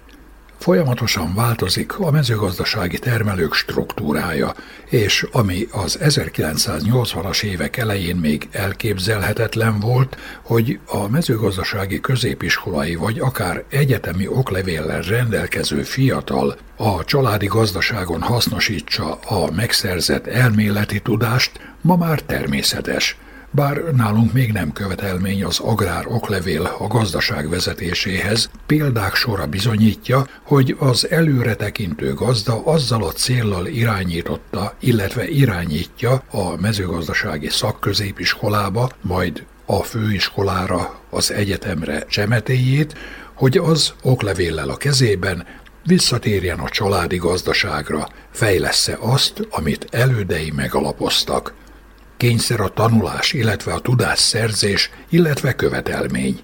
Folyamatosan 0.65 1.33
változik 1.33 1.99
a 1.99 2.11
mezőgazdasági 2.11 2.99
termelők 2.99 3.53
struktúrája, 3.53 4.53
és 4.89 5.27
ami 5.31 5.67
az 5.71 5.99
1980-as 6.01 7.43
évek 7.43 7.77
elején 7.77 8.15
még 8.15 8.47
elképzelhetetlen 8.51 9.79
volt, 9.79 10.17
hogy 10.41 10.79
a 10.85 11.07
mezőgazdasági 11.07 11.99
középiskolai 11.99 12.95
vagy 12.95 13.19
akár 13.19 13.63
egyetemi 13.69 14.27
oklevéllel 14.27 15.01
rendelkező 15.01 15.83
fiatal 15.83 16.57
a 16.75 17.03
családi 17.03 17.45
gazdaságon 17.47 18.21
hasznosítsa 18.21 19.13
a 19.13 19.51
megszerzett 19.51 20.27
elméleti 20.27 20.99
tudást, 20.99 21.51
ma 21.81 21.95
már 21.95 22.21
természetes– 22.21 23.17
bár 23.55 23.77
nálunk 23.77 24.33
még 24.33 24.51
nem 24.51 24.73
követelmény 24.73 25.43
az 25.43 25.59
agrár 25.59 26.07
oklevél 26.07 26.75
a 26.79 26.87
gazdaság 26.87 27.49
vezetéséhez, 27.49 28.49
példák 28.65 29.15
sora 29.15 29.45
bizonyítja, 29.45 30.27
hogy 30.43 30.75
az 30.79 31.09
előretekintő 31.09 32.13
gazda 32.13 32.65
azzal 32.65 33.03
a 33.03 33.11
céllal 33.11 33.65
irányította, 33.65 34.73
illetve 34.79 35.27
irányítja 35.27 36.23
a 36.31 36.55
mezőgazdasági 36.61 37.49
szakközépiskolába, 37.49 38.89
majd 39.01 39.45
a 39.65 39.83
főiskolára, 39.83 40.99
az 41.09 41.31
egyetemre 41.31 42.05
csemetéjét, 42.09 42.95
hogy 43.33 43.57
az 43.57 43.93
oklevéllel 44.01 44.69
a 44.69 44.77
kezében 44.77 45.45
visszatérjen 45.85 46.59
a 46.59 46.69
családi 46.69 47.17
gazdaságra, 47.17 48.07
fejlessze 48.31 48.97
azt, 48.99 49.47
amit 49.49 49.87
elődei 49.91 50.51
megalapoztak– 50.55 51.53
kényszer 52.17 52.59
a 52.59 52.69
tanulás, 52.69 53.33
illetve 53.33 53.73
a 53.73 53.79
tudásszerzés, 53.79 54.89
illetve 55.09 55.55
követelmény. 55.55 56.39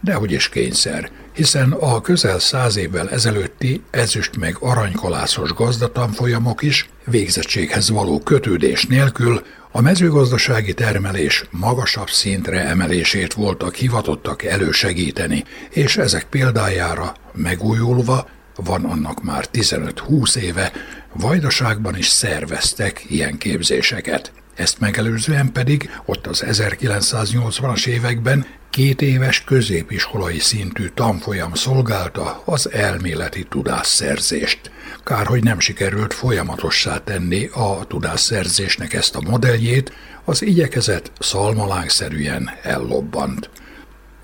Dehogy 0.00 0.32
is 0.32 0.48
kényszer, 0.48 1.10
hiszen 1.32 1.72
a 1.72 2.00
közel 2.00 2.38
száz 2.38 2.76
évvel 2.76 3.10
ezelőtti 3.10 3.82
ezüst 3.90 4.36
meg 4.36 4.56
aranykalászos 4.60 5.52
gazdatanfolyamok 5.52 6.62
is 6.62 6.88
végzettséghez 7.04 7.90
való 7.90 8.18
kötődés 8.18 8.86
nélkül 8.86 9.42
a 9.72 9.80
mezőgazdasági 9.80 10.74
termelés 10.74 11.44
magasabb 11.50 12.10
szintre 12.10 12.64
emelését 12.64 13.32
voltak 13.32 13.74
hivatottak 13.74 14.42
elősegíteni, 14.42 15.44
és 15.70 15.96
ezek 15.96 16.24
példájára 16.24 17.14
megújulva, 17.32 18.28
van 18.56 18.84
annak 18.84 19.22
már 19.22 19.44
15-20 19.52 20.36
éve, 20.36 20.72
Vajdaságban 21.12 21.96
is 21.96 22.08
szerveztek 22.08 23.04
ilyen 23.08 23.38
képzéseket. 23.38 24.32
Ezt 24.54 24.80
megelőzően 24.80 25.52
pedig 25.52 25.90
ott 26.04 26.26
az 26.26 26.44
1980-as 26.46 27.86
években 27.86 28.46
két 28.70 29.02
éves 29.02 29.44
középiskolai 29.44 30.38
szintű 30.38 30.88
tanfolyam 30.94 31.54
szolgálta 31.54 32.42
az 32.44 32.70
elméleti 32.72 33.44
tudásszerzést. 33.48 34.70
Kár, 35.04 35.26
hogy 35.26 35.42
nem 35.42 35.60
sikerült 35.60 36.14
folyamatossá 36.14 36.98
tenni 36.98 37.46
a 37.52 37.84
tudásszerzésnek 37.88 38.92
ezt 38.92 39.14
a 39.14 39.20
modelljét, 39.20 39.92
az 40.24 40.42
igyekezet 40.42 41.12
szalmalángszerűen 41.18 42.50
ellobbant. 42.62 43.50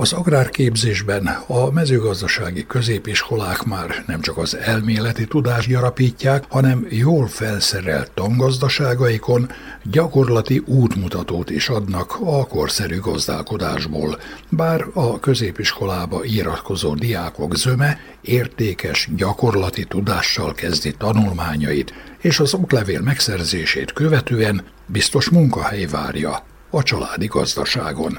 Az 0.00 0.12
agrárképzésben 0.12 1.26
a 1.46 1.70
mezőgazdasági 1.70 2.66
középiskolák 2.66 3.62
már 3.64 4.04
nem 4.06 4.20
csak 4.20 4.36
az 4.38 4.56
elméleti 4.56 5.26
tudást 5.26 5.68
gyarapítják, 5.68 6.44
hanem 6.48 6.86
jól 6.90 7.26
felszerelt 7.26 8.10
tangazdaságaikon 8.10 9.50
gyakorlati 9.84 10.62
útmutatót 10.66 11.50
is 11.50 11.68
adnak 11.68 12.16
a 12.20 12.46
korszerű 12.46 12.98
gazdálkodásból, 12.98 14.18
bár 14.48 14.86
a 14.92 15.18
középiskolába 15.18 16.24
iratkozó 16.24 16.94
diákok 16.94 17.56
zöme 17.56 17.98
értékes 18.20 19.08
gyakorlati 19.16 19.84
tudással 19.84 20.54
kezdi 20.54 20.94
tanulmányait, 20.98 21.94
és 22.18 22.40
az 22.40 22.54
oklevél 22.54 23.00
megszerzését 23.00 23.92
követően 23.92 24.62
biztos 24.86 25.28
munkahely 25.28 25.86
várja 25.86 26.44
a 26.70 26.82
családi 26.82 27.26
gazdaságon. 27.26 28.18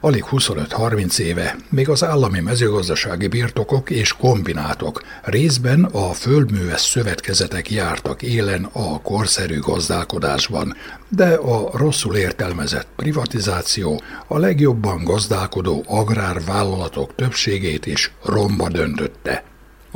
Alig 0.00 0.24
25-30 0.30 1.18
éve 1.18 1.56
még 1.70 1.88
az 1.88 2.04
állami 2.04 2.40
mezőgazdasági 2.40 3.26
birtokok 3.26 3.90
és 3.90 4.12
kombinátok 4.12 5.02
részben 5.22 5.84
a 5.84 6.12
földműves 6.12 6.80
szövetkezetek 6.80 7.70
jártak 7.70 8.22
élen 8.22 8.68
a 8.72 9.00
korszerű 9.02 9.58
gazdálkodásban, 9.58 10.74
de 11.08 11.34
a 11.34 11.70
rosszul 11.78 12.16
értelmezett 12.16 12.88
privatizáció 12.96 14.02
a 14.26 14.38
legjobban 14.38 15.04
gazdálkodó 15.04 15.84
agrárvállalatok 15.86 17.14
többségét 17.14 17.86
is 17.86 18.12
romba 18.24 18.68
döntötte 18.68 19.44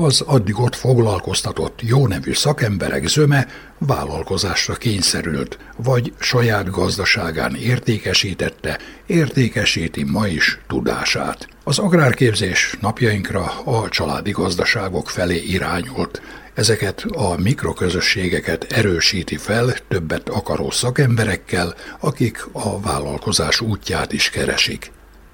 az 0.03 0.21
addig 0.21 0.59
ott 0.59 0.75
foglalkoztatott 0.75 1.81
jó 1.83 2.07
nevű 2.07 2.33
szakemberek 2.33 3.07
zöme 3.07 3.47
vállalkozásra 3.79 4.75
kényszerült, 4.75 5.59
vagy 5.77 6.13
saját 6.19 6.71
gazdaságán 6.71 7.55
értékesítette, 7.55 8.79
értékesíti 9.07 10.05
ma 10.05 10.27
is 10.27 10.59
tudását. 10.67 11.49
Az 11.65 11.79
agrárképzés 11.79 12.77
napjainkra 12.81 13.53
a 13.65 13.89
családi 13.89 14.31
gazdaságok 14.31 15.11
felé 15.11 15.37
irányult, 15.37 16.23
Ezeket 16.55 17.05
a 17.11 17.37
mikroközösségeket 17.37 18.73
erősíti 18.73 19.37
fel 19.37 19.75
többet 19.89 20.29
akaró 20.29 20.71
szakemberekkel, 20.71 21.75
akik 22.01 22.47
a 22.53 22.81
vállalkozás 22.81 23.61
útját 23.61 24.13
is 24.13 24.31
keresik. 24.31 24.93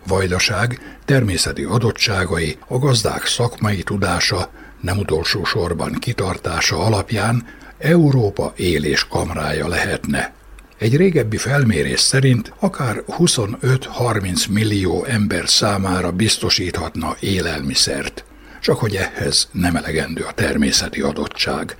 Vajdaság 0.08 0.96
természeti 1.04 1.62
adottságai, 1.62 2.56
a 2.66 2.78
gazdák 2.78 3.26
szakmai 3.26 3.82
tudása, 3.82 4.50
nem 4.80 4.98
utolsó 4.98 5.44
sorban 5.44 5.92
kitartása 5.92 6.78
alapján 6.78 7.46
Európa 7.78 8.52
élés 8.56 9.06
kamrája 9.08 9.68
lehetne. 9.68 10.32
Egy 10.78 10.96
régebbi 10.96 11.36
felmérés 11.36 12.00
szerint 12.00 12.52
akár 12.58 13.02
25-30 13.18 14.50
millió 14.50 15.04
ember 15.04 15.48
számára 15.48 16.12
biztosíthatna 16.12 17.16
élelmiszert, 17.20 18.24
csak 18.60 18.78
hogy 18.78 18.96
ehhez 18.96 19.48
nem 19.52 19.76
elegendő 19.76 20.22
a 20.22 20.32
természeti 20.32 21.00
adottság. 21.00 21.76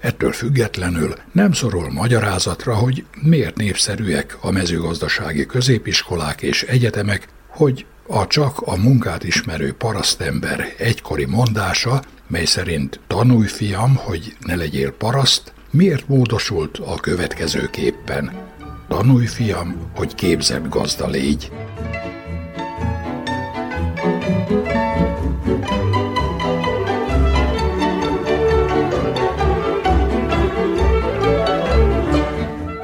Ettől 0.00 0.32
függetlenül 0.32 1.14
nem 1.32 1.52
szorul 1.52 1.90
magyarázatra, 1.90 2.74
hogy 2.74 3.04
miért 3.22 3.56
népszerűek 3.56 4.36
a 4.40 4.50
mezőgazdasági 4.50 5.46
középiskolák 5.46 6.42
és 6.42 6.62
egyetemek, 6.62 7.28
hogy 7.52 7.86
a 8.08 8.26
csak 8.26 8.60
a 8.60 8.76
munkát 8.76 9.24
ismerő 9.24 9.72
parasztember 9.72 10.74
egykori 10.78 11.24
mondása, 11.24 12.02
mely 12.26 12.44
szerint 12.44 13.00
tanulj 13.06 13.46
fiam, 13.46 13.94
hogy 13.94 14.36
ne 14.40 14.54
legyél 14.54 14.92
paraszt, 14.92 15.52
miért 15.70 16.08
módosult 16.08 16.78
a 16.78 16.94
következőképpen. 16.94 18.32
Tanulj 18.88 19.26
fiam, 19.26 19.90
hogy 19.94 20.14
képzett 20.14 20.68
gazda 20.68 21.06
légy. 21.06 21.50
thank 24.04 24.72
you 24.72 24.91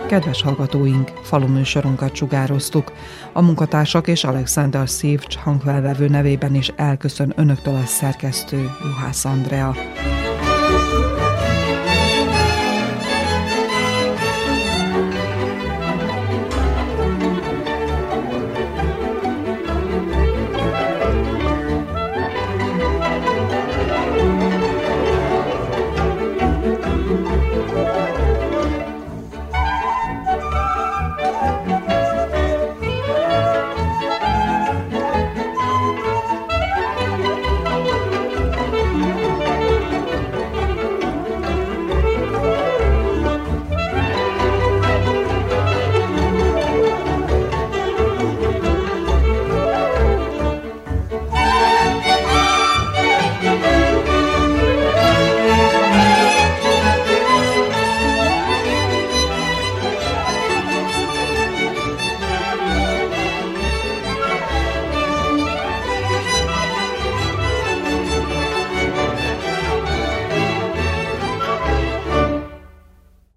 Kedves 0.09 0.43
hallgatóink, 0.43 1.09
faluműsorunkat 1.23 2.15
sugároztuk. 2.15 2.93
A 3.33 3.43
munkatársak 3.43 4.09
és 4.09 4.25
Alexander 4.25 4.89
Szívcs 4.89 5.37
hangfelvevő 5.37 6.09
nevében 6.09 6.55
is 6.55 6.73
elköszön 6.77 7.33
önöktől 7.37 7.75
a 7.75 7.87
szerkesztő 7.87 8.71
Juhász 8.85 9.25
Andrea. 9.25 9.75